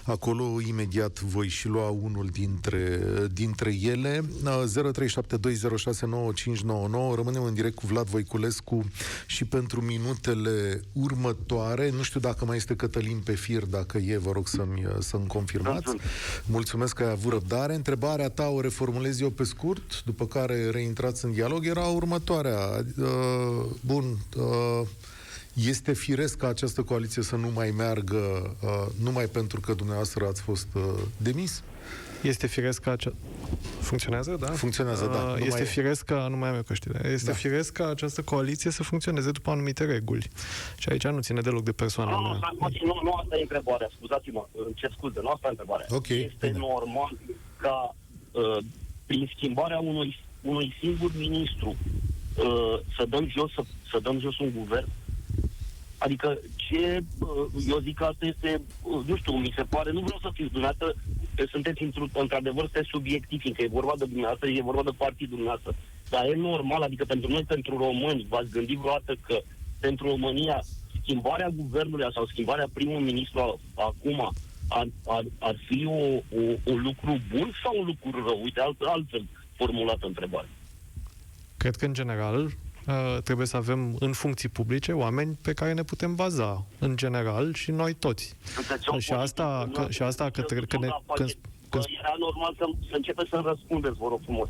Acolo, 0.05 0.61
imediat 0.66 1.20
voi 1.20 1.49
și 1.49 1.68
lua 1.68 1.88
unul 1.88 2.28
dintre, 2.32 3.01
dintre 3.32 3.74
ele. 3.82 4.24
Uh, 4.45 4.64
0372069599, 4.93 4.99
rămânem 7.14 7.43
în 7.43 7.55
direct 7.55 7.74
cu 7.74 7.86
Vlad 7.86 8.07
Voiculescu 8.07 8.84
și 9.26 9.45
pentru 9.45 9.80
minutele 9.80 10.80
următoare, 10.93 11.90
nu 11.90 12.03
știu 12.03 12.20
dacă 12.20 12.45
mai 12.45 12.57
este 12.57 12.74
Cătălin 12.74 13.20
pe 13.24 13.34
fir, 13.34 13.64
dacă 13.64 13.99
e, 13.99 14.18
vă 14.18 14.30
rog 14.32 14.49
să-mi, 14.49 14.84
uh, 14.86 14.97
să-mi 14.99 15.26
confirmați. 15.26 15.97
Mulțumesc. 16.47 16.95
Că 16.95 17.03
ai 17.03 17.11
avut 17.11 17.32
răbdare. 17.32 17.74
Întrebarea 17.74 18.28
ta 18.28 18.49
o 18.49 18.61
reformulez 18.84 19.20
eu 19.20 19.30
pe 19.30 19.44
scurt, 19.44 20.02
după 20.04 20.26
care 20.26 20.70
reintrați 20.70 21.24
în 21.24 21.32
dialog, 21.32 21.66
era 21.66 21.86
următoarea. 21.86 22.58
Uh, 22.98 23.06
bun, 23.80 24.04
uh, 24.36 24.86
este 25.54 25.92
firesc 25.92 26.36
ca 26.36 26.48
această 26.48 26.82
coaliție 26.82 27.22
să 27.22 27.36
nu 27.36 27.50
mai 27.54 27.70
meargă 27.76 28.56
uh, 28.62 28.86
numai 29.02 29.24
pentru 29.24 29.60
că 29.60 29.74
dumneavoastră 29.74 30.26
ați 30.26 30.42
fost 30.42 30.66
uh, 30.74 30.82
demis? 31.16 31.62
Este 32.22 32.46
firesc 32.46 32.80
ca 32.80 32.90
acea... 32.90 33.12
Funcționează, 33.80 34.36
da? 34.40 34.46
Funcționează, 34.46 35.04
da. 35.06 35.18
Uh, 35.22 35.38
Nu 35.38 35.44
Este 35.44 35.58
mai- 35.62 35.64
firesc 35.66 36.04
ca, 36.04 36.28
nu 36.28 36.36
mai 36.36 36.48
am 36.48 36.54
eu 36.54 36.62
căștile, 36.62 37.00
este 37.12 37.30
Da. 37.30 37.36
firesc 37.36 37.72
ca 37.72 37.88
această 37.88 38.22
coaliție 38.22 38.70
să 38.70 38.82
funcționeze 38.82 39.30
după 39.30 39.50
anumite 39.50 39.84
reguli. 39.84 40.28
Și 40.76 40.88
aici 40.88 41.04
nu 41.06 41.20
ține 41.20 41.40
deloc 41.40 41.62
de 41.62 41.72
persoana 41.72 42.10
Nu, 42.10 42.20
nu, 42.20 42.28
mea. 42.28 42.36
stați 42.38 42.56
puțin, 42.56 42.80
nu, 42.86 43.00
nu 43.02 43.12
asta 43.12 43.36
e 43.38 43.40
întrebarea, 43.40 43.88
scuzați-mă, 43.96 44.46
îmi 44.64 44.74
cer 44.74 44.92
scuze, 44.96 45.20
nu 45.22 45.28
asta 45.28 45.46
e 45.46 45.50
întrebarea. 45.50 45.86
Ok, 45.90 46.08
Este 46.08 46.46
bine. 46.46 46.58
normal 46.58 47.18
ca 47.60 47.74
uh, 47.94 48.01
prin 49.06 49.30
schimbarea 49.36 49.78
unui, 49.78 50.18
unui 50.42 50.74
singur 50.80 51.10
ministru 51.16 51.68
uh, 51.68 52.78
să 52.96 53.06
dăm 53.08 53.28
jos 53.28 53.52
să, 53.52 53.62
să 53.90 53.98
dăm 53.98 54.20
jos 54.20 54.38
un 54.38 54.52
guvern? 54.56 54.88
Adică 55.98 56.38
ce, 56.56 57.04
uh, 57.20 57.64
eu 57.68 57.78
zic 57.78 57.96
că 57.96 58.04
asta 58.04 58.26
este, 58.26 58.60
uh, 58.82 59.04
nu 59.06 59.16
știu, 59.16 59.32
mi 59.32 59.52
se 59.56 59.62
pare, 59.62 59.92
nu 59.92 60.00
vreau 60.00 60.18
să 60.22 60.30
fiu 60.32 60.46
dumneavoastră, 60.46 60.94
că 61.34 61.44
sunteți 61.50 61.84
într- 61.84 62.12
într-adevăr 62.12 62.64
este 62.64 62.88
subiectiv, 62.90 63.40
fiindcă 63.40 63.62
e 63.62 63.78
vorba 63.78 63.92
de 63.98 64.04
dumneavoastră, 64.04 64.48
e 64.48 64.62
vorba 64.62 64.82
de 64.82 64.96
partidul 64.96 65.36
dumneavoastră. 65.36 65.74
Dar 66.10 66.24
e 66.26 66.34
normal, 66.34 66.82
adică 66.82 67.04
pentru 67.04 67.30
noi, 67.30 67.44
pentru 67.44 67.76
români, 67.76 68.26
v-ați 68.28 68.50
gândit 68.50 68.78
vreodată 68.78 69.16
că 69.26 69.40
pentru 69.80 70.06
România 70.06 70.62
schimbarea 71.02 71.48
guvernului 71.48 72.12
sau 72.12 72.26
schimbarea 72.26 72.68
primului 72.72 73.02
ministru 73.02 73.38
a- 73.40 73.58
acum 73.74 74.32
ar, 74.74 74.86
ar, 75.06 75.24
ar 75.38 75.56
fi 75.66 75.86
o, 75.86 75.92
o, 76.16 76.40
un 76.64 76.82
lucru 76.82 77.20
bun 77.34 77.52
sau 77.62 77.78
un 77.78 77.84
lucru 77.86 78.24
rău? 78.26 78.40
Uite, 78.42 78.60
alt, 78.60 78.80
altfel 78.80 79.24
formulată 79.56 80.06
întrebare. 80.06 80.48
Cred 81.56 81.76
că, 81.76 81.84
în 81.84 81.94
general, 81.94 82.44
uh, 82.44 83.18
trebuie 83.24 83.46
să 83.46 83.56
avem 83.56 83.96
în 83.98 84.12
funcții 84.12 84.48
publice 84.48 84.92
oameni 84.92 85.38
pe 85.42 85.52
care 85.52 85.72
ne 85.72 85.82
putem 85.82 86.14
baza, 86.14 86.64
în 86.78 86.96
general, 86.96 87.54
și 87.54 87.70
noi 87.70 87.92
toți. 87.94 88.34
Sunteți 88.44 88.88
om 88.88 88.98
Și 88.98 89.12
asta, 89.12 89.58
politic, 89.58 89.84
că, 89.84 89.90
și 89.90 90.02
asta 90.02 90.30
că, 90.30 90.40
nu- 90.40 90.46
tre- 90.46 90.60
că 90.60 90.76
ne, 90.78 90.86
nu 90.86 90.92
când, 90.92 91.04
faceți. 91.18 91.38
când, 91.68 91.84
Bă, 91.84 91.90
Era 91.98 92.14
normal 92.18 92.54
să, 92.58 92.64
să 92.90 92.96
începeți 92.96 93.28
să-mi 93.28 93.44
răspundeți, 93.46 93.96
vă 93.98 94.06
rog 94.08 94.20
frumos. 94.24 94.48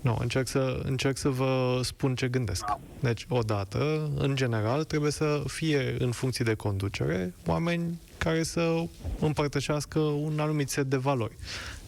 Nu, 0.00 0.16
încerc 0.20 0.46
să, 0.48 0.80
încerc 0.84 1.16
să 1.16 1.28
vă 1.28 1.80
spun 1.82 2.14
ce 2.14 2.28
gândesc. 2.28 2.64
Deci, 3.00 3.26
odată, 3.28 4.10
în 4.16 4.36
general, 4.36 4.84
trebuie 4.84 5.10
să 5.10 5.42
fie 5.46 5.96
în 5.98 6.10
funcții 6.10 6.44
de 6.44 6.54
conducere 6.54 7.34
oameni 7.46 8.00
care 8.18 8.42
să 8.42 8.84
împărtășească 9.20 9.98
un 9.98 10.38
anumit 10.40 10.70
set 10.70 10.84
de 10.86 10.96
valori 10.96 11.36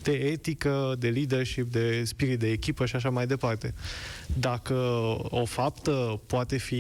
de 0.03 0.13
etică, 0.13 0.95
de 0.99 1.09
leadership, 1.09 1.73
de 1.73 2.05
spirit 2.05 2.39
de 2.39 2.51
echipă 2.51 2.87
și 2.87 2.97
așa 2.97 3.11
mai 3.11 3.27
departe. 3.27 3.75
Dacă 4.39 4.75
o 5.21 5.45
faptă 5.45 6.21
poate 6.27 6.57
fi 6.57 6.75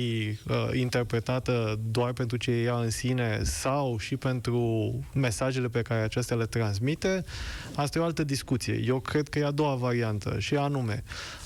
uh, 0.49 0.69
interpretată 0.73 1.81
doar 1.91 2.13
pentru 2.13 2.37
ce 2.37 2.51
e 2.51 2.63
ea 2.63 2.77
în 2.77 2.91
sine 2.91 3.41
sau 3.43 3.99
și 3.99 4.17
pentru 4.17 4.95
mesajele 5.15 5.69
pe 5.69 5.83
care 5.83 6.03
acestea 6.03 6.37
le 6.37 6.47
transmite, 6.47 7.25
asta 7.75 7.99
e 7.99 8.03
o 8.03 8.05
altă 8.05 8.25
discuție. 8.25 8.83
Eu 8.87 9.01
cred 9.01 9.29
că 9.29 9.39
e 9.39 9.45
a 9.45 9.51
doua 9.51 9.75
variantă 9.75 10.37
și 10.39 10.57
anume, 10.57 11.03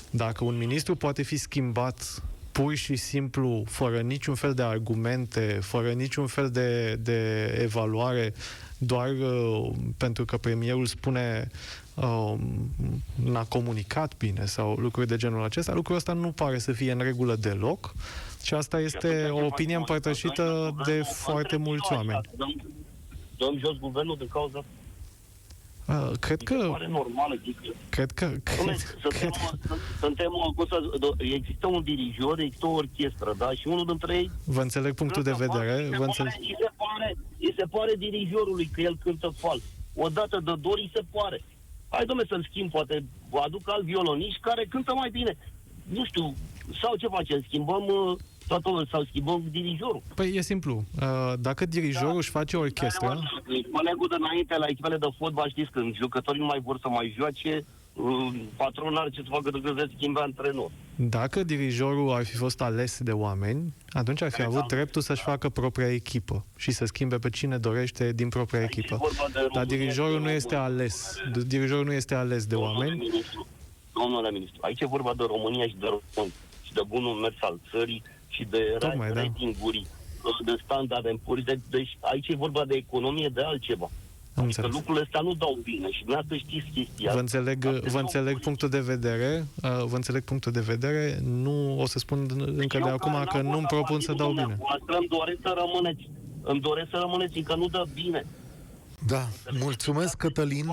dacă 0.09 0.43
un 0.43 0.57
ministru 0.57 0.95
poate 0.95 1.21
fi 1.21 1.37
schimbat 1.37 2.23
pur 2.51 2.75
și 2.75 2.95
simplu, 2.95 3.63
fără 3.67 3.99
niciun 3.99 4.35
fel 4.35 4.53
de 4.53 4.61
argumente, 4.61 5.59
fără 5.61 5.91
niciun 5.91 6.27
fel 6.27 6.49
de, 6.49 6.95
de 6.95 7.45
evaluare, 7.61 8.33
doar 8.77 9.09
uh, 9.09 9.71
pentru 9.97 10.25
că 10.25 10.37
premierul 10.37 10.85
spune 10.85 11.47
uh, 11.95 12.33
n-a 13.15 13.43
comunicat 13.43 14.17
bine 14.17 14.45
sau 14.45 14.73
lucruri 14.73 15.07
de 15.07 15.15
genul 15.15 15.43
acesta, 15.43 15.73
lucrul 15.73 15.95
ăsta 15.95 16.13
nu 16.13 16.31
pare 16.31 16.57
să 16.57 16.71
fie 16.71 16.91
în 16.91 16.99
regulă 16.99 17.35
deloc 17.35 17.93
și 18.43 18.53
asta 18.53 18.79
este 18.79 19.27
o 19.31 19.45
opinie 19.45 19.75
împărtășită 19.75 20.75
de 20.85 21.01
foarte 21.03 21.55
mulți 21.55 21.93
oameni. 21.93 22.21
Dăm, 22.35 22.55
dăm 23.37 23.57
jos 23.57 23.77
guvernul 23.77 24.17
din 24.17 24.27
cauza 24.27 24.65
Uh, 25.87 26.11
cred 26.19 26.39
Mi 26.41 26.47
se 26.47 26.55
că, 26.55 26.67
pare 26.69 26.87
normal, 26.87 27.31
adică 27.31 27.73
cred 27.89 28.11
că, 28.11 28.25
Dom'le, 28.25 28.41
cred, 28.43 28.77
suntem, 29.01 29.09
cred, 29.09 29.33
suntem, 29.99 30.31
cum 30.55 30.65
să, 30.69 30.77
există 31.17 31.67
un 31.67 31.83
dirijor, 31.83 32.39
există 32.39 32.65
o 32.65 32.71
orchestră, 32.71 33.33
da? 33.37 33.51
Și 33.51 33.67
unul 33.67 33.85
dintre 33.85 34.15
ei 34.15 34.31
vă 34.45 34.61
înțeleg 34.61 34.93
punctul 34.93 35.23
de 35.23 35.35
vedere, 35.37 35.83
îi 35.83 35.89
se, 35.89 35.97
vă 35.97 36.03
înțeleg. 36.03 36.31
pare, 36.31 36.45
îi, 36.47 36.55
se 36.59 36.71
pare, 36.75 37.17
îi 37.39 37.53
se 37.57 37.65
pare 37.71 37.93
dirijorului 37.97 38.69
că 38.73 38.81
el 38.81 38.97
cântă 39.03 39.33
fals. 39.37 39.61
Odată 39.95 40.39
de 40.43 40.53
dor 40.61 40.77
îi 40.77 40.91
se 40.93 41.01
pare. 41.11 41.41
Hai, 41.89 42.05
domne, 42.05 42.23
să-l 42.27 42.47
schimb, 42.49 42.71
poate 42.71 43.03
vă 43.29 43.39
aduc 43.39 43.69
alt 43.71 43.83
violonist 43.83 44.37
care 44.41 44.65
cântă 44.69 44.93
mai 44.93 45.09
bine. 45.09 45.37
Nu 45.83 46.05
știu, 46.05 46.33
sau 46.81 46.95
ce 46.95 47.07
facem? 47.07 47.41
Schimbăm 47.41 47.85
uh, 47.85 48.17
toată, 48.47 48.87
sau 48.91 49.03
schimbăm 49.03 49.43
dirijorul. 49.51 50.01
Păi 50.15 50.35
e 50.35 50.41
simplu. 50.41 50.83
Uh, 51.01 51.33
Dacă 51.39 51.65
dirijorul 51.65 52.11
Da. 52.11 52.17
își 52.17 52.29
face 52.29 52.57
orchestra, 52.57 53.19
Colegul 53.71 54.07
de 54.09 54.15
înainte 54.19 54.57
la 54.57 54.65
echipele 54.69 54.97
de 54.97 55.07
fotbal, 55.17 55.49
știți, 55.49 55.71
când 55.71 55.95
jucătorii 55.95 56.39
nu 56.41 56.45
mai 56.47 56.59
vor 56.63 56.77
să 56.81 56.87
mai 56.89 57.13
joace, 57.17 57.65
uh, 57.93 58.33
patronul 58.55 58.97
are 58.97 59.09
ce 59.09 59.21
să 59.21 59.27
facă 59.29 59.49
decât 59.51 59.77
să 59.77 59.89
schimbe 59.95 60.19
antrenor. 60.21 60.71
Dacă 60.95 61.43
dirijorul 61.43 62.11
ar 62.11 62.25
fi 62.25 62.35
fost 62.35 62.61
ales 62.61 62.99
de 63.01 63.11
oameni, 63.11 63.73
atunci 63.89 64.21
ar 64.21 64.31
fi 64.31 64.41
avut 64.41 64.53
Exact. 64.53 64.73
dreptul 64.73 65.01
să-și 65.01 65.21
facă 65.21 65.49
propria 65.49 65.91
echipă 65.93 66.45
și 66.55 66.71
să 66.71 66.85
schimbe 66.85 67.17
pe 67.17 67.29
cine 67.29 67.57
dorește 67.57 68.11
din 68.11 68.29
propria 68.29 68.59
Aici 68.59 68.75
e 68.75 68.79
echipă. 68.79 68.95
vorba 69.01 69.25
de 69.27 69.31
Dar 69.33 69.41
România 69.43 69.63
dirijorul 69.77 70.17
și 70.17 70.23
nu 70.23 70.29
este 70.29 70.55
România. 70.55 70.75
ales. 70.75 71.15
Dirijorul 71.47 71.85
nu 71.85 71.93
este 71.93 72.15
ales 72.15 72.45
de 72.45 72.55
Domnule 72.55 72.73
oameni. 72.77 72.97
Ministru, 72.99 73.47
domnule 73.93 74.31
ministru, 74.31 74.57
aici 74.61 74.79
e 74.81 74.85
vorba 74.85 75.13
de 75.17 75.23
România 75.27 75.67
și 75.67 75.75
de 75.79 75.85
români 75.85 76.33
și 76.63 76.73
de 76.73 76.81
bunul 76.87 77.13
mers 77.13 77.35
al 77.39 77.59
țării 77.71 78.03
și 78.37 78.43
de 78.49 78.75
Tocmai, 78.79 79.11
da. 79.13 79.21
ratinguri, 79.21 79.85
de 80.45 80.55
standarde 80.63 81.09
în 81.09 81.19
puri. 81.25 81.43
De, 81.43 81.59
deci 81.69 81.97
aici 82.01 82.27
e 82.27 82.35
vorba 82.35 82.65
de 82.65 82.75
economie, 82.75 83.29
de 83.33 83.41
altceva. 83.41 83.85
Am 83.89 84.43
Adică 84.43 84.43
înțeles. 84.43 84.71
lucrurile 84.73 85.03
astea 85.03 85.21
nu 85.21 85.33
dau 85.33 85.59
bine 85.63 85.87
și 85.91 86.03
dumneavoastră 86.03 86.35
știți 86.45 86.67
chestia 86.73 87.03
Vă 87.03 87.07
asta. 87.07 87.19
înțeleg, 87.19 87.57
Astea 87.65 87.71
vă 87.81 87.89
sunt 87.89 88.01
înțeleg 88.01 88.23
politici. 88.25 88.43
punctul 88.43 88.69
de 88.69 88.79
vedere, 88.93 89.45
uh, 89.63 89.83
vă 89.91 89.95
înțeleg 89.95 90.23
punctul 90.23 90.51
de 90.51 90.59
vedere, 90.73 91.19
nu 91.23 91.79
o 91.79 91.85
să 91.85 91.99
spun 91.99 92.19
încă 92.63 92.77
Eu 92.77 92.83
de 92.83 92.89
acum 92.89 93.11
ca 93.11 93.23
că 93.23 93.37
n-am 93.37 93.45
nu-mi 93.45 93.53
votat 93.69 93.69
propun 93.69 93.99
să 93.99 94.11
partidul 94.11 94.17
dau 94.17 94.29
bine. 94.29 94.41
dumneavoastră, 94.41 94.95
Îmi 94.99 95.07
doresc 95.07 95.39
să 95.41 95.51
rămâneți. 95.63 96.09
Îmi 96.41 96.59
doresc 96.59 96.89
să 96.89 96.97
rămâneți, 96.97 97.37
încă 97.37 97.55
nu 97.55 97.67
dă 97.67 97.83
bine. 97.93 98.25
Da, 99.07 99.23
mulțumesc, 99.59 100.17
Cătălin. 100.17 100.65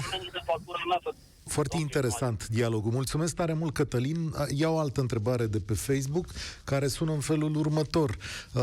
Oamenii 1.47 1.86
de 1.86 1.99
factura 1.99 2.01
mea 2.01 2.11
să- 2.11 2.18
Foarte 2.24 2.36
interesant 2.36 2.49
dialogul. 2.49 2.92
Mulțumesc 2.92 3.34
tare 3.34 3.53
mult, 3.53 3.74
Cătălin. 3.74 4.34
Iau 4.55 4.74
o 4.74 4.78
altă 4.78 5.01
întrebare 5.01 5.47
de 5.47 5.59
pe 5.59 5.74
Facebook, 5.74 6.26
care 6.64 6.88
sună 6.88 7.12
în 7.12 7.20
felul 7.20 7.57
următor. 7.57 8.16
Uh, 8.53 8.62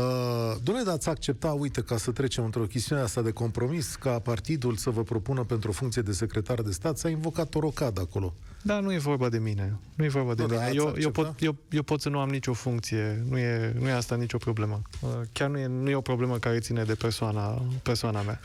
Dom'le, 0.60 0.84
dați 0.84 1.08
accepta, 1.08 1.52
uite, 1.52 1.80
ca 1.82 1.96
să 1.96 2.10
trecem 2.10 2.44
într-o 2.44 2.64
chestiune 2.66 3.02
asta 3.02 3.22
de 3.22 3.30
compromis, 3.30 3.94
ca 3.94 4.18
partidul 4.18 4.76
să 4.76 4.90
vă 4.90 5.02
propună 5.02 5.44
pentru 5.44 5.70
o 5.70 5.72
funcție 5.72 6.02
de 6.02 6.12
secretar 6.12 6.62
de 6.62 6.70
stat, 6.70 6.98
s-a 6.98 7.08
invocat 7.08 7.54
o 7.54 7.60
rocadă 7.60 8.00
acolo. 8.00 8.34
Da, 8.64 8.80
nu 8.80 8.92
e 8.92 8.98
vorba 8.98 9.28
de 9.28 9.38
mine. 9.38 9.76
Nu 9.94 10.04
e 10.04 10.08
vorba 10.08 10.34
de 10.34 10.42
Nu, 10.42 10.48
dar 10.48 10.56
mine. 10.56 10.68
ați 10.68 10.76
Eu, 10.76 10.82
eu, 10.84 10.88
accepta? 10.88 11.22
pot, 11.22 11.34
eu, 11.42 11.56
eu 11.70 11.82
pot 11.82 12.00
să 12.00 12.08
nu 12.08 12.18
am 12.18 12.28
nicio 12.28 12.52
funcție. 12.52 13.24
Nu 13.28 13.38
e, 13.38 13.72
nu 13.78 13.88
e 13.88 13.92
asta 13.92 14.14
nicio 14.16 14.38
problemă. 14.38 14.82
Uh, 15.00 15.08
Chiar 15.32 15.48
nu 15.48 15.58
e, 15.58 15.66
nu 15.66 15.90
e 15.90 15.94
o 15.94 16.00
problemă 16.00 16.38
care 16.38 16.58
ține 16.58 16.82
de 16.84 16.94
persoana, 16.94 17.62
persoana 17.82 18.22
mea. 18.22 18.40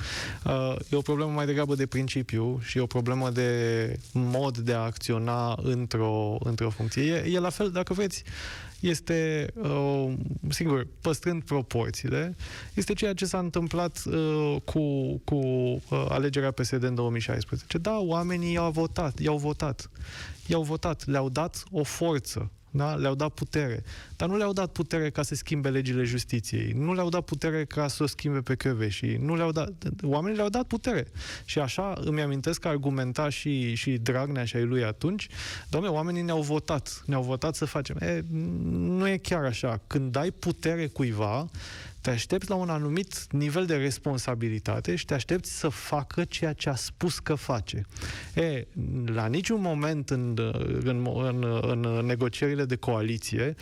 Uh, 0.46 0.76
E 0.90 0.96
o 0.96 1.02
problemă 1.02 1.32
mai 1.32 1.46
degrabă 1.46 1.76
de 1.76 1.86
principiu 1.86 2.60
și 2.64 2.78
e 2.78 2.82
o 2.82 2.86
problemă 2.86 3.30
de 3.30 4.00
mod 4.12 4.58
de 4.58 4.74
a 4.74 4.80
acționa 4.80 5.60
într-o, 5.64 6.38
într-o 6.40 6.70
funcție. 6.70 7.04
E, 7.04 7.30
e 7.32 7.40
la 7.40 7.50
fel, 7.50 7.72
dacă 7.72 7.94
vreți, 7.94 8.24
este, 8.80 9.48
uh, 9.56 10.14
sigur, 10.50 10.88
păstrând 11.02 11.44
proporțiile, 11.44 12.36
este 12.74 12.94
ceea 12.94 13.14
ce 13.14 13.26
s-a 13.26 13.38
întâmplat 13.40 14.04
uh, 14.06 14.56
cu, 14.64 15.18
cu 15.24 15.36
uh, 15.36 15.82
alegerea 16.10 16.52
PSD 16.52 16.84
în 16.84 16.96
2016. 16.96 17.78
Da, 17.78 17.98
oamenii 17.98 18.54
i-au 18.54 18.72
votat, 18.72 19.20
i-au 19.20 19.38
votat. 19.38 19.90
I-au 20.48 20.62
votat, 20.62 21.06
le-au 21.06 21.30
dat 21.30 21.64
o 21.72 21.84
forță. 21.84 22.52
Da? 22.78 22.96
Le-au 22.96 23.16
dat 23.16 23.30
putere. 23.30 23.84
Dar 24.16 24.30
nu 24.30 24.38
le-au 24.38 24.54
dat 24.54 24.72
putere 24.72 25.10
ca 25.10 25.22
să 25.22 25.36
schimbe 25.36 25.70
legile 25.70 26.04
justiției. 26.04 26.72
Nu 26.72 26.94
le-au 26.94 27.10
dat 27.10 27.22
putere 27.22 27.66
ca 27.66 27.88
să 27.88 28.04
o 28.04 28.06
schimbe 28.06 28.40
pe 28.40 28.56
Căveși. 28.56 29.18
Nu 29.20 29.36
le-au 29.36 29.52
dat... 29.52 29.72
Oamenii 30.04 30.36
le-au 30.36 30.50
dat 30.50 30.64
putere. 30.64 31.08
Și 31.46 31.60
așa 31.60 31.94
îmi 32.02 32.22
amintesc 32.22 32.60
că 32.60 32.68
argumenta 32.68 33.30
și, 33.30 33.76
și 33.76 33.92
Dragnea 33.92 34.46
și 34.46 34.56
ai 34.56 34.64
lui 34.64 34.84
atunci, 34.84 35.28
doamne, 35.70 35.90
oamenii 35.90 36.22
ne-au 36.22 36.42
votat. 36.42 37.04
Ne-au 37.06 37.24
votat 37.24 37.56
să 37.56 37.66
facem. 37.66 37.98
E, 38.00 38.24
nu 38.72 39.08
e 39.08 39.18
chiar 39.18 39.44
așa. 39.44 39.82
Când 39.88 40.12
dai 40.12 40.32
putere 40.32 40.88
cuiva, 40.88 41.50
te 42.08 42.14
aștepți 42.14 42.50
la 42.50 42.56
un 42.56 42.70
anumit 42.70 43.28
nivel 43.32 43.66
de 43.66 43.76
responsabilitate 43.76 44.96
și 44.96 45.06
te 45.06 45.14
aștepți 45.14 45.60
să 45.60 45.70
facă 45.70 46.24
ceea 46.24 46.54
ce 46.54 46.70
a 46.70 46.76
spus 46.76 47.20
că 47.20 47.36
face. 47.36 47.86
E, 48.36 48.68
la 49.06 49.28
niciun 49.28 49.62
moment 49.62 50.10
în, 50.10 50.38
în, 50.84 51.08
în, 51.22 51.46
în 51.62 52.06
negocierile 52.06 52.66
de 52.66 52.76
coaliție 52.76 53.56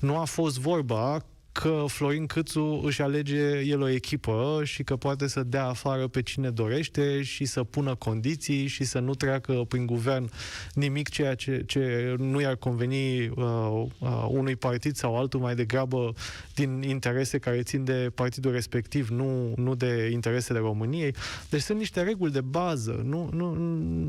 nu 0.00 0.18
a 0.18 0.24
fost 0.24 0.58
vorba 0.58 1.24
că 1.52 1.84
Florin 1.86 2.26
Câțu 2.26 2.80
își 2.84 3.02
alege 3.02 3.58
el 3.58 3.82
o 3.82 3.88
echipă 3.88 4.60
și 4.64 4.82
că 4.82 4.96
poate 4.96 5.26
să 5.26 5.42
dea 5.42 5.66
afară 5.66 6.08
pe 6.08 6.22
cine 6.22 6.50
dorește 6.50 7.22
și 7.22 7.44
să 7.44 7.64
pună 7.64 7.94
condiții 7.94 8.66
și 8.66 8.84
să 8.84 8.98
nu 8.98 9.14
treacă 9.14 9.64
prin 9.68 9.86
guvern 9.86 10.30
nimic 10.72 11.08
ceea 11.08 11.34
ce, 11.34 11.62
ce 11.66 12.14
nu 12.18 12.40
i-ar 12.40 12.56
conveni 12.56 13.28
uh, 13.28 13.84
uh, 13.98 14.26
unui 14.28 14.56
partid 14.56 14.96
sau 14.96 15.16
altul 15.16 15.40
mai 15.40 15.54
degrabă 15.54 16.14
din 16.54 16.82
interese 16.82 17.38
care 17.38 17.62
țin 17.62 17.84
de 17.84 18.10
partidul 18.14 18.52
respectiv, 18.52 19.08
nu, 19.08 19.52
nu 19.56 19.74
de 19.74 20.08
interesele 20.12 20.58
României. 20.58 21.14
Deci 21.50 21.60
sunt 21.60 21.78
niște 21.78 22.02
reguli 22.02 22.32
de 22.32 22.40
bază. 22.40 23.02
Nu, 23.04 23.28
nu, 23.32 23.54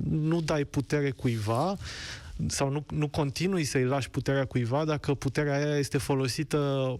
nu 0.10 0.42
dai 0.42 0.66
putere 0.66 1.12
cuiva 1.12 1.78
sau 2.48 2.70
nu, 2.70 2.86
nu 2.90 3.08
continui 3.08 3.64
să-i 3.64 3.84
lași 3.84 4.10
puterea 4.10 4.46
cuiva 4.46 4.86
dacă 4.86 5.14
puterea 5.14 5.54
aia 5.54 5.78
este 5.78 5.98
folosită 5.98 6.58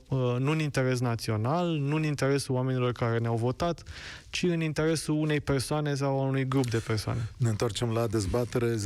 uh, 0.10 0.36
nu 0.40 0.52
în 0.52 0.60
interes 0.60 1.00
național, 1.00 1.68
nu 1.68 1.96
în 1.96 2.04
interesul 2.04 2.56
oamenilor 2.56 2.92
care 2.92 3.18
ne-au 3.18 3.36
votat, 3.36 3.84
ci 4.30 4.44
în 4.44 4.62
interesul 4.62 5.16
unei 5.16 5.40
persoane 5.40 5.94
sau 5.94 6.20
a 6.20 6.24
unui 6.24 6.48
grup 6.48 6.70
de 6.70 6.84
persoane. 6.88 7.20
Ne 7.38 7.50
întoarcem 7.50 7.92
la 7.92 8.08
dezbatere 8.08 8.76
0372069599. 8.76 8.80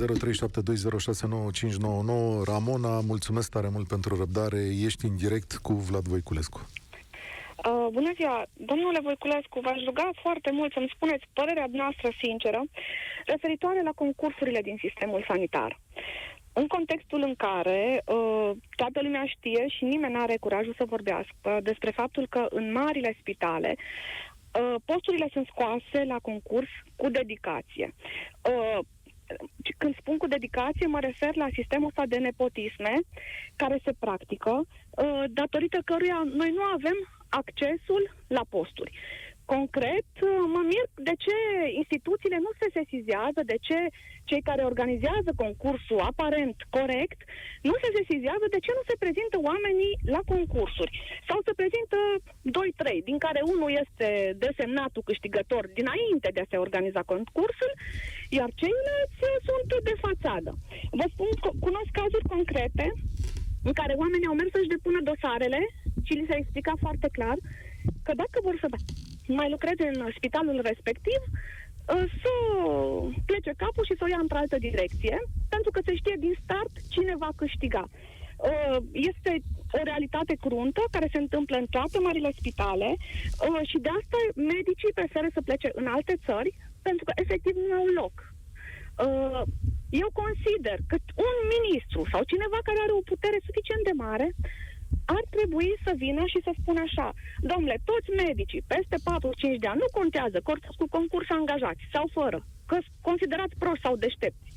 Ramona, 2.45 2.99
mulțumesc 2.99 3.49
tare 3.49 3.69
mult 3.71 3.87
pentru 3.87 4.15
răbdare. 4.15 4.59
Ești 4.83 5.05
în 5.05 5.15
direct 5.15 5.53
cu 5.55 5.73
Vlad 5.73 6.07
Voiculescu. 6.07 6.69
Uh, 7.69 7.87
bună 7.91 8.11
ziua! 8.15 8.45
Domnule 8.53 8.99
Voiculescu, 9.03 9.59
v-aș 9.59 9.83
ruga 9.85 10.09
foarte 10.21 10.51
mult 10.51 10.71
să-mi 10.73 10.91
spuneți 10.95 11.25
părerea 11.33 11.67
noastră 11.71 12.09
sinceră 12.21 12.63
referitoare 13.25 13.81
la 13.83 13.91
concursurile 13.91 14.61
din 14.61 14.77
sistemul 14.79 15.25
sanitar. 15.27 15.79
În 16.53 16.67
contextul 16.67 17.21
în 17.21 17.35
care 17.35 18.01
uh, 18.05 18.51
toată 18.75 19.01
lumea 19.01 19.25
știe 19.25 19.67
și 19.67 19.83
nimeni 19.83 20.13
nu 20.13 20.21
are 20.21 20.37
curajul 20.37 20.73
să 20.77 20.85
vorbească 20.85 21.59
despre 21.61 21.91
faptul 21.91 22.27
că 22.29 22.45
în 22.49 22.71
marile 22.71 23.15
spitale 23.19 23.75
uh, 23.75 24.75
posturile 24.85 25.27
sunt 25.31 25.47
scoase 25.47 26.03
la 26.03 26.19
concurs 26.21 26.69
cu 26.95 27.09
dedicație. 27.09 27.93
Uh, 28.49 28.79
când 29.77 29.95
spun 29.97 30.17
cu 30.17 30.27
dedicație, 30.27 30.87
mă 30.87 30.99
refer 30.99 31.35
la 31.35 31.47
sistemul 31.53 31.87
ăsta 31.87 32.05
de 32.05 32.17
nepotisme 32.17 32.93
care 33.55 33.79
se 33.83 33.93
practică, 33.99 34.51
uh, 34.59 35.23
datorită 35.29 35.81
căruia 35.85 36.21
noi 36.25 36.51
nu 36.51 36.61
avem 36.61 36.97
accesul 37.29 38.15
la 38.27 38.41
posturi. 38.49 38.91
Concret, 39.45 40.09
uh, 40.21 40.29
mă 40.53 40.61
mir 40.71 40.85
de 41.09 41.15
ce 41.25 41.37
instituțiile 41.81 42.37
nu 42.45 42.51
se 42.59 42.67
sesizează, 42.79 43.41
de 43.51 43.57
ce 43.67 43.77
cei 44.29 44.41
care 44.49 44.63
organizează 44.71 45.29
concursul 45.43 45.99
aparent 46.11 46.57
corect 46.77 47.19
nu 47.67 47.75
se 47.81 47.89
sesizează, 47.99 48.45
de 48.55 48.63
ce 48.65 48.71
nu 48.77 48.83
se 48.89 49.01
prezintă 49.03 49.37
oamenii 49.49 49.93
la 50.15 50.21
concursuri. 50.33 50.91
Sau 51.27 51.37
se 51.47 51.57
prezintă 51.59 51.97
2-3, 52.97 53.09
din 53.09 53.17
care 53.25 53.41
unul 53.53 53.71
este 53.83 54.07
desemnatul 54.45 55.07
câștigător 55.09 55.63
dinainte 55.79 56.29
de 56.35 56.41
a 56.41 56.51
se 56.51 56.63
organiza 56.65 57.01
concursul, 57.13 57.71
iar 58.37 58.49
ceilalți 58.61 59.19
uh, 59.27 59.35
sunt 59.47 59.69
de 59.89 59.95
fațadă. 60.05 60.51
Vă 60.99 61.05
spun, 61.13 61.29
că 61.43 61.49
cunosc 61.65 61.91
cazuri 62.01 62.31
concrete 62.35 62.85
în 63.69 63.73
care 63.79 63.93
oamenii 64.03 64.29
au 64.29 64.39
mers 64.39 64.51
să-și 64.53 64.73
depună 64.75 64.99
dosarele 65.09 65.61
și 66.05 66.13
li 66.13 66.29
s-a 66.29 66.41
explicat 66.41 66.77
foarte 66.85 67.09
clar 67.17 67.37
că 68.05 68.11
dacă 68.23 68.37
vor 68.47 68.55
să 68.59 68.67
mai 69.27 69.49
lucreze 69.49 69.85
în 69.93 69.99
spitalul 70.17 70.59
respectiv, 70.71 71.21
uh, 71.31 72.05
să 72.21 72.33
plece 73.29 73.51
capul 73.63 73.85
și 73.85 73.97
să 73.97 74.03
o 74.05 74.11
ia 74.13 74.21
într-o 74.21 74.41
altă 74.43 74.57
direcție, 74.67 75.15
pentru 75.53 75.69
că 75.71 75.79
se 75.85 75.95
știe 75.95 76.15
din 76.19 76.35
start 76.43 76.73
cine 76.93 77.13
va 77.23 77.29
câștiga. 77.35 77.83
Uh, 77.89 78.77
Este 79.09 79.31
o 79.75 79.79
realitate 79.83 80.35
cruntă 80.45 80.81
care 80.95 81.07
se 81.11 81.23
întâmplă 81.25 81.55
în 81.57 81.67
toate 81.75 81.97
marile 82.07 82.31
spitale 82.39 82.89
uh, 82.97 83.61
și 83.69 83.77
de 83.85 83.91
asta 83.99 84.19
medicii 84.53 84.97
preferă 84.99 85.27
să 85.33 85.41
plece 85.41 85.69
în 85.79 85.87
alte 85.95 86.15
țări 86.25 86.51
pentru 86.87 87.03
că 87.05 87.13
efectiv 87.23 87.55
nu 87.67 87.75
au 87.81 87.87
loc. 88.01 88.15
Uh, 89.05 89.41
Eu 90.03 90.09
consider 90.23 90.77
că 90.89 90.95
un 91.27 91.35
ministru 91.57 92.01
sau 92.11 92.21
cineva 92.31 92.59
care 92.67 92.79
are 92.81 92.93
o 92.99 93.07
putere 93.11 93.37
suficient 93.47 93.83
de 93.89 93.95
mare 94.05 94.27
ar 95.17 95.23
trebui 95.35 95.69
să 95.85 95.91
vină 96.03 96.23
și 96.33 96.39
să 96.45 96.51
spună 96.59 96.81
așa, 96.87 97.07
domnule, 97.51 97.77
toți 97.89 98.09
medicii 98.23 98.63
peste 98.73 98.95
45 99.03 99.59
de 99.63 99.67
ani, 99.71 99.83
nu 99.83 99.89
contează 99.99 100.37
cor- 100.47 100.67
cu 100.79 100.87
concurs 100.97 101.29
angajați 101.39 101.83
sau 101.95 102.05
fără, 102.17 102.39
că 102.69 102.75
sunt 102.83 102.97
considerați 103.09 103.55
proști 103.61 103.85
sau 103.85 103.95
deștepți, 104.05 104.49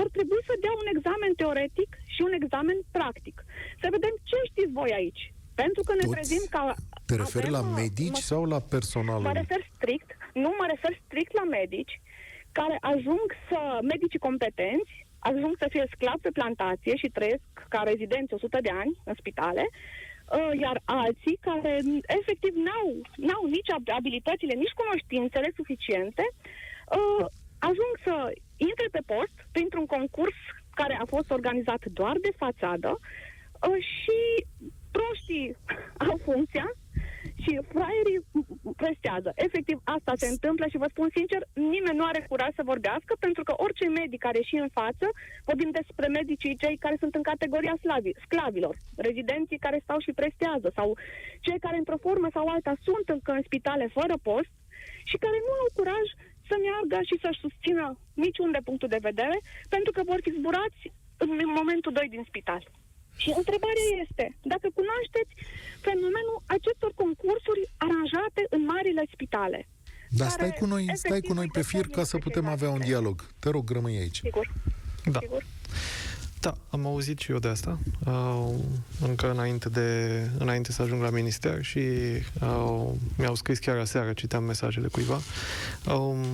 ar 0.00 0.06
trebui 0.16 0.42
să 0.48 0.54
dea 0.64 0.74
un 0.82 0.88
examen 0.94 1.32
teoretic 1.40 1.90
și 2.14 2.20
un 2.28 2.32
examen 2.40 2.78
practic. 2.96 3.36
Să 3.80 3.86
vedem 3.96 4.14
ce 4.28 4.36
știți 4.50 4.72
voi 4.80 4.92
aici. 5.00 5.22
Pentru 5.62 5.82
că 5.86 5.92
ne 5.94 6.04
Toți? 6.06 6.14
trezim 6.14 6.44
ca... 6.54 6.62
Te 7.06 7.14
referi 7.22 7.46
avem, 7.46 7.56
la 7.58 7.62
uh, 7.68 7.72
medici 7.82 8.18
mă- 8.20 8.28
sau 8.30 8.42
la 8.54 8.60
personalul? 8.74 9.22
Mă 9.28 9.32
refer 9.32 9.60
strict, 9.74 10.08
nu 10.44 10.50
mă 10.58 10.66
refer 10.72 10.92
strict 11.04 11.32
la 11.40 11.44
medici 11.58 11.94
care 12.52 12.76
ajung 12.80 13.26
să, 13.48 13.58
medicii 13.92 14.18
competenți, 14.28 14.92
ajung 15.30 15.54
să 15.58 15.66
fie 15.70 15.84
sclavi 15.94 16.24
pe 16.26 16.36
plantație 16.38 16.94
și 16.96 17.14
trăiesc 17.16 17.46
ca 17.68 17.80
rezidenți 17.90 18.34
100 18.34 18.58
de 18.66 18.72
ani 18.82 18.92
în 19.04 19.14
spitale, 19.18 19.64
uh, 19.68 20.50
iar 20.64 20.76
alții 20.84 21.36
care 21.48 21.72
m, 21.84 21.98
efectiv 22.20 22.54
n-au, 22.66 22.88
n-au 23.26 23.44
nici 23.56 23.70
ab- 23.76 23.94
abilitățile, 24.00 24.54
nici 24.54 24.78
cunoștințele 24.82 25.48
suficiente, 25.58 26.24
uh, 26.32 27.24
ajung 27.68 27.92
să 28.06 28.14
intre 28.56 28.88
pe 28.90 29.02
post 29.12 29.36
printr-un 29.54 29.86
concurs 29.96 30.38
care 30.80 30.94
a 31.02 31.06
fost 31.14 31.30
organizat 31.30 31.82
doar 31.98 32.16
de 32.26 32.32
fațadă 32.42 32.90
uh, 32.98 33.78
și 33.94 34.18
proștii 34.96 35.56
au 36.08 36.16
funcția 36.28 36.66
și 37.42 37.52
fraierii 37.72 38.20
prestează. 38.80 39.30
Efectiv, 39.46 39.78
asta 39.96 40.12
se 40.22 40.28
întâmplă 40.34 40.64
și 40.68 40.82
vă 40.82 40.88
spun 40.90 41.08
sincer, 41.18 41.40
nimeni 41.74 41.98
nu 42.00 42.04
are 42.10 42.20
curaj 42.28 42.52
să 42.54 42.70
vorbească 42.72 43.12
pentru 43.26 43.42
că 43.42 43.52
orice 43.56 43.86
medic 43.88 44.20
care 44.26 44.40
și 44.48 44.56
în 44.64 44.70
față, 44.80 45.06
vorbim 45.48 45.70
despre 45.80 46.06
medicii 46.18 46.60
cei 46.62 46.76
care 46.84 46.96
sunt 47.02 47.14
în 47.14 47.28
categoria 47.30 47.76
slavi, 47.84 48.18
sclavilor, 48.24 48.74
rezidenții 49.06 49.64
care 49.66 49.78
stau 49.82 49.98
și 50.02 50.18
prestează 50.20 50.68
sau 50.78 50.88
cei 51.46 51.58
care 51.64 51.76
într-o 51.76 52.02
formă 52.06 52.28
sau 52.32 52.44
alta 52.46 52.74
sunt 52.86 53.06
încă 53.16 53.32
în 53.32 53.42
spitale 53.48 53.86
fără 53.98 54.14
post 54.28 54.52
și 55.10 55.16
care 55.24 55.38
nu 55.46 55.52
au 55.62 55.68
curaj 55.78 56.06
să 56.48 56.54
meargă 56.66 56.98
și 57.08 57.20
să-și 57.22 57.44
susțină 57.44 57.84
niciun 58.24 58.50
de 58.50 58.60
punctul 58.64 58.88
de 58.88 59.06
vedere, 59.08 59.36
pentru 59.74 59.92
că 59.92 60.00
vor 60.10 60.18
fi 60.24 60.36
zburați 60.38 60.82
în 61.24 61.30
momentul 61.58 61.92
2 61.92 62.08
din 62.14 62.24
spital. 62.26 62.62
Și 63.16 63.28
întrebarea 63.40 63.86
este, 64.04 64.24
dacă 64.52 64.66
cunoașteți 64.78 65.32
fenomenul 65.88 66.38
acestor 66.56 66.90
concursuri 67.02 67.62
aranjate 67.86 68.42
în 68.54 68.62
marile 68.72 69.04
spitale. 69.14 69.60
Dar 70.20 70.28
care 70.28 70.38
stai 70.46 70.58
cu 70.60 70.66
noi, 70.66 70.84
stai 70.84 71.10
efectiv 71.10 71.28
cu 71.30 71.34
noi 71.40 71.48
pe 71.56 71.58
îi 71.62 71.64
fir 71.72 71.86
ca 71.96 72.02
să 72.04 72.16
determină 72.16 72.24
putem 72.26 72.44
pe 72.44 72.50
avea 72.56 72.70
un 72.76 72.80
ceilalți. 72.80 72.90
dialog. 72.90 73.16
Te 73.42 73.48
rog, 73.56 73.64
rămâi 73.70 73.96
aici. 74.02 74.20
Sigur, 74.28 74.46
Da. 75.14 75.18
sigur. 75.22 75.42
Da, 76.40 76.54
am 76.70 76.86
auzit 76.86 77.18
și 77.18 77.30
eu 77.30 77.38
de 77.38 77.48
asta, 77.48 77.78
uh, 78.06 78.54
încă 79.00 79.30
înainte, 79.30 79.68
de, 79.68 79.86
înainte 80.38 80.72
să 80.72 80.82
ajung 80.82 81.02
la 81.02 81.10
minister 81.10 81.62
și 81.64 81.78
uh, 81.78 82.88
mi-au 83.18 83.34
scris 83.34 83.58
chiar 83.58 83.78
aseară, 83.78 84.12
citeam 84.12 84.44
mesajele 84.44 84.88
cuiva, 84.88 85.20
um, 85.94 86.24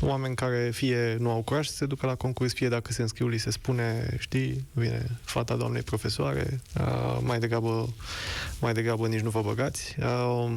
oameni 0.00 0.34
care 0.34 0.70
fie 0.72 1.16
nu 1.18 1.30
au 1.30 1.42
curaj 1.42 1.66
să 1.66 1.74
se 1.74 1.86
ducă 1.86 2.06
la 2.06 2.14
concurs, 2.14 2.52
fie 2.52 2.68
dacă 2.68 2.92
se 2.92 3.02
înscriu, 3.02 3.28
li 3.28 3.38
se 3.38 3.50
spune, 3.50 4.16
știi, 4.18 4.66
vine 4.72 5.06
fata 5.22 5.56
doamnei 5.56 5.82
profesoare, 5.82 6.60
uh, 6.80 7.18
mai 7.20 7.38
degrabă, 7.38 7.88
mai 8.60 8.72
degrabă 8.72 9.06
nici 9.06 9.20
nu 9.20 9.30
vă 9.30 9.40
băgați. 9.40 9.96
Uh, 9.98 10.50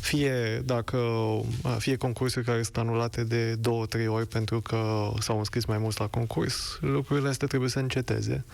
fie 0.00 0.62
dacă 0.64 0.96
uh, 0.96 1.76
fie 1.78 1.96
concursuri 1.96 2.44
care 2.44 2.62
sunt 2.62 2.76
anulate 2.76 3.24
de 3.24 3.54
două, 3.54 3.86
trei 3.86 4.06
ori 4.06 4.26
pentru 4.26 4.60
că 4.60 5.10
s-au 5.18 5.38
înscris 5.38 5.64
mai 5.64 5.78
mulți 5.78 6.00
la 6.00 6.06
concurs, 6.06 6.78
lucrurile 6.80 7.28
astea 7.28 7.48
trebuie 7.48 7.70
să 7.70 7.78
înceteze. 7.78 8.44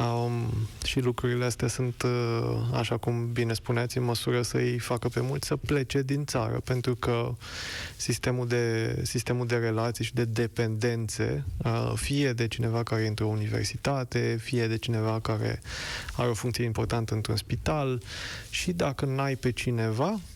Um, 0.00 0.52
și 0.84 1.00
lucrurile 1.00 1.44
astea 1.44 1.68
sunt, 1.68 2.02
uh, 2.02 2.58
așa 2.72 2.96
cum 2.96 3.32
bine 3.32 3.52
spuneați, 3.52 3.98
în 3.98 4.04
măsură 4.04 4.42
să-i 4.42 4.78
facă 4.78 5.08
pe 5.08 5.20
mulți 5.20 5.46
să 5.46 5.56
plece 5.56 6.02
din 6.02 6.24
țară, 6.24 6.60
pentru 6.64 6.94
că 6.94 7.34
sistemul 7.96 8.46
de, 8.46 8.96
sistemul 9.02 9.46
de 9.46 9.56
relații 9.56 10.04
și 10.04 10.14
de 10.14 10.24
dependențe, 10.24 11.44
uh, 11.56 11.92
fie 11.94 12.32
de 12.32 12.48
cineva 12.48 12.82
care 12.82 13.02
e 13.02 13.08
într-o 13.08 13.26
universitate, 13.26 14.38
fie 14.40 14.66
de 14.66 14.76
cineva 14.76 15.20
care 15.20 15.60
are 16.16 16.28
o 16.28 16.34
funcție 16.34 16.64
importantă 16.64 17.14
într-un 17.14 17.36
spital, 17.36 18.02
și 18.50 18.72
dacă 18.72 19.04
n-ai 19.04 19.36
pe 19.36 19.50
cineva, 19.50 20.10
Uh, 20.10 20.35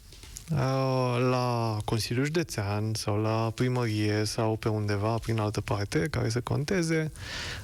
la 1.31 1.77
Consiliul 1.85 2.25
Județean 2.25 2.93
sau 2.95 3.21
la 3.21 3.53
primărie 3.55 4.25
sau 4.25 4.57
pe 4.57 4.69
undeva 4.69 5.15
prin 5.15 5.39
altă 5.39 5.61
parte 5.61 6.09
care 6.11 6.29
să 6.29 6.41
conteze, 6.41 7.13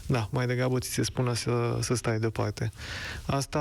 da, 0.07 0.29
mai 0.31 0.47
degrabă 0.47 0.79
ți 0.79 0.93
se 0.93 1.03
spune 1.03 1.35
să, 1.35 1.79
să 1.81 1.95
stai 1.95 2.19
deoparte. 2.19 2.73
Asta 3.27 3.61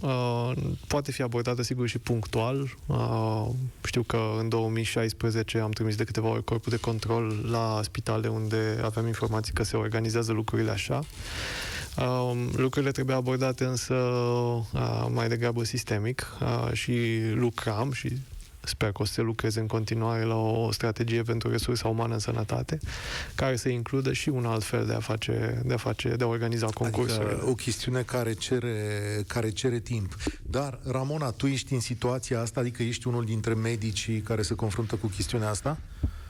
uh, 0.00 0.52
poate 0.86 1.12
fi 1.12 1.22
abordată, 1.22 1.62
sigur, 1.62 1.88
și 1.88 1.98
punctual. 1.98 2.74
Uh, 2.86 3.46
știu 3.84 4.02
că 4.02 4.20
în 4.38 4.48
2016 4.48 5.58
am 5.58 5.70
trimis 5.70 5.96
de 5.96 6.04
câteva 6.04 6.28
ori 6.28 6.44
corpul 6.44 6.72
de 6.72 6.78
control 6.78 7.48
la 7.50 7.80
spitale 7.82 8.28
unde 8.28 8.80
aveam 8.82 9.06
informații 9.06 9.52
că 9.52 9.62
se 9.62 9.76
organizează 9.76 10.32
lucrurile 10.32 10.70
așa. 10.70 11.00
Uh, 11.98 12.32
lucrurile 12.56 12.90
trebuie 12.90 13.16
abordate 13.16 13.64
însă 13.64 13.94
uh, 13.94 15.06
mai 15.08 15.28
degrabă 15.28 15.64
sistemic 15.64 16.26
uh, 16.40 16.72
și 16.72 17.20
lucram 17.34 17.92
și 17.92 18.18
sper 18.64 18.92
că 18.92 19.02
o 19.02 19.04
să 19.04 19.12
se 19.12 19.20
lucreze 19.20 19.60
în 19.60 19.66
continuare 19.66 20.22
la 20.22 20.36
o 20.36 20.72
strategie 20.72 21.22
pentru 21.22 21.50
resursa 21.50 21.88
umană 21.88 22.12
în 22.12 22.18
sănătate, 22.18 22.78
care 23.34 23.56
să 23.56 23.68
includă 23.68 24.12
și 24.12 24.28
un 24.28 24.44
alt 24.44 24.64
fel 24.64 24.86
de 24.86 24.94
a 24.94 25.00
face, 25.00 25.62
de 25.64 25.74
a, 25.74 25.76
face, 25.76 26.08
de 26.08 26.24
a 26.24 26.26
organiza 26.26 26.66
concursuri. 26.66 27.26
Adică 27.26 27.48
o 27.48 27.54
chestiune 27.54 28.02
care 28.02 28.32
cere, 28.32 28.76
care 29.26 29.50
cere 29.50 29.78
timp. 29.78 30.14
Dar, 30.42 30.78
Ramona, 30.90 31.30
tu 31.30 31.46
ești 31.46 31.72
în 31.72 31.80
situația 31.80 32.40
asta, 32.40 32.60
adică 32.60 32.82
ești 32.82 33.08
unul 33.08 33.24
dintre 33.24 33.54
medicii 33.54 34.20
care 34.20 34.42
se 34.42 34.54
confruntă 34.54 34.96
cu 34.96 35.06
chestiunea 35.06 35.48
asta? 35.48 35.78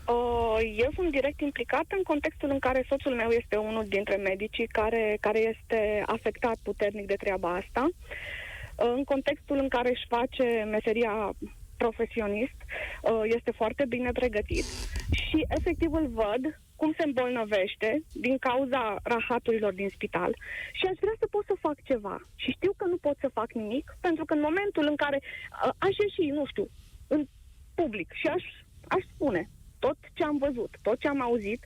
Uh, 0.06 0.60
Eu 0.76 0.90
sunt 0.94 1.10
direct 1.10 1.40
implicată 1.40 1.94
în 1.96 2.02
contextul 2.02 2.50
în 2.50 2.58
care 2.58 2.86
soțul 2.88 3.14
meu 3.14 3.28
este 3.28 3.56
unul 3.56 3.84
dintre 3.88 4.16
medicii 4.16 4.66
care, 4.66 5.16
care 5.20 5.38
este 5.38 6.02
afectat 6.06 6.56
puternic 6.62 7.06
de 7.06 7.14
treaba 7.14 7.54
asta. 7.54 7.88
Uh, 7.88 8.92
În 8.94 9.04
contextul 9.04 9.58
în 9.58 9.68
care 9.68 9.88
își 9.90 10.06
face 10.08 10.68
meseria 10.70 11.30
profesionist, 11.76 12.58
uh, 13.02 13.20
este 13.24 13.50
foarte 13.50 13.84
bine 13.88 14.12
pregătit 14.12 14.64
și 15.12 15.46
efectiv 15.48 15.92
îl 15.92 16.06
văd 16.06 16.42
cum 16.76 16.92
se 16.98 17.04
îmbolnăvește 17.06 18.02
din 18.12 18.38
cauza 18.38 18.96
rahaturilor 19.02 19.72
din 19.72 19.88
spital 19.88 20.36
și 20.72 20.86
aș 20.86 20.96
vrea 21.00 21.16
să 21.18 21.26
pot 21.26 21.44
să 21.46 21.54
fac 21.60 21.82
ceva. 21.82 22.16
Și 22.34 22.50
știu 22.50 22.72
că 22.76 22.84
nu 22.86 22.96
pot 22.96 23.16
să 23.20 23.28
fac 23.38 23.52
nimic, 23.52 23.96
pentru 24.00 24.24
că 24.24 24.34
în 24.34 24.40
momentul 24.40 24.86
în 24.88 24.96
care 24.96 25.18
uh, 25.22 25.72
aș 25.78 25.94
ieși, 25.96 26.30
nu 26.30 26.44
știu, 26.46 26.66
în 27.08 27.26
public 27.74 28.12
și 28.12 28.26
aș, 28.26 28.42
aș 28.88 29.02
spune 29.14 29.50
tot 29.84 29.98
ce 30.16 30.24
am 30.30 30.36
văzut, 30.46 30.72
tot 30.86 30.98
ce 31.02 31.08
am 31.08 31.20
auzit, 31.28 31.60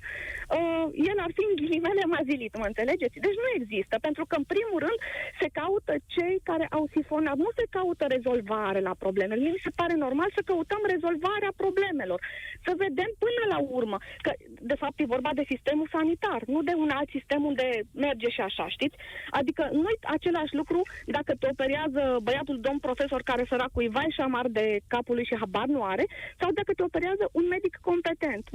uh, 0.57 0.87
el 1.11 1.19
ar 1.27 1.33
fi 1.37 1.45
în 1.49 1.55
ghilimele 1.61 2.05
mazilit, 2.17 2.53
mă 2.61 2.67
înțelegeți? 2.73 3.23
Deci 3.27 3.41
nu 3.45 3.49
există, 3.59 3.95
pentru 4.07 4.25
că 4.29 4.35
în 4.41 4.47
primul 4.55 4.79
rând 4.87 4.99
se 5.41 5.49
caută 5.61 5.93
cei 6.15 6.37
care 6.51 6.67
au 6.79 6.85
sifonat, 6.97 7.37
nu 7.45 7.51
se 7.59 7.67
caută 7.77 8.05
rezolvare 8.15 8.81
la 8.89 8.95
probleme. 9.05 9.35
Mie 9.35 9.57
mi 9.57 9.67
se 9.67 9.77
pare 9.81 9.95
normal 10.07 10.31
să 10.37 10.43
căutăm 10.51 10.83
rezolvarea 10.95 11.53
problemelor, 11.63 12.21
să 12.67 12.73
vedem 12.85 13.11
până 13.25 13.43
la 13.55 13.59
urmă 13.79 13.97
că 14.25 14.33
de 14.71 14.77
fapt 14.83 14.97
e 14.99 15.15
vorba 15.17 15.33
de 15.39 15.49
sistemul 15.53 15.89
sanitar, 15.97 16.41
nu 16.55 16.61
de 16.69 16.75
un 16.85 16.91
alt 16.99 17.09
sistem 17.17 17.41
unde 17.51 17.67
merge 18.07 18.29
și 18.37 18.41
așa, 18.49 18.67
știți? 18.77 18.97
Adică 19.41 19.63
nu 19.73 19.89
același 20.17 20.55
lucru 20.61 20.81
dacă 21.17 21.33
te 21.41 21.47
operează 21.55 22.03
băiatul 22.27 22.59
domn 22.67 22.79
profesor 22.89 23.21
care 23.31 23.43
săracul 23.51 23.83
îi 23.83 23.95
vai 23.97 24.09
și 24.09 24.21
șamar 24.21 24.47
de 24.59 24.67
capul 24.95 25.15
lui 25.15 25.29
și 25.31 25.41
habar 25.43 25.69
nu 25.77 25.83
are, 25.93 26.05
sau 26.41 26.49
dacă 26.59 26.71
te 26.73 26.83
operează 26.89 27.25
un 27.39 27.47
medic 27.55 27.75
competent. 27.89 28.07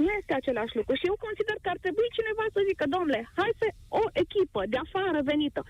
Nu 0.04 0.10
este 0.18 0.32
același 0.34 0.76
lucru. 0.78 0.94
Și 1.00 1.08
eu 1.10 1.16
consider 1.26 1.56
că 1.62 1.68
ar 1.74 1.78
trebui 1.84 2.08
cineva 2.18 2.44
să 2.54 2.60
zică, 2.68 2.84
domnule, 2.94 3.20
hai 3.38 3.52
să 3.60 3.66
o 4.00 4.04
echipă 4.22 4.60
de 4.72 4.78
afară 4.84 5.18
venită 5.32 5.62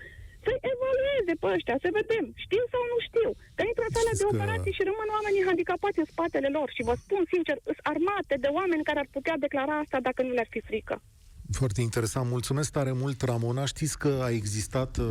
să 0.45 0.53
evalueze 0.73 1.33
pe 1.41 1.47
ăștia, 1.55 1.77
să 1.83 1.89
vedem, 1.99 2.25
știu 2.45 2.63
sau 2.73 2.83
nu 2.93 2.97
știu. 3.07 3.29
Că 3.57 3.61
intră 3.65 3.85
în 3.87 3.93
sala 3.95 4.13
de 4.19 4.23
că- 4.25 4.31
operații 4.33 4.77
și 4.77 4.87
rămân 4.89 5.09
oamenii 5.17 5.47
handicapați 5.49 6.01
în 6.01 6.07
spatele 6.13 6.49
lor. 6.57 6.67
Și 6.75 6.87
vă 6.89 6.93
spun 7.03 7.23
sincer, 7.33 7.55
sunt 7.65 7.79
armate 7.93 8.35
de 8.43 8.49
oameni 8.59 8.87
care 8.89 8.99
ar 9.01 9.09
putea 9.15 9.35
declara 9.45 9.75
asta 9.83 9.97
dacă 10.07 10.19
nu 10.23 10.31
le-ar 10.37 10.49
fi 10.55 10.61
frică. 10.69 10.95
Foarte 11.51 11.81
interesant. 11.81 12.29
Mulțumesc 12.29 12.71
tare 12.71 12.91
mult, 12.91 13.21
Ramona. 13.21 13.65
Știți 13.65 13.97
că 13.97 14.19
a 14.21 14.29
existat, 14.29 14.97
uh, 14.97 15.05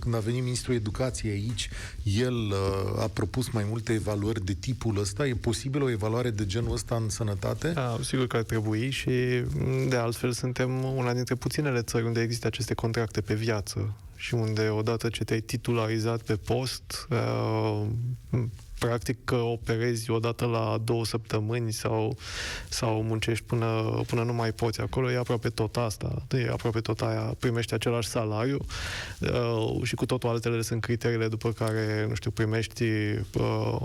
când 0.00 0.14
a 0.14 0.18
venit 0.18 0.42
Ministrul 0.42 0.74
Educației 0.74 1.32
aici, 1.32 1.68
el 2.02 2.34
uh, 2.34 3.02
a 3.02 3.06
propus 3.12 3.48
mai 3.48 3.66
multe 3.68 3.92
evaluări 3.92 4.44
de 4.44 4.52
tipul 4.52 4.98
ăsta. 4.98 5.26
E 5.26 5.34
posibil 5.34 5.82
o 5.82 5.90
evaluare 5.90 6.30
de 6.30 6.46
genul 6.46 6.72
ăsta 6.72 6.94
în 6.94 7.08
sănătate? 7.08 7.68
Da, 7.68 7.98
sigur 8.02 8.26
că 8.26 8.36
ar 8.36 8.42
trebui 8.42 8.90
și, 8.90 9.10
de 9.88 9.96
altfel, 9.96 10.32
suntem 10.32 10.84
una 10.84 11.14
dintre 11.14 11.34
puținele 11.34 11.82
țări 11.82 12.04
unde 12.04 12.20
există 12.20 12.46
aceste 12.46 12.74
contracte 12.74 13.20
pe 13.20 13.34
viață 13.34 13.94
și 14.16 14.34
unde, 14.34 14.68
odată 14.68 15.08
ce 15.08 15.24
te-ai 15.24 15.40
titularizat 15.40 16.22
pe 16.22 16.36
post, 16.36 17.08
uh, 17.10 17.86
practic 18.78 19.24
că 19.24 19.34
operezi 19.34 20.10
odată 20.10 20.44
la 20.44 20.78
două 20.84 21.04
săptămâni 21.04 21.72
sau, 21.72 22.16
sau 22.68 23.02
muncești 23.02 23.44
până, 23.44 24.00
până 24.06 24.22
nu 24.22 24.32
mai 24.32 24.52
poți 24.52 24.80
acolo, 24.80 25.10
e 25.10 25.16
aproape 25.16 25.48
tot 25.48 25.76
asta, 25.76 26.26
e 26.30 26.48
aproape 26.50 26.80
tot 26.80 27.00
aia, 27.00 27.34
primești 27.38 27.74
același 27.74 28.08
salariu 28.08 28.58
uh, 29.20 29.82
și 29.82 29.94
cu 29.94 30.06
totul 30.06 30.28
altele 30.28 30.62
sunt 30.62 30.80
criteriile 30.80 31.28
după 31.28 31.52
care, 31.52 32.06
nu 32.08 32.14
știu, 32.14 32.30
primești 32.30 32.84
uh, 32.84 33.76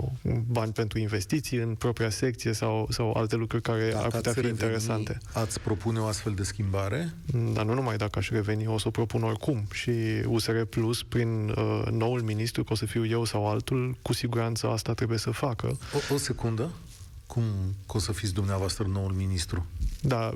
bani 0.46 0.72
pentru 0.72 0.98
investiții 0.98 1.58
în 1.58 1.74
propria 1.74 2.10
secție 2.10 2.52
sau, 2.52 2.86
sau 2.90 3.12
alte 3.16 3.36
lucruri 3.36 3.62
care 3.62 3.92
ar 3.96 4.02
putea 4.02 4.18
ați 4.18 4.28
fi 4.28 4.34
reveni, 4.34 4.50
interesante. 4.50 5.18
Ați 5.32 5.60
propune 5.60 5.98
o 5.98 6.06
astfel 6.06 6.32
de 6.32 6.42
schimbare? 6.42 7.14
Dar 7.52 7.64
nu 7.64 7.74
numai 7.74 7.96
dacă 7.96 8.18
aș 8.18 8.30
reveni, 8.30 8.66
o 8.66 8.78
să 8.78 8.88
o 8.88 8.90
propun 8.90 9.22
oricum. 9.22 9.66
Și 9.72 9.90
USR 10.26 10.60
Plus, 10.60 11.02
prin 11.02 11.48
uh, 11.48 11.82
noul 11.90 12.20
ministru, 12.20 12.64
că 12.64 12.72
o 12.72 12.76
să 12.76 12.86
fiu 12.86 13.06
eu 13.06 13.24
sau 13.24 13.48
altul, 13.48 13.96
cu 14.02 14.12
siguranță 14.12 14.68
asta 14.68 14.83
trebuie 14.92 15.18
să 15.18 15.30
facă. 15.30 15.78
O, 16.10 16.14
o 16.14 16.16
secundă. 16.16 16.70
Cum 17.26 17.42
că 17.86 17.96
o 17.96 17.98
să 17.98 18.12
fiți 18.12 18.32
dumneavoastră 18.32 18.86
noul 18.92 19.12
ministru? 19.12 19.66
Da, 20.00 20.32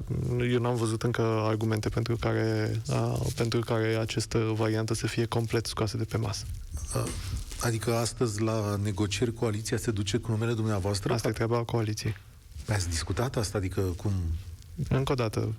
eu 0.51 0.61
n-am 0.61 0.77
văzut 0.77 1.03
încă 1.03 1.23
argumente 1.23 1.89
pentru 1.89 2.17
care, 2.17 2.81
uh, 2.89 3.21
pentru 3.37 3.61
care 3.61 3.97
această 4.01 4.39
variantă 4.39 4.95
să 4.95 5.07
fie 5.07 5.25
complet 5.25 5.67
scoasă 5.67 5.97
de 5.97 6.05
pe 6.05 6.17
masă. 6.17 6.45
Uh, 6.95 7.05
Adică 7.61 7.95
astăzi 7.95 8.43
la 8.43 8.79
negocieri 8.83 9.33
coaliția 9.33 9.77
se 9.77 9.91
duce 9.91 10.17
cu 10.17 10.31
numele 10.31 10.53
dumneavoastră? 10.53 11.13
Asta 11.13 11.29
e 11.29 11.33
treaba 11.33 11.63
coaliției. 11.65 12.17
Ați 12.69 12.89
discutat 12.89 13.37
asta? 13.37 13.59
Adică 13.59 13.81
cum... 13.81 14.13
încă 14.89 15.13
o 15.13 15.15
dată, 15.15 15.55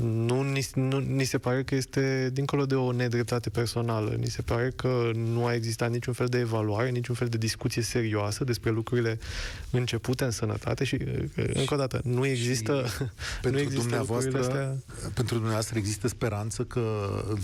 nu 0.00 0.42
ni, 0.42 0.66
nu, 0.74 0.98
ni 0.98 1.24
se 1.24 1.38
pare 1.38 1.62
că 1.62 1.74
este 1.74 2.30
dincolo 2.32 2.66
de 2.66 2.74
o 2.74 2.92
nedreptate 2.92 3.50
personală. 3.50 4.10
Ni 4.10 4.26
se 4.26 4.42
pare 4.42 4.72
că 4.76 5.10
nu 5.14 5.46
a 5.46 5.54
existat 5.54 5.90
niciun 5.90 6.12
fel 6.12 6.26
de 6.26 6.38
evaluare, 6.38 6.90
niciun 6.90 7.14
fel 7.14 7.28
de 7.28 7.36
discuție 7.36 7.82
serioasă 7.82 8.44
despre 8.44 8.70
lucrurile 8.70 9.18
începute 9.70 10.24
în 10.24 10.30
sănătate 10.30 10.84
și, 10.84 10.98
încă 11.34 11.74
o 11.74 11.76
dată, 11.76 12.00
nu 12.04 12.26
există, 12.26 12.84
Și 12.86 12.98
nu 13.02 13.08
pentru 13.40 13.60
există 13.60 13.80
dumneavoastră, 13.80 14.30
lucrurile 14.30 14.62
astea. 14.62 15.12
pentru 15.14 15.34
dumneavoastră 15.34 15.78
există 15.78 16.08
speranță 16.08 16.62
că 16.62 16.82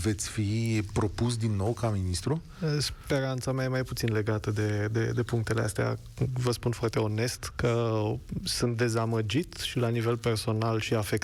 veți 0.01 0.29
fi 0.29 0.81
propus 0.93 1.37
din 1.37 1.55
nou 1.55 1.73
ca 1.73 1.89
ministru? 1.89 2.41
Speranța 2.79 3.51
mea 3.51 3.65
e 3.65 3.67
mai 3.67 3.83
puțin 3.83 4.13
legată 4.13 4.51
de, 4.51 4.87
de, 4.91 5.11
de 5.15 5.23
punctele 5.23 5.61
astea. 5.61 5.97
Vă 6.33 6.51
spun 6.51 6.71
foarte 6.71 6.99
onest 6.99 7.51
că 7.55 8.03
sunt 8.43 8.77
dezamăgit 8.77 9.55
și 9.57 9.77
la 9.77 9.87
nivel 9.87 10.17
personal 10.17 10.79
și 10.79 10.93
afectat, 10.93 11.19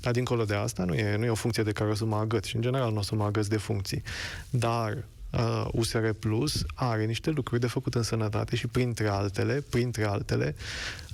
dar 0.00 0.12
dincolo 0.12 0.44
de 0.44 0.54
asta 0.54 0.84
nu 0.84 0.94
e, 0.94 1.16
nu 1.16 1.24
e 1.24 1.30
o 1.30 1.34
funcție 1.34 1.62
de 1.62 1.72
care 1.72 1.90
o 1.90 1.94
să 1.94 2.04
mă 2.04 2.16
agăt 2.16 2.44
și 2.44 2.56
în 2.56 2.62
general 2.62 2.92
nu 2.92 2.98
o 2.98 3.02
să 3.02 3.14
mă 3.14 3.24
agăt 3.24 3.46
de 3.46 3.56
funcții. 3.56 4.02
Dar 4.50 5.04
uh, 5.30 5.68
USR 5.72 6.08
Plus 6.08 6.64
are 6.74 7.04
niște 7.04 7.30
lucruri 7.30 7.60
de 7.60 7.66
făcut 7.66 7.94
în 7.94 8.02
sănătate 8.02 8.56
și 8.56 8.66
printre 8.66 9.08
altele, 9.08 9.64
printre 9.70 10.04
altele, 10.04 10.54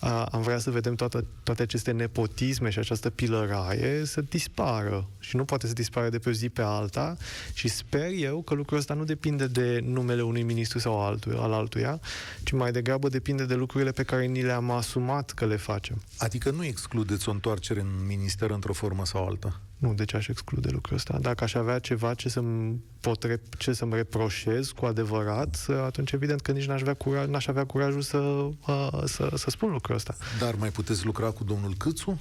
uh, 0.02 0.26
am 0.30 0.42
vrea 0.42 0.58
să 0.58 0.70
vedem 0.70 0.94
toate, 0.94 1.24
toate 1.42 1.62
aceste 1.62 1.90
nepotisme 1.90 2.70
și 2.70 2.78
această 2.78 3.10
pilăraie 3.10 4.04
să 4.04 4.20
dispară 4.20 5.08
și 5.18 5.36
nu 5.36 5.44
poate 5.44 5.66
să 5.66 5.72
dispară 5.72 6.08
de 6.08 6.18
pe 6.18 6.28
o 6.28 6.32
zi 6.32 6.48
pe 6.48 6.62
alta 6.62 7.16
și 7.52 7.68
sper 7.68 8.10
eu 8.16 8.42
că 8.42 8.54
lucrul 8.54 8.78
ăsta 8.78 8.94
nu 8.94 9.04
depinde 9.04 9.46
de 9.46 9.80
numele 9.84 10.22
unui 10.22 10.42
ministru 10.42 10.78
sau 10.78 11.00
altul, 11.00 11.36
al 11.36 11.52
altuia, 11.52 12.00
ci 12.42 12.50
mai 12.50 12.72
degrabă 12.72 13.08
depinde 13.08 13.44
de 13.44 13.54
lucrurile 13.54 13.90
pe 13.90 14.02
care 14.02 14.24
ni 14.24 14.42
le-am 14.42 14.70
asumat 14.70 15.30
că 15.30 15.46
le 15.46 15.56
facem. 15.56 16.02
Adică 16.18 16.50
nu 16.50 16.64
excludeți 16.64 17.28
o 17.28 17.32
întoarcere 17.32 17.80
în 17.80 18.06
minister 18.06 18.50
într-o 18.50 18.72
formă 18.72 19.06
sau 19.06 19.26
alta? 19.26 19.60
Nu, 19.76 19.94
de 19.94 20.04
ce 20.04 20.16
aș 20.16 20.28
exclude 20.28 20.68
lucrul 20.70 20.96
ăsta? 20.96 21.18
Dacă 21.20 21.44
aș 21.44 21.54
avea 21.54 21.78
ceva 21.78 22.14
ce 22.14 22.28
să-mi, 22.28 22.80
pot 23.00 23.26
rep- 23.26 23.56
ce 23.58 23.72
să-mi 23.72 23.94
reproșez 23.94 24.70
cu 24.70 24.84
adevărat, 24.84 25.66
atunci 25.84 26.12
evident 26.12 26.40
că 26.40 26.52
nici 26.52 26.66
n-aș 26.66 26.80
avea, 26.80 26.94
curaj, 26.94 27.26
n-aș 27.26 27.46
avea 27.46 27.64
curajul 27.64 28.02
să, 28.02 28.16
uh, 28.16 29.02
să, 29.04 29.32
să 29.34 29.50
spun 29.50 29.70
lucrul 29.70 29.94
ăsta. 29.94 30.16
Dar 30.38 30.54
mai 30.54 30.68
puteți 30.68 31.04
lucra 31.04 31.30
cu 31.30 31.44
domnul 31.44 31.74
Câțu? 31.78 32.20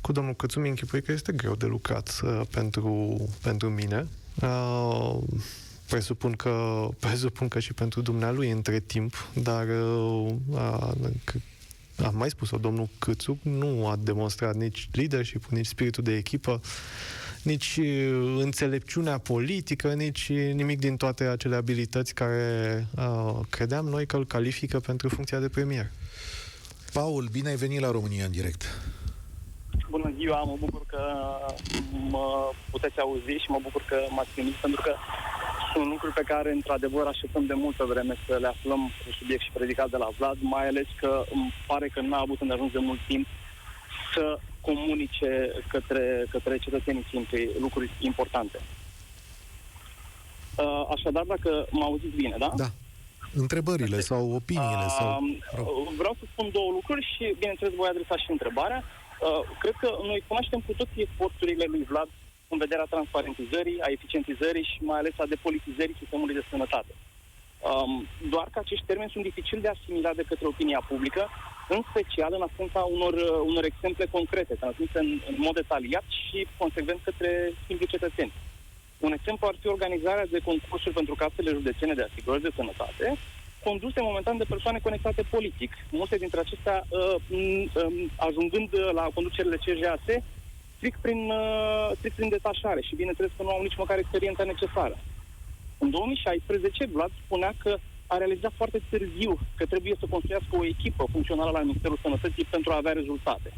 Cu 0.00 0.12
domnul 0.12 0.34
Cățu 0.34 0.60
mi 0.60 0.68
închipui 0.68 1.02
că 1.02 1.12
este 1.12 1.32
greu 1.32 1.54
de 1.54 1.66
lucrat 1.66 2.20
uh, 2.22 2.40
pentru, 2.50 3.20
pentru 3.42 3.68
mine. 3.68 4.06
Uh, 4.42 5.18
presupun 5.86 6.32
că, 6.32 6.52
presupun 7.00 7.48
că 7.48 7.58
și 7.58 7.72
pentru 7.72 8.00
dumnealui 8.00 8.50
între 8.50 8.80
timp, 8.80 9.14
dar 9.34 9.66
uh, 9.68 10.34
uh, 10.48 10.92
am 12.04 12.14
mai 12.16 12.30
spus-o, 12.30 12.56
domnul 12.56 12.88
Câțu 12.98 13.38
nu 13.42 13.88
a 13.88 13.96
demonstrat 13.96 14.54
nici 14.54 14.88
leadership, 14.92 15.44
nici 15.44 15.66
spiritul 15.66 16.02
de 16.02 16.16
echipă, 16.16 16.60
nici 17.42 17.76
uh, 17.80 18.36
înțelepciunea 18.38 19.18
politică, 19.18 19.92
nici 19.92 20.28
nimic 20.28 20.78
din 20.78 20.96
toate 20.96 21.24
acele 21.24 21.56
abilități 21.56 22.14
care 22.14 22.86
uh, 22.96 23.40
credeam 23.50 23.86
noi 23.86 24.06
că 24.06 24.16
îl 24.16 24.26
califică 24.26 24.80
pentru 24.80 25.08
funcția 25.08 25.38
de 25.38 25.48
premier. 25.48 25.90
Paul, 26.92 27.28
bine 27.32 27.48
ai 27.48 27.56
venit 27.56 27.80
la 27.80 27.90
România 27.90 28.24
în 28.24 28.30
direct. 28.30 28.62
Bună 29.90 30.12
ziua, 30.16 30.42
mă 30.42 30.56
bucur 30.58 30.82
că 30.86 31.02
mă 32.10 32.50
puteți 32.70 33.00
auzi 33.00 33.42
și 33.42 33.50
mă 33.50 33.58
bucur 33.62 33.84
că 33.88 33.96
m-ați 34.10 34.30
primit, 34.34 34.52
pentru 34.52 34.80
că 34.82 34.94
sunt 35.72 35.86
lucruri 35.86 36.12
pe 36.12 36.22
care, 36.26 36.50
într-adevăr, 36.52 37.06
așteptăm 37.06 37.46
de 37.46 37.54
multă 37.54 37.84
vreme 37.84 38.14
să 38.26 38.36
le 38.36 38.46
aflăm 38.46 38.90
pe 39.04 39.10
subiect 39.18 39.42
și 39.42 39.50
predicat 39.52 39.90
de 39.90 39.96
la 39.96 40.08
Vlad, 40.18 40.36
mai 40.40 40.66
ales 40.66 40.86
că 41.00 41.24
îmi 41.32 41.54
pare 41.66 41.88
că 41.88 42.00
n-a 42.00 42.18
avut 42.18 42.40
îndeajuns 42.40 42.72
de 42.72 42.78
mult 42.78 43.00
timp 43.06 43.26
să 44.14 44.38
comunice 44.60 45.52
către, 45.68 46.26
către 46.30 46.58
cetățenii 46.58 47.06
simpli 47.10 47.50
lucruri 47.60 47.90
importante. 47.98 48.58
Uh, 50.56 50.86
Așadar, 50.94 51.24
dacă 51.24 51.66
mă 51.70 51.84
auziți 51.84 52.16
bine, 52.16 52.36
da? 52.38 52.52
Da. 52.56 52.70
Întrebările 53.34 54.00
sau 54.00 54.32
opiniile 54.32 54.86
sau... 54.98 55.22
Uh, 55.22 55.92
vreau 55.96 56.14
să 56.18 56.24
spun 56.32 56.48
două 56.52 56.70
lucruri 56.72 57.02
și, 57.16 57.34
bineînțeles, 57.38 57.74
voi 57.74 57.88
adresa 57.90 58.16
și 58.16 58.30
întrebarea. 58.30 58.84
Uh, 58.84 59.40
cred 59.58 59.74
că 59.80 59.88
noi 60.02 60.24
cunoaștem 60.26 60.60
cu 60.66 60.72
toții 60.76 61.02
eforturile 61.02 61.64
lui 61.68 61.84
Vlad 61.88 62.08
în 62.52 62.58
vederea 62.64 62.92
transparentizării, 62.94 63.82
a 63.86 63.88
eficientizării 63.96 64.70
și 64.72 64.78
mai 64.90 64.98
ales 64.98 65.14
a 65.18 65.32
depolitizării 65.34 66.00
sistemului 66.02 66.38
de 66.38 66.48
sănătate. 66.50 66.92
Um, 67.70 67.92
doar 68.34 68.46
că 68.52 68.58
acești 68.60 68.88
termeni 68.90 69.14
sunt 69.14 69.24
dificil 69.24 69.60
de 69.60 69.72
asimilat 69.72 70.14
de 70.16 70.28
către 70.30 70.46
opinia 70.46 70.82
publică, 70.90 71.22
în 71.74 71.80
special 71.90 72.32
în 72.34 72.46
absența 72.48 72.80
unor, 72.96 73.14
uh, 73.14 73.40
unor 73.50 73.64
exemple 73.64 74.04
concrete, 74.16 74.54
transmise 74.54 74.98
în, 75.04 75.10
în 75.30 75.36
mod 75.46 75.54
detaliat 75.54 76.06
și 76.22 76.38
consecvent 76.62 77.00
către 77.08 77.30
simpli 77.66 77.92
cetățeni. 77.94 78.32
Un 79.06 79.12
exemplu 79.12 79.46
ar 79.46 79.56
fi 79.60 79.66
organizarea 79.66 80.26
de 80.34 80.44
concursuri 80.48 80.98
pentru 81.00 81.14
casele 81.14 81.50
județene 81.58 81.94
de 81.94 82.06
asigurări 82.08 82.46
de 82.46 82.56
sănătate, 82.58 83.06
conduse 83.64 84.00
momentan 84.00 84.36
de 84.36 84.50
persoane 84.52 84.78
conectate 84.78 85.22
politic, 85.30 85.70
multe 85.90 86.16
dintre 86.16 86.40
acestea 86.40 86.76
uh, 86.88 87.14
uh, 87.30 88.10
ajungând 88.28 88.70
la 88.98 89.04
conducerile 89.14 89.62
CJAS 89.64 90.06
strict 90.82 91.02
prin, 91.06 91.30
uh, 91.30 91.90
strict 91.98 92.16
prin 92.16 92.34
detașare 92.36 92.80
și 92.88 92.98
bineînțeles 93.00 93.30
că 93.36 93.42
nu 93.42 93.52
au 93.54 93.62
nici 93.62 93.80
măcar 93.82 93.98
experiența 93.98 94.44
necesară. 94.52 94.96
În 95.78 95.90
2016, 95.90 96.86
Vlad 96.94 97.12
spunea 97.24 97.52
că 97.62 97.72
a 98.06 98.16
realizat 98.16 98.52
foarte 98.60 98.80
târziu 98.90 99.32
că 99.58 99.64
trebuie 99.66 99.94
să 100.00 100.06
construiască 100.14 100.52
o 100.56 100.64
echipă 100.64 101.04
funcțională 101.12 101.50
la 101.50 101.66
Ministerul 101.68 101.98
Sănătății 102.02 102.52
pentru 102.54 102.72
a 102.72 102.80
avea 102.80 102.92
rezultate. 103.00 103.50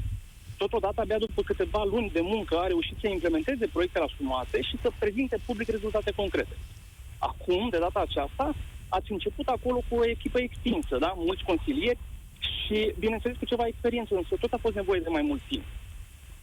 Totodată, 0.57 1.01
abia 1.01 1.19
după 1.27 1.43
câteva 1.43 1.83
luni 1.85 2.11
de 2.17 2.21
muncă, 2.33 2.55
a 2.59 2.67
reușit 2.67 2.97
să 3.01 3.09
implementeze 3.09 3.67
proiectele 3.75 4.05
asumate 4.09 4.59
și 4.69 4.77
să 4.83 4.89
prezinte 4.99 5.37
public 5.47 5.69
rezultate 5.69 6.11
concrete. 6.21 6.57
Acum, 7.19 7.69
de 7.69 7.79
data 7.79 8.01
aceasta, 8.01 8.55
ați 8.89 9.13
început 9.13 9.47
acolo 9.47 9.81
cu 9.89 9.95
o 10.01 10.09
echipă 10.15 10.39
extinsă, 10.41 10.95
da? 11.05 11.13
mulți 11.17 11.45
consilieri 11.51 11.99
și, 12.65 12.93
bineînțeles, 12.99 13.37
cu 13.37 13.45
ceva 13.53 13.67
experiență, 13.67 14.15
însă 14.15 14.35
tot 14.41 14.53
a 14.53 14.65
fost 14.65 14.75
nevoie 14.75 15.01
de 15.01 15.15
mai 15.17 15.23
mult 15.23 15.43
timp. 15.49 15.65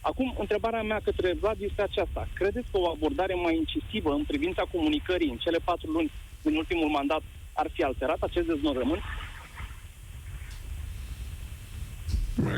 Acum, 0.04 0.34
întrebarea 0.38 0.82
mea 0.82 1.00
către 1.04 1.36
Vlad 1.40 1.56
este 1.60 1.82
aceasta. 1.82 2.28
Credeți 2.34 2.66
că 2.70 2.78
o 2.78 2.90
abordare 2.90 3.34
mai 3.34 3.56
incisivă 3.56 4.12
în 4.12 4.24
privința 4.24 4.62
comunicării 4.72 5.30
în 5.30 5.36
cele 5.36 5.58
patru 5.64 5.90
luni 5.90 6.10
din 6.42 6.56
ultimul 6.56 6.88
mandat 6.88 7.22
ar 7.52 7.70
fi 7.72 7.82
alterat 7.82 8.20
acest 8.20 8.46
deznodământ? 8.46 9.02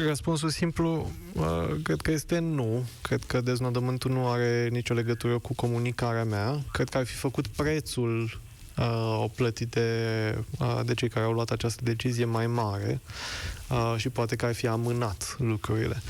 Răspunsul 0.07 0.49
simplu, 0.49 1.11
uh, 1.33 1.45
cred 1.83 2.01
că 2.01 2.11
este 2.11 2.39
nu. 2.39 2.85
Cred 3.03 3.23
că 3.27 3.41
deznodământul 3.41 4.11
nu 4.11 4.29
are 4.29 4.69
nicio 4.71 4.95
legătură 4.95 5.39
cu 5.39 5.55
comunicarea 5.55 6.25
mea. 6.25 6.59
Cred 6.73 6.89
că 6.89 6.99
ar 6.99 7.05
fi 7.05 7.15
făcut 7.15 7.47
prețul 7.47 8.41
uh, 8.79 9.23
o 9.23 9.29
plătit 9.29 9.69
de, 9.69 9.89
uh, 10.59 10.81
de 10.85 10.95
cei 10.95 11.09
care 11.09 11.25
au 11.25 11.33
luat 11.33 11.51
această 11.51 11.81
decizie 11.85 12.25
mai 12.25 12.47
mare 12.47 13.01
uh, 13.71 13.95
și 13.97 14.09
poate 14.09 14.37
că 14.37 14.47
ar 14.47 14.55
fi 14.55 14.67
amânat 14.67 15.37
lucrurile. 15.39 16.03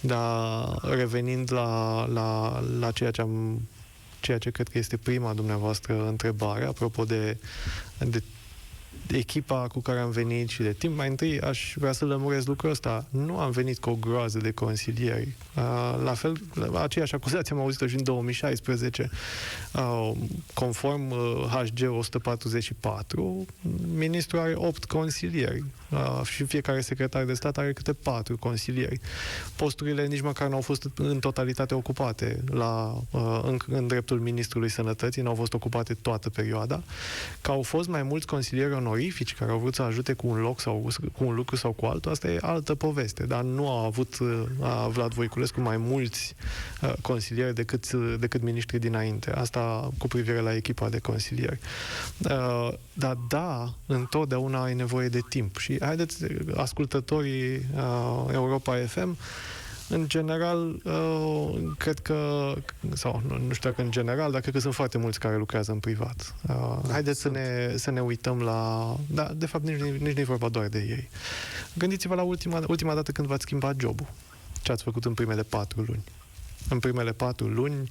Dar 0.00 0.78
revenind 0.82 1.52
la, 1.52 2.06
la, 2.06 2.60
la 2.78 2.90
ceea 2.90 3.10
ce 3.10 3.20
am 3.20 3.60
ceea 4.20 4.38
ce 4.38 4.50
cred 4.50 4.68
că 4.68 4.78
este 4.78 4.96
prima 4.96 5.32
dumneavoastră 5.32 6.06
întrebare, 6.08 6.64
apropo 6.64 7.04
de, 7.04 7.36
de 7.98 8.22
echipa 9.16 9.66
cu 9.66 9.80
care 9.80 9.98
am 9.98 10.10
venit 10.10 10.48
și 10.48 10.62
de 10.62 10.72
timp, 10.72 10.96
mai 10.96 11.08
întâi 11.08 11.40
aș 11.40 11.74
vrea 11.76 11.92
să 11.92 12.04
lămuresc 12.04 12.46
lucrul 12.46 12.70
ăsta. 12.70 13.06
Nu 13.10 13.38
am 13.38 13.50
venit 13.50 13.78
cu 13.78 13.90
o 13.90 13.94
groază 13.94 14.38
de 14.38 14.50
consilieri. 14.50 15.36
La 16.04 16.14
fel, 16.14 16.40
aceeași 16.74 17.14
acuzație 17.14 17.54
am 17.54 17.62
auzit-o 17.62 17.86
și 17.86 17.94
în 17.94 18.04
2016. 18.04 19.10
Conform 20.54 21.08
HG 21.46 21.88
144, 21.88 23.46
ministrul 23.94 24.40
are 24.40 24.52
8 24.56 24.84
consilieri 24.84 25.64
și 26.24 26.44
fiecare 26.44 26.80
secretar 26.80 27.24
de 27.24 27.34
stat 27.34 27.58
are 27.58 27.72
câte 27.72 27.92
4 27.92 28.36
consilieri. 28.36 29.00
Posturile 29.56 30.06
nici 30.06 30.20
măcar 30.20 30.48
nu 30.48 30.54
au 30.54 30.60
fost 30.60 30.88
în 30.94 31.18
totalitate 31.18 31.74
ocupate 31.74 32.44
la, 32.46 33.02
în, 33.42 33.56
în 33.68 33.86
dreptul 33.86 34.20
ministrului 34.20 34.68
sănătății, 34.68 35.22
nu 35.22 35.28
au 35.28 35.34
fost 35.34 35.54
ocupate 35.54 35.94
toată 35.94 36.30
perioada. 36.30 36.82
Că 37.40 37.50
au 37.50 37.62
fost 37.62 37.88
mai 37.88 38.02
mulți 38.02 38.26
consilieri 38.26 38.72
onorifici 38.72 39.34
care 39.34 39.50
au 39.50 39.58
vrut 39.58 39.74
să 39.74 39.82
ajute 39.82 40.12
cu 40.12 40.26
un 40.26 40.40
loc 40.40 40.60
sau 40.60 40.90
cu 41.12 41.24
un 41.24 41.34
lucru 41.34 41.56
sau 41.56 41.72
cu 41.72 41.86
altul, 41.86 42.10
asta 42.10 42.28
e 42.28 42.38
altă 42.40 42.74
poveste, 42.74 43.26
dar 43.26 43.42
nu 43.42 43.68
a 43.68 43.84
avut 43.84 44.18
a 44.60 44.88
Vlad 44.88 45.12
Voiculescu 45.12 45.60
mai 45.60 45.76
mulți 45.76 46.34
a, 46.80 46.94
consilieri 47.02 47.54
decât, 47.54 47.92
decât 47.92 48.42
miniștrii 48.42 48.78
dinainte. 48.78 49.30
Asta 49.30 49.90
cu 49.98 50.08
privire 50.08 50.40
la 50.40 50.54
echipa 50.54 50.88
de 50.88 50.98
consilieri. 50.98 51.58
A, 52.24 52.72
dar 52.92 53.18
da, 53.28 53.74
întotdeauna 53.86 54.62
ai 54.62 54.74
nevoie 54.74 55.08
de 55.08 55.20
timp 55.28 55.56
și 55.56 55.76
haideți, 55.80 56.24
ascultătorii 56.54 57.66
a, 57.76 58.26
Europa 58.32 58.76
FM, 58.86 59.16
în 59.88 60.08
general, 60.08 60.80
uh, 60.84 61.72
cred 61.78 61.98
că, 61.98 62.52
sau 62.92 63.22
nu, 63.28 63.38
nu 63.46 63.52
știu 63.52 63.70
dacă 63.70 63.82
în 63.82 63.90
general, 63.90 64.30
dar 64.30 64.40
cred 64.40 64.54
că 64.54 64.60
sunt 64.60 64.74
foarte 64.74 64.98
mulți 64.98 65.18
care 65.18 65.36
lucrează 65.36 65.72
în 65.72 65.78
privat. 65.78 66.34
Uh, 66.48 66.78
da, 66.86 66.92
haideți 66.92 67.20
să 67.20 67.28
ne, 67.28 67.72
să 67.76 67.90
ne 67.90 68.00
uităm 68.00 68.40
la... 68.40 68.96
Da, 69.06 69.30
de 69.36 69.46
fapt, 69.46 69.64
nici, 69.64 69.80
nici 69.80 70.14
nu 70.14 70.20
e 70.20 70.24
vorba 70.24 70.48
doar 70.48 70.68
de 70.68 70.78
ei. 70.78 71.08
Gândiți-vă 71.74 72.14
la 72.14 72.22
ultima, 72.22 72.62
ultima 72.68 72.94
dată 72.94 73.12
când 73.12 73.26
v-ați 73.28 73.42
schimbat 73.42 73.74
jobul. 73.80 74.06
ce 74.62 74.72
ați 74.72 74.82
făcut 74.82 75.04
în 75.04 75.14
primele 75.14 75.42
patru 75.42 75.80
luni. 75.80 76.04
În 76.68 76.78
primele 76.78 77.12
patru 77.12 77.46
luni 77.46 77.88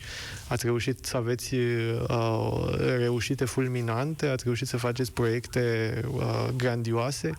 ați 0.47 0.65
reușit 0.65 1.05
să 1.05 1.17
aveți 1.17 1.55
uh, 1.55 2.75
reușite 2.97 3.45
fulminante, 3.45 4.27
ați 4.27 4.43
reușit 4.43 4.67
să 4.67 4.77
faceți 4.77 5.11
proiecte 5.11 5.93
uh, 6.11 6.47
grandioase. 6.55 7.29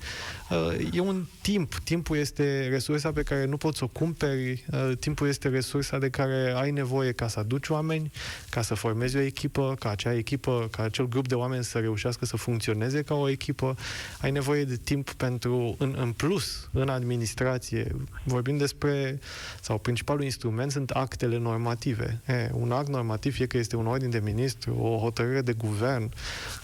Uh, 0.51 0.89
e 0.93 1.01
un 1.01 1.27
timp. 1.43 1.75
Timpul 1.85 2.17
este 2.17 2.69
resursa 2.69 3.13
pe 3.13 3.23
care 3.23 3.45
nu 3.45 3.57
poți 3.57 3.79
să 3.79 3.85
o 3.85 3.87
cumperi. 3.87 4.65
Uh, 4.73 4.91
timpul 4.99 5.29
este 5.29 5.49
resursa 5.49 5.99
de 5.99 6.09
care 6.09 6.53
ai 6.57 6.71
nevoie 6.71 7.13
ca 7.13 7.29
să 7.29 7.39
aduci 7.39 7.69
oameni, 7.69 8.13
ca 8.51 8.63
să 8.63 8.75
formezi 8.75 9.17
o 9.17 9.21
echipă, 9.21 9.77
ca 9.79 9.91
acea 9.91 10.15
echipă, 10.15 10.69
ca 10.71 10.83
acel 10.83 11.09
grup 11.09 11.29
de 11.29 11.35
oameni 11.35 11.65
să 11.65 11.79
reușească 11.79 12.25
să 12.25 12.37
funcționeze 12.37 13.03
ca 13.03 13.15
o 13.15 13.29
echipă. 13.29 13.77
Ai 14.21 14.31
nevoie 14.31 14.65
de 14.65 14.77
timp 14.77 15.13
pentru, 15.13 15.75
în, 15.79 15.95
în 15.99 16.13
plus, 16.13 16.69
în 16.73 16.89
administrație. 16.89 17.97
Vorbim 18.25 18.57
despre, 18.57 19.19
sau 19.61 19.79
principalul 19.79 20.23
instrument 20.23 20.71
sunt 20.71 20.91
actele 21.21 21.39
normative. 21.43 22.21
E, 22.27 22.51
un 22.53 22.73
act 22.73 22.89
normativ, 22.89 23.35
fie 23.35 23.47
că 23.47 23.59
este 23.59 23.77
un 23.77 23.87
ordin 23.87 24.11
de 24.11 24.21
ministru, 24.25 24.77
o 24.81 24.99
hotărâre 24.99 25.41
de 25.41 25.53
guvern, 25.53 26.13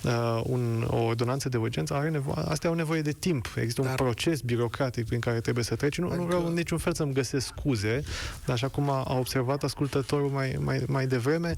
uh, 0.03 0.41
un, 0.43 0.87
o 0.91 0.97
ordonanță 0.97 1.49
de 1.49 1.57
urgență, 1.57 1.95
are 1.95 2.11
nevo- 2.11 2.49
astea 2.49 2.71
au 2.71 2.77
nevoie 2.77 3.03
de 3.03 3.13
timp. 3.13 3.55
Există 3.57 3.81
Dar... 3.81 3.91
un 3.91 3.97
proces 3.97 4.41
birocratic 4.41 5.07
prin 5.07 5.21
care 5.21 5.41
trebuie 5.41 5.65
să 5.65 5.75
treci. 5.75 5.99
Nu, 5.99 6.07
adică... 6.07 6.21
nu 6.21 6.27
vreau 6.27 6.47
în 6.47 6.53
niciun 6.53 6.79
fel 6.79 6.95
să-mi 6.95 7.13
găsesc 7.13 7.47
scuze, 7.47 8.03
dar 8.45 8.55
așa 8.55 8.69
cum 8.69 8.91
a, 8.91 9.03
a 9.03 9.19
observat 9.19 9.63
ascultătorul 9.63 10.29
mai, 10.29 10.57
mai, 10.61 10.83
mai 10.87 11.07
devreme, 11.07 11.55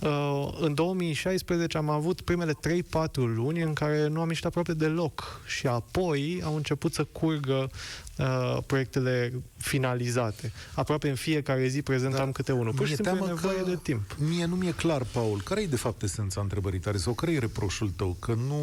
uh, 0.00 0.48
în 0.60 0.74
2016 0.74 1.76
am 1.76 1.90
avut 1.90 2.20
primele 2.20 2.52
3-4 2.52 2.54
luni 3.14 3.62
în 3.62 3.72
care 3.72 4.08
nu 4.08 4.20
am 4.20 4.28
ieșit 4.28 4.44
aproape 4.44 4.74
deloc 4.74 5.40
și 5.46 5.66
apoi 5.66 6.40
au 6.44 6.56
început 6.56 6.92
să 6.94 7.04
curgă 7.04 7.70
uh, 8.18 8.58
proiectele 8.66 9.32
finalizate. 9.56 10.52
Aproape 10.74 11.08
în 11.08 11.14
fiecare 11.14 11.66
zi 11.66 11.82
prezentam 11.82 12.24
da. 12.24 12.32
câte 12.32 12.52
unul. 12.52 12.72
Pur 12.72 12.86
și 12.86 12.94
simplu 12.94 13.24
e 13.24 13.26
nevoie 13.26 13.62
de 13.66 13.78
timp. 13.82 14.16
Mie 14.18 14.44
nu 14.44 14.54
mi-e 14.54 14.72
clar, 14.72 15.02
Paul, 15.12 15.40
care 15.42 15.60
e 15.62 15.66
de 15.66 15.76
fapt 15.76 16.02
esența 16.02 16.40
întrebării 16.40 16.78
tale 16.78 16.96
sau 16.96 17.12
care 17.12 17.32
e 17.32 17.38
reproșul 17.38 17.90
tău? 17.96 18.16
Că 18.20 18.34
nu 18.34 18.62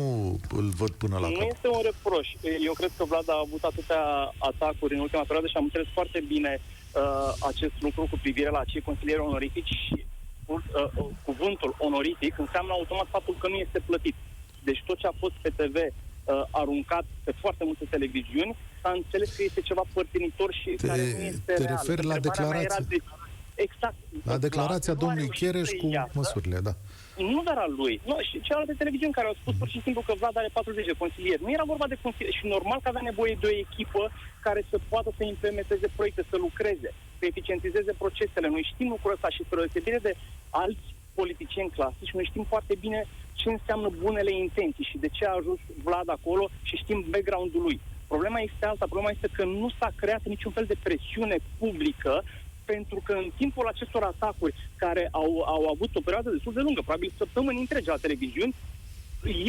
îl 0.49 0.69
văd 0.69 0.91
până 0.91 1.17
la 1.17 1.27
Nu 1.27 1.37
cap. 1.37 1.49
este 1.51 1.67
un 1.67 1.81
reproș. 1.83 2.27
Eu 2.65 2.73
cred 2.73 2.91
că 2.97 3.03
Vlad 3.05 3.29
a 3.29 3.43
avut 3.45 3.63
atâtea 3.63 4.03
atacuri 4.37 4.93
în 4.93 4.99
ultima 4.99 5.21
perioadă 5.21 5.47
și 5.47 5.57
am 5.57 5.63
înțeles 5.63 5.87
foarte 5.93 6.23
bine 6.27 6.59
uh, 6.59 7.33
acest 7.51 7.75
lucru 7.79 8.01
cu 8.11 8.17
privire 8.21 8.49
la 8.49 8.63
cei 8.71 8.81
consilieri 8.81 9.21
onorifici 9.29 9.73
și 9.85 10.05
uh, 10.45 10.57
uh, 10.95 11.05
cuvântul 11.23 11.75
onorific 11.77 12.33
înseamnă 12.37 12.71
automat 12.73 13.07
faptul 13.09 13.35
că 13.39 13.47
nu 13.47 13.55
este 13.55 13.79
plătit. 13.85 14.15
Deci 14.63 14.83
tot 14.85 14.97
ce 14.97 15.07
a 15.07 15.19
fost 15.19 15.35
pe 15.41 15.49
TV 15.49 15.75
uh, 16.33 16.47
aruncat 16.61 17.05
pe 17.23 17.31
foarte 17.43 17.63
multe 17.69 17.85
televiziuni, 17.89 18.55
s-a 18.81 18.91
înțeles 18.99 19.29
că 19.35 19.41
este 19.43 19.61
ceva 19.69 19.83
părtinitor 19.93 20.49
și 20.61 20.69
Te- 20.69 20.87
care 20.87 21.01
nu 21.19 21.23
este 21.33 21.51
te 21.59 21.63
real. 21.63 21.75
referi 21.77 22.03
la 22.11 22.13
Întrebarea 22.13 22.47
mea 22.49 22.59
declarație? 22.59 22.77
Era 22.77 22.85
de, 22.89 22.97
exact. 23.65 23.95
La 24.31 24.37
declarația 24.47 24.93
Nu 24.93 24.99
a 24.99 25.01
domnului 25.03 25.29
reușit 25.31 25.41
Chereș 25.47 25.67
să 25.69 25.75
cu 25.81 25.87
iasă. 25.97 26.11
măsurile, 26.19 26.59
da. 26.69 26.73
Nu 27.33 27.41
doar 27.47 27.57
al 27.65 27.73
lui, 27.81 27.95
nu, 28.09 28.15
și 28.29 28.35
celelalte 28.45 28.73
televiziuni 28.81 29.13
care 29.17 29.27
au 29.31 29.37
spus 29.41 29.53
pur 29.61 29.69
și 29.73 29.81
simplu 29.85 30.01
că 30.07 30.13
Vlad 30.21 30.35
are 30.37 30.49
40 30.53 30.85
de 30.91 31.01
consilieri. 31.03 31.41
Nu 31.45 31.51
era 31.57 31.65
vorba 31.73 31.87
de 31.93 31.97
consilieri 32.05 32.37
și 32.39 32.45
normal 32.55 32.79
că 32.81 32.87
avea 32.89 33.05
nevoie 33.11 33.33
de 33.41 33.47
o 33.51 33.57
echipă 33.65 34.03
care 34.45 34.61
să 34.69 34.77
poată 34.91 35.09
să 35.17 35.23
implementeze 35.23 35.87
proiecte, 35.97 36.23
să 36.31 36.35
lucreze, 36.45 36.89
să 37.19 37.23
eficientizeze 37.31 37.91
procesele. 38.03 38.47
Noi 38.55 38.69
știm 38.71 38.87
lucrul 38.95 39.15
ăsta 39.15 39.29
și 39.35 39.43
spre 39.45 39.57
deosebire 39.61 39.99
de 40.07 40.13
alți 40.63 40.85
politicieni 41.19 41.75
clasici, 41.77 42.15
noi 42.17 42.29
știm 42.31 42.45
foarte 42.53 42.73
bine 42.85 42.99
ce 43.41 43.49
înseamnă 43.49 43.89
bunele 44.05 44.33
intenții 44.45 44.89
și 44.91 44.97
de 45.03 45.09
ce 45.15 45.23
a 45.25 45.37
ajuns 45.39 45.59
Vlad 45.83 46.09
acolo 46.09 46.49
și 46.67 46.75
știm 46.81 46.99
background-ul 47.13 47.61
lui. 47.61 47.79
Problema 48.07 48.39
este 48.39 48.65
alta, 48.65 48.85
problema 48.85 49.11
este 49.15 49.29
că 49.37 49.43
nu 49.45 49.67
s-a 49.79 49.89
creat 50.01 50.23
niciun 50.23 50.51
fel 50.51 50.65
de 50.71 50.81
presiune 50.87 51.37
publică 51.59 52.13
pentru 52.65 52.99
că 53.05 53.13
în 53.13 53.29
timpul 53.41 53.67
acestor 53.67 54.03
atacuri 54.03 54.53
care 54.75 55.03
au, 55.11 55.31
au 55.55 55.63
avut 55.73 55.91
o 55.95 56.05
perioadă 56.07 56.29
destul 56.29 56.53
de 56.53 56.65
lungă, 56.65 56.81
probabil 56.81 57.13
săptămâni 57.17 57.59
întregi 57.59 57.87
la 57.93 58.03
televiziuni, 58.05 58.55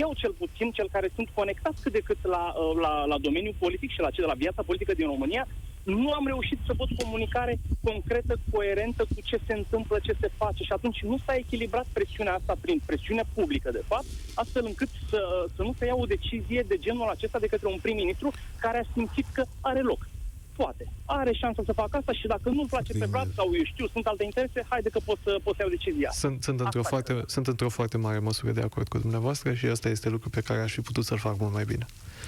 eu 0.04 0.10
cel 0.22 0.32
puțin, 0.42 0.70
cel 0.70 0.88
care 0.96 1.08
sunt 1.14 1.28
conectat 1.40 1.74
cât 1.82 1.92
de 1.92 2.00
cât 2.08 2.20
la, 2.34 2.44
uh, 2.52 2.76
la, 2.84 3.04
la 3.12 3.18
domeniul 3.18 3.60
politic 3.64 3.90
și 3.90 4.00
la, 4.00 4.10
ce- 4.10 4.30
la 4.32 4.40
viața 4.44 4.62
politică 4.62 4.92
din 4.94 5.06
România, 5.06 5.44
nu 5.82 6.12
am 6.12 6.26
reușit 6.26 6.58
să 6.66 6.72
văd 6.76 6.88
comunicare 7.02 7.58
concretă, 7.82 8.34
coerentă 8.52 9.02
cu 9.14 9.20
ce 9.24 9.38
se 9.46 9.52
întâmplă, 9.52 9.98
ce 10.02 10.14
se 10.20 10.30
face 10.36 10.62
și 10.64 10.72
atunci 10.72 11.02
nu 11.02 11.18
s-a 11.26 11.34
echilibrat 11.34 11.86
presiunea 11.92 12.34
asta 12.34 12.54
prin 12.60 12.80
presiune 12.86 13.22
publică, 13.34 13.70
de 13.70 13.82
fapt, 13.86 14.04
astfel 14.34 14.64
încât 14.66 14.88
să, 15.10 15.46
să 15.56 15.62
nu 15.62 15.74
se 15.78 15.86
ia 15.86 15.94
o 15.94 16.06
decizie 16.06 16.64
de 16.68 16.78
genul 16.78 17.08
acesta 17.08 17.38
de 17.38 17.46
către 17.46 17.68
un 17.68 17.78
prim-ministru 17.82 18.30
care 18.60 18.78
a 18.78 18.90
simțit 18.92 19.26
că 19.32 19.44
are 19.60 19.80
loc. 19.80 20.08
Poate. 20.56 20.92
Are 21.04 21.32
șansa 21.32 21.62
să 21.64 21.72
facă 21.72 21.96
asta 21.96 22.12
și 22.12 22.26
dacă 22.26 22.48
nu-l 22.48 22.66
place 22.68 22.92
pe 22.92 23.04
Vlad 23.04 23.34
sau 23.34 23.46
eu 23.54 23.64
știu, 23.64 23.86
sunt 23.86 24.06
alte 24.06 24.24
interese, 24.24 24.66
haide 24.68 24.88
că 24.88 24.98
pot 25.04 25.18
să, 25.22 25.40
pot 25.42 25.54
să 25.56 25.62
iau 25.62 25.70
decizia. 25.70 26.10
Sunt, 26.12 26.42
sunt, 26.42 26.60
într-o 26.60 26.80
Asta 26.80 26.88
foarte, 26.88 27.22
sunt 27.26 27.46
într-o 27.46 27.68
foarte 27.68 27.98
mare 27.98 28.18
măsură 28.18 28.52
de 28.52 28.60
acord 28.60 28.88
cu 28.88 28.98
dumneavoastră 28.98 29.54
și 29.54 29.70
ăsta 29.70 29.88
este 29.88 30.08
lucru 30.08 30.28
pe 30.30 30.40
care 30.40 30.60
aș 30.60 30.72
fi 30.72 30.80
putut 30.80 31.04
să-l 31.04 31.18
fac 31.18 31.38
mult 31.38 31.52
mai 31.52 31.64
bine. 31.64 31.86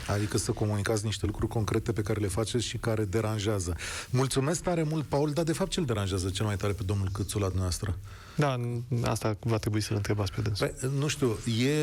Adică 0.08 0.38
să 0.38 0.52
comunicați 0.52 1.04
niște 1.04 1.26
lucruri 1.26 1.52
concrete 1.52 1.92
pe 1.92 2.02
care 2.02 2.20
le 2.20 2.26
faceți 2.26 2.64
și 2.64 2.76
care 2.76 3.04
deranjează. 3.04 3.76
Mulțumesc 4.10 4.62
tare 4.62 4.82
mult, 4.82 5.04
Paul, 5.04 5.30
dar 5.32 5.44
de 5.44 5.52
fapt 5.52 5.70
ce 5.70 5.80
îl 5.80 5.86
deranjează 5.86 6.28
cel 6.28 6.46
mai 6.46 6.56
tare 6.56 6.72
pe 6.72 6.82
domnul 6.82 7.08
Câțu 7.12 7.38
la 7.38 7.44
dumneavoastră? 7.46 7.98
Da, 8.36 8.56
n- 8.60 9.02
asta 9.04 9.36
va 9.40 9.56
trebui 9.58 9.80
să-l 9.80 9.96
întrebați 9.96 10.32
pe 10.32 10.40
dânsul. 10.40 10.66
Păi, 10.80 10.90
nu 10.98 11.06
știu, 11.06 11.38
e 11.66 11.74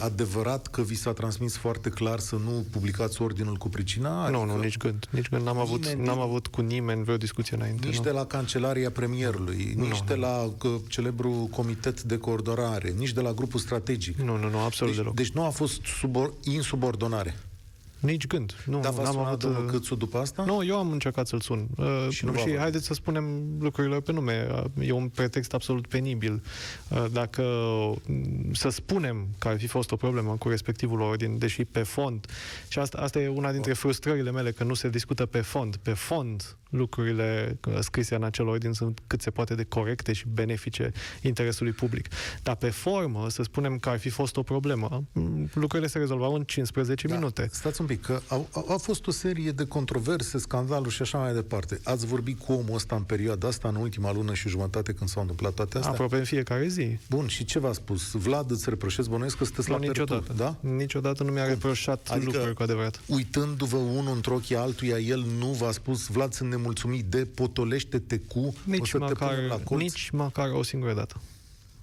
adevărat 0.00 0.66
că 0.66 0.82
vi 0.82 0.94
s-a 0.94 1.12
transmis 1.12 1.56
foarte 1.56 1.88
clar 1.88 2.18
să 2.18 2.36
nu 2.36 2.64
publicați 2.70 3.22
ordinul 3.22 3.54
cu 3.56 3.68
pricina? 3.68 4.28
Nu, 4.28 4.44
nu, 4.44 4.58
nici 4.58 4.76
gând. 4.76 5.06
Nici 5.10 5.28
gând. 5.28 5.44
N-am 5.44 5.58
avut, 5.58 5.80
Nimeni 5.86 6.06
n-am 6.06 6.14
din- 6.14 6.22
avut 6.24 6.46
cu 6.46 6.60
nimeni 6.60 7.02
vreo 7.04 7.16
discuție 7.16 7.56
înainte. 7.56 7.86
Nici 7.86 7.96
nu. 7.96 8.02
de 8.02 8.10
la 8.10 8.24
Cancelaria 8.26 8.90
Premierului, 8.90 9.72
Nu, 9.76 9.82
nici 9.82 9.98
nu. 10.00 10.06
de 10.06 10.14
la 10.14 10.52
că, 10.58 10.68
celebru 10.88 11.48
Comitet 11.52 12.02
de 12.02 12.18
Coordonare, 12.18 12.94
nici 12.98 13.12
de 13.12 13.20
la 13.20 13.32
grupul 13.32 13.60
strategic. 13.60 14.16
Nu, 14.18 14.36
nu, 14.36 14.48
nu, 14.50 14.58
absolut 14.58 14.92
Deci, 14.92 15.02
deloc. 15.02 15.14
deci 15.16 15.30
nu 15.30 15.44
a 15.44 15.50
fost 15.50 15.80
subor, 16.00 16.32
insubordonare. 16.42 17.36
Nici 18.00 18.26
gând. 18.26 18.54
Nu, 18.66 18.80
Dar 18.80 18.90
nu, 18.92 18.96
v-a 18.96 19.02
n-am 19.02 19.12
sunat 19.12 19.26
avut... 19.26 19.38
domnul 19.40 19.64
uh, 19.64 19.70
Câțu 19.70 19.94
după 19.94 20.18
asta? 20.18 20.44
Nu, 20.44 20.64
eu 20.64 20.76
am 20.78 20.90
încercat 20.90 21.26
să-l 21.26 21.40
sun. 21.40 21.66
Uh, 21.76 22.06
Și 22.10 22.24
nu 22.24 22.32
v-a 22.32 22.38
și 22.38 22.46
luat. 22.48 22.58
haideți 22.60 22.86
să 22.86 22.94
spunem 22.94 23.24
lucrurile 23.60 24.00
pe 24.00 24.12
nume. 24.12 24.48
Uh, 24.76 24.86
E 24.86 24.92
un 24.92 25.08
pretext 25.08 25.54
absolut 25.54 25.86
penibil. 25.86 26.42
Uh, 26.88 27.04
Dacă 27.12 27.42
mm, 28.06 28.52
să 28.52 28.68
spunem 28.68 29.26
că 29.38 29.48
ar 29.48 29.58
fi 29.58 29.66
fost 29.66 29.90
o 29.92 29.96
problemă 29.96 30.36
cu 30.38 30.48
respectivul 30.48 31.00
ordin, 31.00 31.38
deși 31.38 31.64
pe 31.64 31.82
fond, 31.82 32.26
și 32.68 32.78
asta, 32.78 32.98
asta 32.98 33.18
e 33.18 33.28
una 33.28 33.52
dintre 33.52 33.72
frustrările 33.72 34.30
mele, 34.30 34.50
că 34.50 34.64
nu 34.64 34.74
se 34.74 34.88
discută 34.88 35.26
pe 35.26 35.40
fond. 35.40 35.76
Pe 35.76 35.92
fond, 35.92 36.56
lucrurile 36.70 37.58
uh, 37.66 37.78
scrise 37.80 38.14
în 38.14 38.22
acel 38.24 38.46
ordin 38.48 38.72
sunt 38.72 39.00
cât 39.06 39.20
se 39.20 39.30
poate 39.30 39.54
de 39.54 39.64
corecte 39.64 40.12
și 40.12 40.24
benefice 40.32 40.92
interesului 41.22 41.72
public. 41.72 42.08
Dar 42.42 42.54
pe 42.56 42.70
formă, 42.70 43.26
să 43.30 43.42
spunem 43.42 43.78
că 43.78 43.88
ar 43.88 43.98
fi 43.98 44.08
fost 44.08 44.36
o 44.36 44.42
problemă, 44.42 45.04
mm, 45.12 45.50
lucrurile 45.54 45.88
se 45.88 45.98
rezolvau 45.98 46.34
în 46.34 46.42
15 46.42 47.08
minute. 47.08 47.48
Stați 47.52 47.80
un 47.80 47.86
pic, 47.86 48.00
că 48.02 48.20
au, 48.28 48.48
au, 48.52 48.66
au 48.68 48.78
fost 48.78 49.06
o 49.06 49.10
serie 49.10 49.50
de 49.50 49.64
controverse, 49.66 50.38
scandaluri 50.38 50.94
și 50.94 51.02
așa 51.02 51.18
mai 51.18 51.34
departe. 51.34 51.80
Ați 51.84 52.06
vorbit 52.06 52.38
cu 52.38 52.52
omul 52.52 52.74
ăsta 52.74 52.96
în 52.96 53.02
perioada 53.02 53.48
asta, 53.48 53.68
în 53.68 53.74
ultima 53.74 54.12
lună 54.12 54.34
și 54.34 54.48
jumătate, 54.48 54.92
când 54.92 55.10
s-au 55.10 55.20
întâmplat 55.22 55.52
toate 55.52 55.76
astea? 55.76 55.92
Aproape 55.92 56.16
în 56.16 56.24
fiecare 56.24 56.66
zi. 56.68 56.98
Bun, 57.10 57.26
și 57.26 57.44
ce 57.44 57.58
v-a 57.58 57.72
spus? 57.72 58.10
Vlad 58.12 58.50
îți 58.50 58.68
reproșez, 58.68 59.06
bănuiesc 59.06 59.36
că 59.36 59.44
sunteți 59.44 59.68
Nu, 59.70 59.74
la 59.78 59.80
niciodată. 59.86 60.14
terturi, 60.14 60.38
da? 60.38 60.68
Niciodată 60.70 61.22
nu 61.22 61.32
mi-a 61.32 61.44
reproșat 61.46 62.08
Adică- 62.10 62.24
lucruri 62.32 62.54
cu 62.54 62.62
adevărat. 62.62 63.00
Uitându-vă 63.06 63.76
unul 63.76 64.14
într 64.14 64.30
ochii 64.30 64.56
altuia, 64.56 64.98
el 64.98 65.24
nu 65.38 65.46
v-a 65.46 65.70
spus, 65.72 66.06
Vlad, 66.06 66.32
sunt 66.32 66.48
nemulțumit 66.56 67.04
de 67.04 67.24
potolește-te 67.34 68.18
cu, 68.18 68.38
o 68.38 68.52
Nici 68.64 68.88
să 68.88 68.98
te 68.98 69.12
punem 69.12 69.36
la 69.36 69.42
măcar, 69.42 69.60
colț. 69.64 69.80
nici 69.80 70.10
măcar 70.10 70.50
o 70.50 70.62
singură 70.62 70.94
dată. 70.94 71.20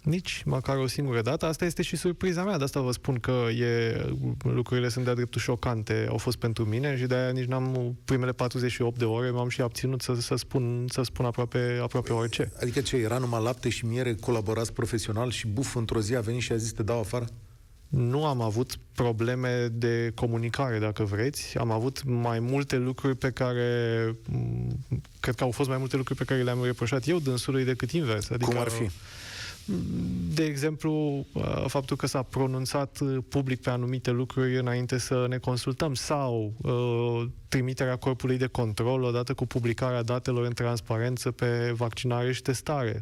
Nici 0.04 0.42
măcar 0.46 0.78
o 0.78 0.88
singură 0.88 1.22
dată. 1.22 1.46
Asta 1.46 1.66
este 1.66 1.82
și 1.82 1.96
surpriza 1.96 2.44
mea. 2.44 2.58
De 2.58 2.64
asta 2.64 2.80
vă 2.82 2.92
spun 2.92 3.16
că 3.16 3.46
e, 3.60 3.96
lucrurile 4.44 4.90
sunt 4.90 5.06
de-a 5.06 5.14
dreptul 5.14 5.42
șocante. 5.42 6.06
Au 6.10 6.18
fost 6.18 6.38
pentru 6.38 6.66
mine 6.66 6.98
și 6.98 7.06
de-aia 7.06 7.30
nici 7.30 7.46
n-am 7.46 7.96
primele 8.06 8.32
48 8.32 8.98
de 8.98 9.06
ore 9.06 9.30
m-am 9.30 9.50
și 9.50 9.62
abținut 9.62 10.02
să, 10.02 10.14
să, 10.14 10.36
spun, 10.36 10.86
să 10.90 11.02
spun 11.04 11.26
aproape, 11.26 11.80
aproape 11.82 12.14
orice. 12.14 12.52
Adică 12.62 12.82
ce, 12.82 12.98
era 12.98 13.18
numai 13.18 13.44
lapte 13.44 13.70
și 13.70 13.86
miere, 13.86 14.16
colaborați 14.16 14.74
profesional 14.74 15.32
și 15.32 15.48
buf, 15.48 15.76
într-o 15.76 16.02
zi 16.02 16.16
a 16.16 16.22
venit 16.22 16.42
și 16.42 16.52
a 16.52 16.56
zis 16.56 16.72
te 16.72 16.84
dau 16.84 17.00
afară? 17.00 17.26
Nu 17.96 18.26
am 18.26 18.42
avut 18.42 18.78
probleme 18.96 19.68
de 19.72 20.12
comunicare, 20.16 20.80
dacă 20.80 21.04
vreți. 21.04 21.58
Am 21.58 21.72
avut 21.72 22.04
mai 22.04 22.40
multe 22.40 22.78
lucruri 22.78 23.16
pe 23.16 23.30
care... 23.30 24.16
m, 24.30 24.80
Cred 25.20 25.36
că 25.36 25.44
au 25.44 25.52
fost 25.52 25.70
mai 25.70 25.78
multe 25.78 25.98
lucruri 25.98 26.20
pe 26.20 26.26
care 26.26 26.42
le-am 26.44 26.64
reproșat 26.64 27.08
eu 27.08 27.20
dânsului 27.20 27.64
decât 27.64 27.92
invers. 27.92 28.30
Adică, 28.30 28.50
Cum 28.50 28.60
ar 28.60 28.70
fi? 28.70 28.90
De 30.34 30.44
exemplu, 30.44 31.26
uh, 31.34 31.64
faptul 31.68 31.98
că 31.98 32.08
s-a 32.08 32.22
pronunțat 32.22 32.98
uh, 33.02 33.18
public 33.30 33.62
pe 33.62 33.70
anumite 33.70 34.12
lucruri 34.12 34.60
înainte 34.60 34.98
să 34.98 35.26
ne 35.30 35.38
consultăm 35.38 35.94
sau 35.94 36.54
uh, 36.62 37.30
trimiterea 37.48 37.96
corpului 37.96 38.38
de 38.38 38.48
control 38.48 39.04
odată 39.04 39.34
cu 39.34 39.46
publicarea 39.46 40.04
datelor 40.04 40.46
în 40.46 40.54
transparență 40.54 41.32
pe 41.32 41.74
vaccinare 41.76 42.32
și 42.32 42.42
testare. 42.42 43.02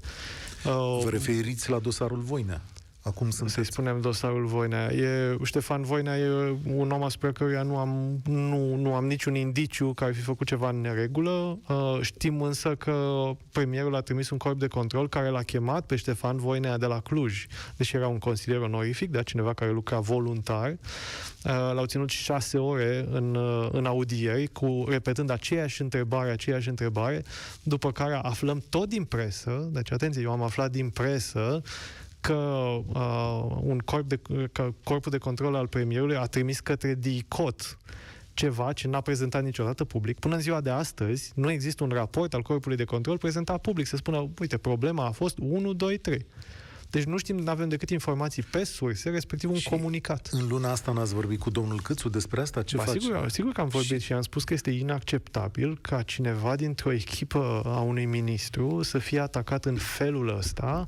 Uh, 0.66 1.00
Vă 1.04 1.10
referiți 1.10 1.70
la 1.70 1.80
dosarul 1.80 2.20
Voinea. 2.20 2.62
Acum 3.04 3.30
Să-i 3.30 3.38
sunteți... 3.38 3.72
spunem 3.72 4.02
dosarul 4.02 4.46
Voinea. 4.46 4.94
E, 4.94 5.38
Ștefan 5.44 5.82
Voinea 5.82 6.18
e 6.18 6.56
un 6.74 6.92
om 6.92 7.04
asupra 7.04 7.32
căruia 7.32 7.64
nu 7.64 7.78
am, 7.78 8.22
nu, 8.26 8.76
nu 8.76 8.94
am 8.94 9.06
niciun 9.06 9.36
indiciu 9.36 9.94
că 9.94 10.04
ar 10.04 10.14
fi 10.14 10.22
făcut 10.22 10.48
ceva 10.48 10.70
în 10.70 10.82
neregulă. 10.82 11.60
Uh, 11.68 11.98
știm 12.02 12.42
însă 12.42 12.76
că 12.76 13.24
premierul 13.52 13.96
a 13.96 14.02
trimis 14.02 14.30
un 14.30 14.38
corp 14.38 14.60
de 14.60 14.68
control 14.68 15.10
care 15.10 15.30
l-a 15.30 15.42
chemat 15.42 15.86
pe 15.86 15.96
Ștefan 15.96 16.38
Voinea 16.38 16.78
de 16.78 16.86
la 16.86 17.00
Cluj, 17.00 17.46
deși 17.78 17.96
era 17.96 18.08
un 18.08 18.18
consilier 18.18 18.62
onorific, 18.62 19.12
dar 19.12 19.24
cineva 19.24 19.54
care 19.54 19.72
lucra 19.72 20.00
voluntar. 20.00 20.70
Uh, 20.70 21.52
l-au 21.74 21.86
ținut 21.86 22.10
șase 22.10 22.58
ore 22.58 23.08
în, 23.12 23.36
uh, 23.36 23.70
în 23.72 23.86
audieri, 23.86 24.48
cu, 24.48 24.86
repetând 24.90 25.30
aceeași 25.30 25.82
întrebare, 25.82 26.32
aceeași 26.32 26.70
întrebare, 26.70 27.24
după 27.64 27.92
care 27.92 28.14
aflăm 28.14 28.64
tot 28.70 28.90
din 28.90 29.04
presă, 29.04 29.70
deci 29.72 29.92
atenție, 29.92 30.22
eu 30.22 30.32
am 30.32 30.42
aflat 30.42 30.72
din 30.72 30.90
presă 30.90 31.62
că 32.22 32.34
uh, 32.34 33.58
un 33.62 33.80
corp 33.80 34.08
de, 34.08 34.20
că 34.52 34.74
corpul 34.84 35.12
de 35.12 35.18
control 35.18 35.56
al 35.56 35.68
premierului 35.68 36.16
a 36.16 36.26
trimis 36.26 36.60
către 36.60 36.96
DICOT 36.96 37.78
ceva 38.34 38.74
ce 38.74 38.88
n-a 38.88 39.02
prezentat 39.02 39.44
niciodată 39.44 39.84
public. 39.84 40.20
Până 40.20 40.36
în 40.36 40.42
ziua 40.42 40.62
de 40.62 40.70
astăzi 40.70 41.32
nu 41.36 41.52
există 41.52 41.84
un 41.84 41.90
raport 41.90 42.34
al 42.34 42.42
corpului 42.42 42.78
de 42.78 42.84
control 42.84 43.18
prezentat 43.18 43.62
public 43.62 43.88
să 43.88 43.96
spună, 43.96 44.30
uite, 44.40 44.58
problema 44.58 45.06
a 45.06 45.12
fost 45.12 45.38
1, 45.38 45.74
2, 45.74 45.98
3. 45.98 46.26
Deci 46.92 47.04
nu 47.04 47.18
știm, 47.18 47.38
nu 47.38 47.50
avem 47.50 47.70
decât 47.70 47.90
informații 47.90 48.44
pe 48.44 48.64
surse, 48.64 49.10
respectiv 49.10 49.50
un 49.50 49.58
Și 49.58 49.70
comunicat. 49.70 50.30
În 50.32 50.48
luna 50.48 50.72
asta 50.72 50.92
n-ați 50.92 51.14
vorbit 51.14 51.40
cu 51.40 51.50
domnul 51.50 51.82
Câțu 51.82 52.10
despre 52.10 52.42
asta? 52.42 52.62
Ce 52.62 52.76
ba, 52.76 52.84
face? 52.84 53.00
sigur, 53.00 53.30
sigur 53.30 53.52
că 53.52 53.62
am 53.62 53.68
vorbit 53.68 54.00
și... 54.00 54.06
și 54.06 54.14
am 54.14 54.22
spus 54.22 54.44
că 54.44 54.54
este 54.54 54.70
inacceptabil 54.70 55.78
ca 55.82 56.02
cineva 56.02 56.56
dintr-o 56.56 56.92
echipă 56.92 57.62
a 57.66 57.80
unui 57.80 58.06
ministru 58.06 58.84
să 58.84 58.98
fie 58.98 59.20
atacat 59.20 59.66
în 59.66 59.76
felul 59.76 60.38
ăsta, 60.38 60.88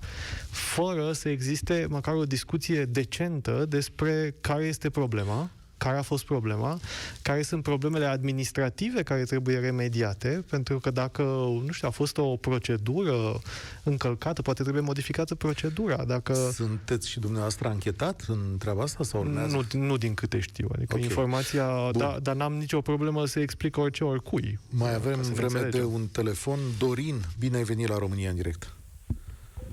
fără 0.50 1.12
să 1.12 1.30
existe 1.30 1.86
măcar 1.90 2.16
o 2.16 2.24
discuție 2.24 2.86
decentă 2.86 3.66
despre 3.70 4.36
care 4.42 4.64
este 4.64 4.90
problema, 4.90 5.52
care 5.84 5.98
a 5.98 6.02
fost 6.02 6.26
problema, 6.26 6.80
care 7.22 7.42
sunt 7.42 7.64
problemele 7.64 8.06
administrative 8.06 9.04
care 9.04 9.24
trebuie 9.24 9.58
remediate, 9.60 10.44
pentru 10.50 10.80
că 10.80 10.92
dacă, 10.92 11.22
nu 11.66 11.72
știu, 11.72 11.88
a 11.88 11.92
fost 11.92 12.18
o 12.18 12.36
procedură 12.36 13.40
încălcată, 13.84 14.42
poate 14.42 14.62
trebuie 14.62 14.84
modificată 14.84 15.36
procedura. 15.36 16.04
Dacă... 16.06 16.34
Sunteți 16.34 17.10
și 17.10 17.20
dumneavoastră 17.20 17.68
anchetat 17.68 18.24
în 18.28 18.40
treaba 18.60 18.82
asta 18.84 19.04
sau 19.04 19.20
urmează? 19.22 19.56
Nu, 19.74 19.80
nu 19.86 19.98
din 19.98 20.14
câte 20.14 20.40
știu. 20.40 20.68
Adică 20.76 20.96
Ok. 20.96 21.04
informația, 21.04 21.68
Bun. 21.92 21.92
da, 22.02 22.18
dar 22.22 22.36
n-am 22.36 22.54
nicio 22.54 22.82
problemă 22.82 23.26
să 23.26 23.40
explic 23.40 23.78
orice 23.78 24.04
oricui. 24.04 24.60
Mai 24.70 24.94
avem 24.96 25.16
Ca 25.16 25.22
să 25.24 25.30
ne 25.30 25.36
vreme 25.36 25.60
de 25.60 25.66
înțelegem. 25.66 25.94
un 25.94 26.08
telefon. 26.12 26.60
Dorin, 26.80 27.16
bine 27.40 27.58
ai 27.58 27.64
venit 27.64 27.88
la 27.88 27.98
România 27.98 28.30
în 28.30 28.36
direct. 28.36 28.74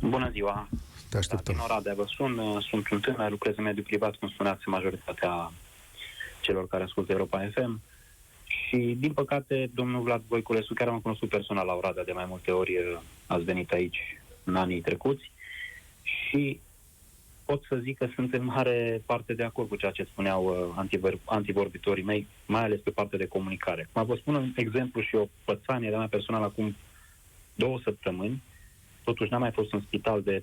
Bună 0.00 0.28
ziua! 0.32 0.68
Te 0.70 0.76
Da, 1.10 1.18
așteptăm. 1.18 1.54
din 1.54 1.62
Oradea 1.64 1.94
vă 1.94 2.04
sun, 2.16 2.38
uh, 2.38 2.66
sunt 2.70 2.88
un 2.90 3.00
tânăr, 3.00 3.30
lucrez 3.30 3.54
în 3.56 3.64
mediul 3.64 3.84
privat, 3.84 4.14
cum 4.14 4.28
spuneați, 4.28 4.68
majoritatea 4.68 5.52
celor 6.40 6.68
care 6.68 6.82
ascultă 6.82 7.12
Europa 7.12 7.50
FM. 7.54 7.80
Și, 8.44 8.96
din 8.98 9.12
păcate, 9.12 9.70
domnul 9.74 10.02
Vlad 10.02 10.22
Voiculescu, 10.28 10.74
care 10.74 10.90
am 10.90 11.00
cunoscut 11.00 11.28
personal 11.28 11.66
la 11.66 11.74
Oradea 11.74 12.04
de 12.04 12.12
mai 12.12 12.24
multe 12.28 12.50
ori, 12.50 12.76
uh, 12.76 12.98
ați 13.26 13.44
venit 13.44 13.72
aici 13.72 13.98
în 14.44 14.56
anii 14.56 14.80
trecuți 14.80 15.30
și 16.02 16.60
pot 17.44 17.62
să 17.68 17.76
zic 17.76 17.98
că 17.98 18.08
sunt 18.14 18.34
în 18.34 18.44
mare 18.44 19.02
parte 19.06 19.34
de 19.34 19.42
acord 19.42 19.68
cu 19.68 19.76
ceea 19.76 19.90
ce 19.90 20.04
spuneau 20.04 20.44
uh, 20.44 20.84
antivor- 20.84 21.24
antivorbitorii 21.24 22.04
mei, 22.04 22.26
mai 22.46 22.62
ales 22.62 22.80
pe 22.80 22.90
partea 22.90 23.18
de 23.18 23.26
comunicare. 23.26 23.88
Mă 23.94 24.02
vă 24.02 24.14
spun 24.14 24.34
un 24.34 24.52
exemplu 24.56 25.00
și 25.00 25.14
o 25.14 25.28
pățanie 25.44 25.88
de-a 25.88 25.98
mea 25.98 26.08
personală 26.08 26.44
acum 26.44 26.76
două 27.54 27.80
săptămâni, 27.82 28.42
totuși 29.04 29.30
n-am 29.30 29.40
mai 29.40 29.50
fost 29.50 29.72
în 29.72 29.80
spital 29.80 30.22
de 30.22 30.42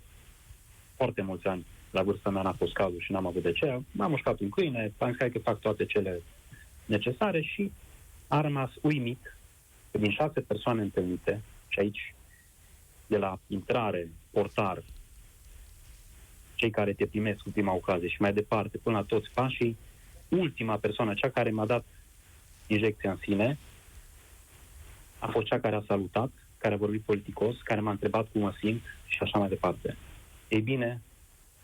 foarte 0.95 1.21
mulți 1.21 1.47
ani. 1.47 1.65
La 1.97 2.03
vârsta 2.03 2.29
mea 2.29 2.41
n-a 2.41 2.53
fost 2.53 2.73
cazul 2.73 2.99
și 2.99 3.11
n-am 3.11 3.25
avut 3.25 3.41
de 3.41 3.51
ce. 3.51 3.79
M-am 3.91 4.09
mușcat 4.09 4.39
un 4.39 4.49
câine, 4.49 4.93
am 4.97 5.09
zis 5.09 5.19
hai 5.19 5.31
că 5.31 5.39
fac 5.39 5.59
toate 5.59 5.85
cele 5.85 6.21
necesare 6.85 7.41
și 7.41 7.71
a 8.27 8.41
rămas 8.41 8.69
uimit 8.81 9.37
că 9.91 9.97
din 9.97 10.11
șase 10.11 10.41
persoane 10.41 10.81
întâlnite, 10.81 11.41
și 11.67 11.79
aici, 11.79 12.13
de 13.07 13.17
la 13.17 13.39
intrare, 13.47 14.09
portar, 14.31 14.83
cei 16.55 16.69
care 16.69 16.93
te 16.93 17.05
primesc 17.05 17.37
cu 17.43 17.49
prima 17.49 17.73
ocazie 17.73 18.07
și 18.07 18.21
mai 18.21 18.33
departe, 18.33 18.77
până 18.77 18.97
la 18.97 19.03
toți 19.03 19.29
pașii, 19.33 19.77
ultima 20.27 20.77
persoană, 20.77 21.13
cea 21.13 21.29
care 21.29 21.51
m-a 21.51 21.65
dat 21.65 21.85
injecția 22.67 23.11
în 23.11 23.17
sine, 23.21 23.57
a 25.19 25.27
fost 25.27 25.45
cea 25.45 25.59
care 25.59 25.75
a 25.75 25.83
salutat, 25.87 26.31
care 26.57 26.73
a 26.73 26.77
vorbit 26.77 27.01
politicos, 27.01 27.61
care 27.61 27.81
m-a 27.81 27.91
întrebat 27.91 28.27
cum 28.31 28.41
mă 28.41 28.53
simt 28.59 28.81
și 29.05 29.17
așa 29.21 29.39
mai 29.39 29.49
departe. 29.49 29.97
Ei 30.47 30.61
bine, 30.61 31.01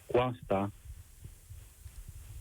cu 0.05 0.17
asta, 0.17 0.71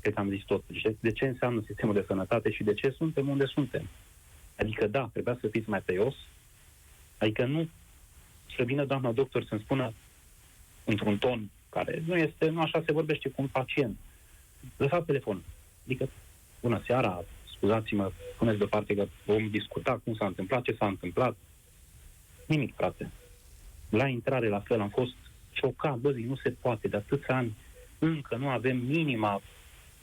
cred 0.00 0.14
că 0.14 0.20
am 0.20 0.28
zis 0.30 0.42
tot. 0.44 0.64
De- 0.82 0.96
De 1.00 1.12
ce 1.12 1.26
înseamnă 1.26 1.62
sistemul 1.66 1.94
de 1.94 2.04
sănătate 2.06 2.50
și 2.50 2.62
de 2.64 2.74
ce 2.74 2.90
suntem 2.90 3.28
unde 3.28 3.46
suntem? 3.46 3.88
Adică, 4.58 4.86
da, 4.86 5.08
trebuia 5.12 5.38
să 5.40 5.48
fiți 5.48 5.68
mai 5.68 5.82
tăios, 5.82 6.14
adică 7.18 7.44
nu 7.46 7.68
să 8.56 8.62
vină 8.62 8.84
doamna 8.84 9.12
doctor 9.12 9.44
să-mi 9.44 9.60
spună 9.60 9.92
într-un 10.84 11.18
ton 11.18 11.50
care 11.68 12.02
nu 12.06 12.16
este, 12.16 12.48
nu 12.48 12.60
așa 12.60 12.82
se 12.86 12.92
vorbește 12.92 13.28
cu 13.28 13.42
un 13.42 13.48
pacient. 13.48 13.98
Lăsați 14.76 15.06
telefon. 15.06 15.42
Adică, 15.84 16.08
bună 16.60 16.82
seara, 16.86 17.24
scuzați-mă, 17.56 18.12
puneți 18.38 18.58
deoparte 18.58 18.94
că 18.94 19.06
vom 19.26 19.50
discuta 19.50 20.00
cum 20.04 20.14
s-a 20.14 20.26
întâmplat, 20.26 20.62
ce 20.62 20.74
s-a 20.78 20.86
întâmplat. 20.86 21.36
Nimic, 22.46 22.74
frate. 22.74 23.10
La 23.88 24.06
intrare, 24.08 24.48
la 24.48 24.60
fel, 24.60 24.80
am 24.80 24.88
fost 24.88 25.14
șocat, 25.53 25.96
bă, 25.96 26.11
zic, 26.11 26.26
nu 26.26 26.36
se 26.36 26.50
poate, 26.50 26.88
de 26.88 26.96
atâția 26.96 27.36
ani 27.36 27.57
încă 27.98 28.36
nu 28.36 28.48
avem 28.48 28.76
minima 28.76 29.42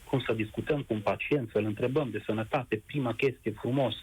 cum 0.04 0.20
să 0.20 0.32
discutăm 0.32 0.82
cu 0.82 0.94
un 0.94 1.00
pacient, 1.00 1.50
să-l 1.50 1.64
întrebăm 1.64 2.10
de 2.10 2.22
sănătate, 2.26 2.82
prima 2.86 3.12
chestie, 3.14 3.50
frumos. 3.50 3.94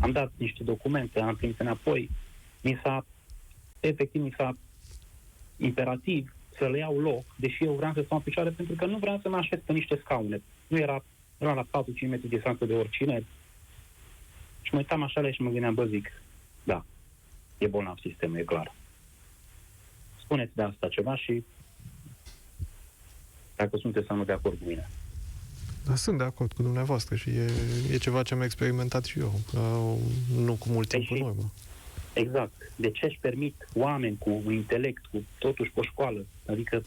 Am 0.00 0.12
dat 0.12 0.32
niște 0.36 0.64
documente, 0.64 1.20
am 1.20 1.36
primit 1.36 1.60
înapoi, 1.60 2.10
mi 2.62 2.80
s-a, 2.82 3.06
efectiv, 3.80 4.22
mi 4.22 4.34
s-a 4.36 4.56
imperativ 5.56 6.34
să 6.58 6.68
le 6.68 6.78
iau 6.78 7.00
loc, 7.00 7.24
deși 7.36 7.64
eu 7.64 7.72
vreau 7.72 7.92
să 7.92 8.02
stau 8.04 8.16
în 8.16 8.22
picioare, 8.22 8.50
pentru 8.50 8.74
că 8.74 8.86
nu 8.86 8.98
vreau 8.98 9.18
să 9.22 9.28
mă 9.28 9.36
așez 9.36 9.58
pe 9.64 9.72
niște 9.72 9.96
scaune. 10.04 10.42
Nu 10.66 10.78
era, 10.78 11.04
era 11.38 11.54
la 11.54 11.64
4-5 11.64 12.08
metri 12.08 12.28
distanță 12.28 12.64
de 12.64 12.74
oricine. 12.74 13.24
Și 14.62 14.72
mă 14.72 14.78
uitam 14.78 15.02
așa 15.02 15.30
și 15.30 15.42
mă 15.42 15.50
gândeam, 15.50 15.74
bă, 15.74 15.84
zic, 15.84 16.12
da, 16.64 16.84
e 17.58 17.66
bolnav 17.66 17.98
sistemul, 17.98 18.36
e 18.36 18.42
clar. 18.42 18.74
Spuneți 20.30 20.52
de 20.54 20.62
asta 20.62 20.88
ceva 20.88 21.16
și 21.16 21.44
dacă 23.56 23.76
sunteți 23.76 24.06
sau 24.06 24.16
nu 24.16 24.24
de 24.24 24.32
acord 24.32 24.58
cu 24.58 24.64
mine. 24.68 24.88
Da, 25.86 25.94
sunt 25.96 26.18
de 26.18 26.24
acord 26.24 26.52
cu 26.52 26.62
dumneavoastră 26.62 27.14
și 27.16 27.30
e, 27.30 27.50
e 27.92 27.96
ceva 27.96 28.22
ce 28.22 28.34
am 28.34 28.42
experimentat 28.42 29.04
și 29.04 29.18
eu, 29.18 29.40
uh, 29.54 29.98
nu 30.36 30.52
cu 30.54 30.68
mult 30.68 30.88
timp 30.88 31.08
Deși- 31.08 31.20
în 31.20 31.26
urmă. 31.28 31.52
Exact. 32.12 32.52
De 32.76 32.90
ce 32.90 33.06
își 33.06 33.18
permit 33.20 33.68
oameni 33.74 34.16
cu 34.18 34.42
intelect, 34.50 35.06
cu 35.12 35.22
totuși 35.38 35.70
pe 35.70 35.80
o 35.80 35.82
școală? 35.82 36.26
Adică, 36.46 36.82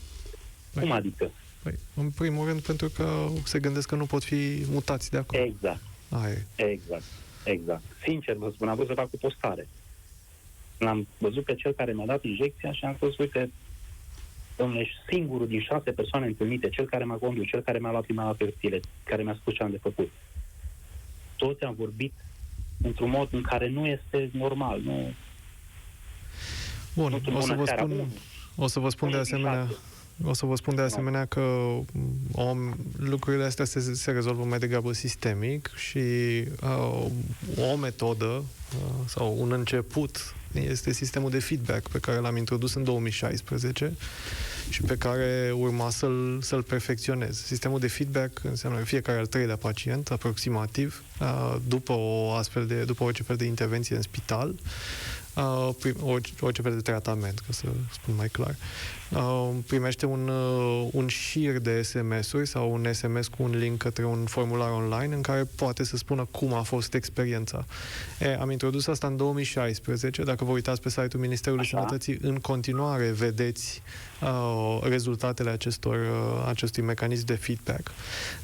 cum 0.79 0.91
adică? 0.91 1.31
Păi, 1.63 1.73
în 1.95 2.09
primul 2.09 2.47
rând 2.47 2.61
pentru 2.61 2.89
că 2.89 3.27
se 3.45 3.59
gândesc 3.59 3.87
că 3.87 3.95
nu 3.95 4.05
pot 4.05 4.23
fi 4.23 4.65
mutați 4.69 5.09
de 5.09 5.17
acolo. 5.17 5.43
Exact, 5.43 5.81
Aia 6.09 6.29
e. 6.55 6.63
exact, 6.63 7.03
exact. 7.43 7.83
Sincer 8.03 8.35
vă 8.35 8.51
spun, 8.53 8.67
am 8.67 8.75
vrut 8.75 8.87
să 8.87 8.93
fac 8.93 9.07
o 9.13 9.17
postare. 9.17 9.67
L-am 10.83 11.07
văzut 11.17 11.43
pe 11.43 11.55
cel 11.55 11.71
care 11.71 11.93
mi-a 11.93 12.05
dat 12.05 12.23
injecția 12.23 12.71
și 12.71 12.85
am 12.85 12.95
spus, 12.95 13.17
uite, 13.17 13.51
domnule, 14.57 14.81
ești 14.81 14.95
singurul 15.09 15.47
din 15.47 15.61
șase 15.61 15.91
persoane 15.91 16.25
întâlnite, 16.25 16.69
cel 16.69 16.85
care 16.85 17.03
m-a 17.03 17.15
condus, 17.15 17.47
cel 17.47 17.61
care 17.61 17.79
mi-a 17.79 17.91
luat 17.91 18.03
prima 18.03 18.23
dată 18.23 18.43
hârtiile, 18.43 18.79
care 19.03 19.23
mi-a 19.23 19.37
spus 19.39 19.53
ce 19.53 19.63
am 19.63 19.71
de 19.71 19.79
făcut. 19.81 20.11
Toți 21.35 21.63
am 21.63 21.75
vorbit 21.77 22.13
într-un 22.81 23.09
mod 23.09 23.27
în 23.31 23.41
care 23.41 23.69
nu 23.69 23.85
este 23.85 24.29
normal, 24.33 24.81
nu... 24.81 25.13
Bun, 26.95 27.21
nu 27.25 27.37
o 27.37 27.39
să 27.39 27.53
bună 27.53 27.55
vă 27.55 27.65
seara, 27.65 27.81
spun, 27.81 27.91
unul. 27.91 28.07
o 28.55 28.67
să 28.67 28.79
vă 28.79 28.89
spun 28.89 29.09
de 29.09 29.15
Unul 29.15 29.27
din 29.27 29.35
asemenea, 29.35 29.65
șase. 29.65 29.77
O 30.23 30.33
să 30.33 30.45
vă 30.45 30.55
spun 30.55 30.75
de 30.75 30.81
asemenea 30.81 31.25
că 31.25 31.75
om, 32.31 32.73
lucrurile 32.97 33.43
astea 33.43 33.65
se, 33.65 33.93
se 33.93 34.11
rezolvă 34.11 34.43
mai 34.43 34.59
degrabă 34.59 34.93
sistemic 34.93 35.71
și 35.75 35.97
uh, 36.63 37.05
o 37.71 37.75
metodă 37.75 38.25
uh, 38.25 39.05
sau 39.07 39.35
un 39.39 39.51
început 39.51 40.35
este 40.61 40.93
sistemul 40.93 41.29
de 41.29 41.39
feedback 41.39 41.87
pe 41.87 41.99
care 41.99 42.17
l-am 42.17 42.37
introdus 42.37 42.73
în 42.73 42.83
2016 42.83 43.93
și 44.69 44.81
pe 44.81 44.95
care 44.95 45.51
urma 45.55 45.89
să-l, 45.89 46.39
să-l 46.41 46.63
perfecționez. 46.63 47.43
Sistemul 47.43 47.79
de 47.79 47.87
feedback 47.87 48.43
înseamnă 48.43 48.79
că 48.79 48.85
fiecare 48.85 49.19
al 49.19 49.25
treilea 49.25 49.55
pacient, 49.55 50.11
aproximativ, 50.11 51.03
uh, 51.19 51.55
după 51.67 51.93
o 51.93 52.31
astfel 52.31 52.65
de, 52.65 52.83
după 52.83 53.03
orice 53.03 53.23
fel 53.23 53.35
de 53.35 53.45
intervenție 53.45 53.95
în 53.95 54.01
spital, 54.01 54.55
uh, 55.35 55.69
prim, 55.79 55.95
orice, 56.01 56.33
orice 56.39 56.61
fel 56.61 56.75
de 56.75 56.81
tratament, 56.81 57.39
ca 57.39 57.53
să 57.53 57.65
spun 57.91 58.15
mai 58.15 58.27
clar, 58.27 58.55
uh, 59.15 59.49
primește 59.67 60.05
un, 60.05 60.27
uh, 60.27 60.87
un 60.91 61.07
șir 61.07 61.57
de 61.57 61.81
SMS-uri 61.81 62.47
sau 62.47 62.73
un 62.73 62.93
SMS 62.93 63.27
cu 63.27 63.43
un 63.43 63.57
link 63.57 63.77
către 63.77 64.05
un 64.05 64.25
formular 64.25 64.69
online 64.69 65.15
în 65.15 65.21
care 65.21 65.47
poate 65.55 65.83
să 65.83 65.97
spună 65.97 66.27
cum 66.31 66.53
a 66.53 66.61
fost 66.61 66.93
experiența. 66.93 67.65
E, 68.19 68.37
am 68.39 68.51
introdus 68.51 68.87
asta 68.87 69.07
în 69.07 69.17
2016. 69.17 70.23
Dacă 70.23 70.45
vă 70.45 70.51
uitați 70.51 70.81
pe 70.81 70.89
site-ul 70.89 71.21
Ministerului 71.21 71.63
Așa. 71.63 71.77
Sănătății, 71.77 72.17
în 72.21 72.35
continuare 72.35 73.11
vedeți 73.11 73.81
uh, 74.21 74.79
rezultatele 74.83 75.49
acestor, 75.49 75.95
uh, 75.95 76.45
acestui 76.47 76.83
mecanism 76.83 77.25
de 77.25 77.33
feedback. 77.33 77.91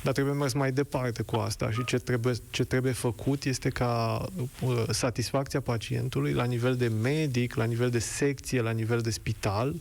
Dar 0.02 0.14
trebuie 0.14 0.34
mers 0.34 0.54
mai 0.54 0.72
departe 0.72 1.22
cu 1.24 1.36
asta 1.36 1.72
și 1.72 1.86
ce 1.86 1.98
trebuie, 1.98 2.34
ce 2.50 2.64
trebuie 2.64 2.92
făcut 2.92 3.44
este 3.44 3.70
ca 3.70 4.26
uh, 4.62 4.84
satisfacția 4.90 5.60
pacientului 5.60 6.34
la 6.34 6.44
nivel 6.44 6.76
de 6.76 6.88
medic, 6.88 7.56
la 7.56 7.64
nivel 7.64 7.90
de 7.90 8.00
secție, 8.00 8.62
la 8.62 8.72
nivel 8.72 9.00
de 9.00 9.10
spital, 9.10 9.76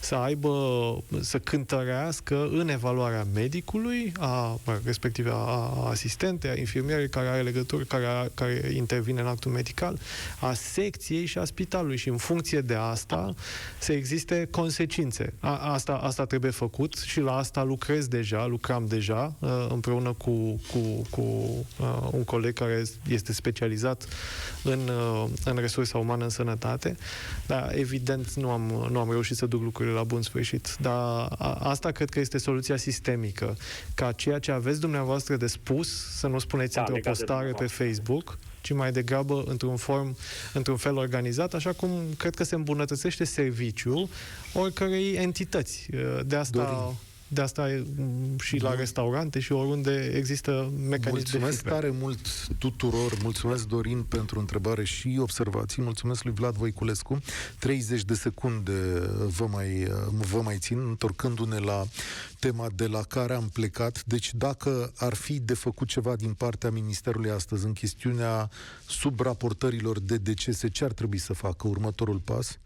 să 0.00 0.17
aibă, 0.22 0.98
să 1.20 1.38
cântărească 1.38 2.48
în 2.52 2.68
evaluarea 2.68 3.26
medicului, 3.34 4.12
a, 4.18 4.60
mă 4.64 4.72
rog, 4.72 4.80
respectiv 4.84 5.26
a, 5.26 5.32
a 5.32 5.88
asistentei, 5.88 6.50
a 6.50 6.58
infirmierei 6.58 7.08
care 7.08 7.28
are 7.28 7.42
legături, 7.42 7.86
care, 7.86 8.06
a, 8.06 8.28
care 8.34 8.72
intervine 8.76 9.20
în 9.20 9.26
actul 9.26 9.50
medical, 9.50 9.98
a 10.40 10.52
secției 10.52 11.24
și 11.24 11.38
a 11.38 11.44
spitalului 11.44 11.96
și 11.96 12.08
în 12.08 12.16
funcție 12.16 12.60
de 12.60 12.74
asta 12.74 13.34
să 13.78 13.92
existe 13.92 14.48
consecințe. 14.50 15.32
A, 15.40 15.72
asta, 15.72 15.92
asta 15.92 16.24
trebuie 16.24 16.50
făcut 16.50 16.94
și 16.94 17.20
la 17.20 17.36
asta 17.36 17.62
lucrez 17.62 18.06
deja, 18.06 18.46
lucram 18.46 18.86
deja 18.86 19.34
uh, 19.38 19.66
împreună 19.68 20.12
cu, 20.12 20.60
cu, 20.70 21.06
cu 21.10 21.20
uh, 21.20 22.08
un 22.10 22.24
coleg 22.24 22.52
care 22.52 22.82
este 23.08 23.32
specializat 23.32 24.06
în, 24.62 24.78
uh, 24.88 25.24
în 25.44 25.56
resursa 25.56 25.98
umană 25.98 26.24
în 26.24 26.30
sănătate, 26.30 26.96
dar 27.46 27.72
evident 27.74 28.32
nu 28.34 28.50
am, 28.50 28.88
nu 28.90 28.98
am 28.98 29.10
reușit 29.10 29.36
să 29.36 29.46
duc 29.46 29.62
lucrurile 29.62 29.97
la 29.98 30.04
bun 30.04 30.22
sfârșit. 30.22 30.76
Dar 30.80 30.94
a, 31.38 31.58
asta 31.62 31.90
cred 31.90 32.08
că 32.08 32.20
este 32.20 32.38
soluția 32.38 32.76
sistemică, 32.76 33.56
ca 33.94 34.12
ceea 34.12 34.38
ce 34.38 34.50
aveți 34.50 34.80
dumneavoastră 34.80 35.36
de 35.36 35.46
spus 35.46 35.88
să 36.18 36.26
nu 36.26 36.38
spuneți 36.38 36.74
Da, 36.74 36.80
într-o 36.80 36.94
legat 36.94 37.12
de 37.12 37.18
postare 37.18 37.44
pe 37.44 37.48
dumneavoastră. 37.48 37.84
Facebook, 37.86 38.38
ci 38.60 38.72
mai 38.72 38.92
degrabă 38.92 39.44
într-un 39.46 39.76
form, 39.76 40.16
într-un 40.52 40.76
fel 40.76 40.96
organizat, 40.96 41.54
așa 41.54 41.72
cum 41.72 41.90
cred 42.16 42.34
că 42.34 42.44
se 42.44 42.54
îmbunătățește 42.54 43.24
serviciul 43.24 44.08
oricărei 44.52 45.14
entități. 45.14 45.88
De 46.26 46.36
asta, 46.36 46.58
Dorin. 46.58 46.96
De 47.28 47.40
asta 47.40 47.70
e, 47.70 47.84
m, 47.96 48.38
și 48.38 48.56
la 48.56 48.74
restaurante 48.74 49.40
și 49.40 49.52
oriunde 49.52 50.12
există 50.16 50.72
mecanism 50.76 51.00
de 51.04 51.10
Mulțumesc 51.10 51.60
feedback. 51.62 51.80
tare 51.80 51.94
mult 52.00 52.46
tuturor. 52.58 53.12
Mulțumesc, 53.22 53.66
Dorin, 53.66 54.02
pentru 54.02 54.38
întrebare 54.38 54.84
și 54.84 55.16
observații. 55.20 55.82
Mulțumesc 55.82 56.24
lui 56.24 56.32
Vlad 56.32 56.54
Voiculescu. 56.54 57.20
30 57.58 58.02
de 58.04 58.14
secunde 58.14 58.72
vă 59.26 59.46
mai, 59.46 59.86
vă 60.10 60.40
mai 60.40 60.56
țin, 60.58 60.78
întorcându-ne 60.78 61.58
la 61.58 61.84
tema 62.38 62.66
de 62.74 62.86
la 62.86 63.02
care 63.02 63.34
am 63.34 63.48
plecat. 63.52 64.02
Deci 64.04 64.34
dacă 64.34 64.92
ar 64.96 65.14
fi 65.14 65.40
de 65.40 65.54
făcut 65.54 65.88
ceva 65.88 66.16
din 66.16 66.32
partea 66.32 66.70
Ministerului 66.70 67.30
astăzi 67.30 67.64
în 67.66 67.72
chestiunea 67.72 68.50
subraportărilor 68.86 70.00
de 70.00 70.16
decese, 70.16 70.68
ce 70.68 70.84
ar 70.84 70.92
trebui 70.92 71.18
să 71.18 71.32
facă 71.32 71.68
următorul 71.68 72.18
pas? 72.18 72.58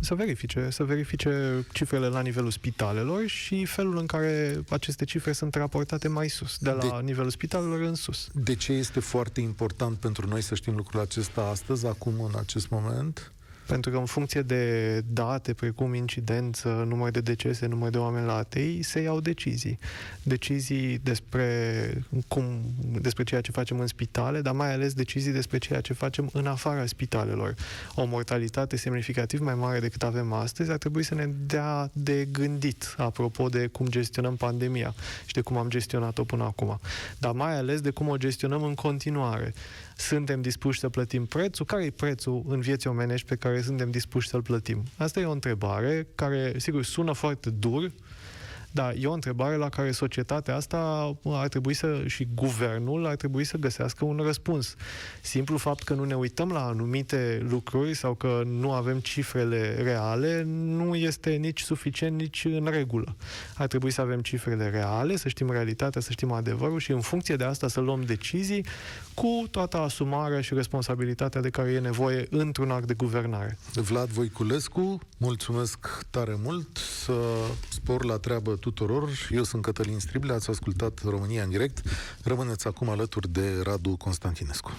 Să 0.00 0.14
verifice, 0.14 0.68
să 0.70 0.84
verifice 0.84 1.64
cifrele 1.72 2.06
la 2.08 2.20
nivelul 2.20 2.50
spitalelor 2.50 3.26
și 3.26 3.64
felul 3.64 3.96
în 3.98 4.06
care 4.06 4.60
aceste 4.68 5.04
cifre 5.04 5.32
sunt 5.32 5.54
raportate 5.54 6.08
mai 6.08 6.28
sus, 6.28 6.58
de 6.58 6.70
la 6.70 6.78
De- 6.80 7.04
nivelul 7.04 7.30
spitalelor 7.30 7.80
în 7.80 7.94
sus. 7.94 8.28
De 8.32 8.54
ce 8.54 8.72
este 8.72 9.00
foarte 9.00 9.40
important 9.40 9.98
pentru 9.98 10.28
noi 10.28 10.40
să 10.42 10.54
știm 10.54 10.74
lucrul 10.76 11.00
acesta 11.00 11.40
astăzi, 11.42 11.86
acum, 11.86 12.20
în 12.32 12.38
acest 12.38 12.68
moment? 12.68 13.32
Pentru 13.66 13.90
că 13.90 13.96
în 13.96 14.04
funcție 14.04 14.42
de 14.42 15.00
date 15.12 15.54
precum 15.54 15.94
incidență, 15.94 16.84
număr 16.88 17.10
de 17.10 17.20
decese, 17.20 17.66
număr 17.66 17.90
de 17.90 17.98
oameni 17.98 18.26
la 18.26 18.34
ATI, 18.34 18.82
se 18.82 19.00
iau 19.00 19.20
decizii. 19.20 19.78
Decizii 20.22 20.98
despre, 20.98 22.04
cum, 22.28 22.60
despre 23.00 23.24
ceea 23.24 23.40
ce 23.40 23.50
facem 23.50 23.80
în 23.80 23.86
spitale, 23.86 24.40
dar 24.40 24.54
mai 24.54 24.72
ales 24.72 24.92
decizii 24.92 25.32
despre 25.32 25.58
ceea 25.58 25.80
ce 25.80 25.92
facem 25.92 26.30
în 26.32 26.46
afara 26.46 26.86
spitalelor. 26.86 27.54
O 27.94 28.04
mortalitate 28.04 28.76
semnificativ 28.76 29.40
mai 29.40 29.54
mare 29.54 29.80
decât 29.80 30.02
avem 30.02 30.32
astăzi 30.32 30.70
ar 30.70 30.78
trebui 30.78 31.02
să 31.02 31.14
ne 31.14 31.26
dea 31.46 31.90
de 31.92 32.28
gândit 32.32 32.94
apropo 32.96 33.48
de 33.48 33.66
cum 33.66 33.86
gestionăm 33.86 34.36
pandemia 34.36 34.94
și 35.26 35.34
de 35.34 35.40
cum 35.40 35.56
am 35.56 35.68
gestionat-o 35.68 36.24
până 36.24 36.44
acum. 36.44 36.80
Dar 37.18 37.32
mai 37.32 37.56
ales 37.56 37.80
de 37.80 37.90
cum 37.90 38.08
o 38.08 38.16
gestionăm 38.16 38.62
în 38.62 38.74
continuare. 38.74 39.54
Suntem 39.96 40.40
dispuși 40.40 40.78
să 40.78 40.88
plătim 40.88 41.26
prețul? 41.26 41.64
Care 41.64 41.84
e 41.84 41.90
prețul 41.90 42.44
în 42.48 42.60
vieții 42.60 42.90
omenești 42.90 43.28
pe 43.28 43.36
care 43.36 43.62
suntem 43.62 43.90
dispuși 43.90 44.28
să-l 44.28 44.42
plătim? 44.42 44.82
Asta 44.96 45.20
e 45.20 45.24
o 45.24 45.30
întrebare 45.30 46.06
care, 46.14 46.52
sigur, 46.56 46.84
sună 46.84 47.12
foarte 47.12 47.50
dur, 47.50 47.92
dar 48.74 48.94
e 48.98 49.06
o 49.06 49.12
întrebare 49.12 49.56
la 49.56 49.68
care 49.68 49.90
societatea 49.90 50.56
asta 50.56 51.12
ar 51.24 51.48
trebui 51.48 51.74
să, 51.74 52.02
și 52.06 52.28
guvernul 52.34 53.06
ar 53.06 53.16
trebui 53.16 53.44
să 53.44 53.56
găsească 53.56 54.04
un 54.04 54.20
răspuns. 54.24 54.74
Simplu 55.22 55.56
fapt 55.56 55.82
că 55.82 55.94
nu 55.94 56.04
ne 56.04 56.14
uităm 56.14 56.48
la 56.48 56.66
anumite 56.66 57.46
lucruri 57.48 57.94
sau 57.94 58.14
că 58.14 58.42
nu 58.46 58.72
avem 58.72 58.98
cifrele 58.98 59.74
reale 59.82 60.42
nu 60.46 60.94
este 60.94 61.30
nici 61.30 61.60
suficient, 61.60 62.20
nici 62.20 62.44
în 62.44 62.68
regulă. 62.70 63.16
Ar 63.54 63.66
trebui 63.66 63.90
să 63.90 64.00
avem 64.00 64.20
cifrele 64.20 64.68
reale, 64.68 65.16
să 65.16 65.28
știm 65.28 65.50
realitatea, 65.50 66.00
să 66.00 66.10
știm 66.10 66.32
adevărul 66.32 66.78
și 66.78 66.90
în 66.90 67.00
funcție 67.00 67.36
de 67.36 67.44
asta 67.44 67.68
să 67.68 67.80
luăm 67.80 68.02
decizii 68.02 68.64
cu 69.14 69.44
toată 69.50 69.76
asumarea 69.76 70.40
și 70.40 70.54
responsabilitatea 70.54 71.40
de 71.40 71.50
care 71.50 71.70
e 71.70 71.78
nevoie 71.78 72.26
într-un 72.30 72.70
act 72.70 72.86
de 72.86 72.94
guvernare. 72.94 73.58
Vlad 73.72 74.08
Voiculescu, 74.08 74.98
mulțumesc 75.16 76.06
tare 76.10 76.38
mult, 76.42 76.76
să 76.76 77.12
spor 77.68 78.04
la 78.04 78.16
treabă 78.16 78.56
tuturor. 78.64 79.08
Eu 79.30 79.42
sunt 79.42 79.62
Cătălin 79.62 79.98
Strible, 79.98 80.32
ați 80.32 80.50
ascultat 80.50 81.00
România 81.04 81.42
în 81.42 81.50
direct. 81.50 81.80
Rămâneți 82.22 82.66
acum 82.66 82.88
alături 82.88 83.28
de 83.28 83.60
Radu 83.62 83.96
Constantinescu. 83.96 84.70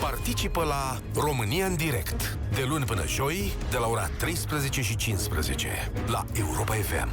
Participă 0.00 0.62
la 0.64 1.00
România 1.14 1.66
în 1.66 1.76
direct 1.76 2.38
de 2.54 2.64
luni 2.68 2.84
până 2.84 3.06
joi 3.06 3.52
de 3.70 3.76
la 3.76 3.86
ora 3.86 4.06
13 4.18 4.82
și 4.82 4.96
15 4.96 5.92
la 6.06 6.24
Europa 6.32 6.74
FM. 6.74 7.08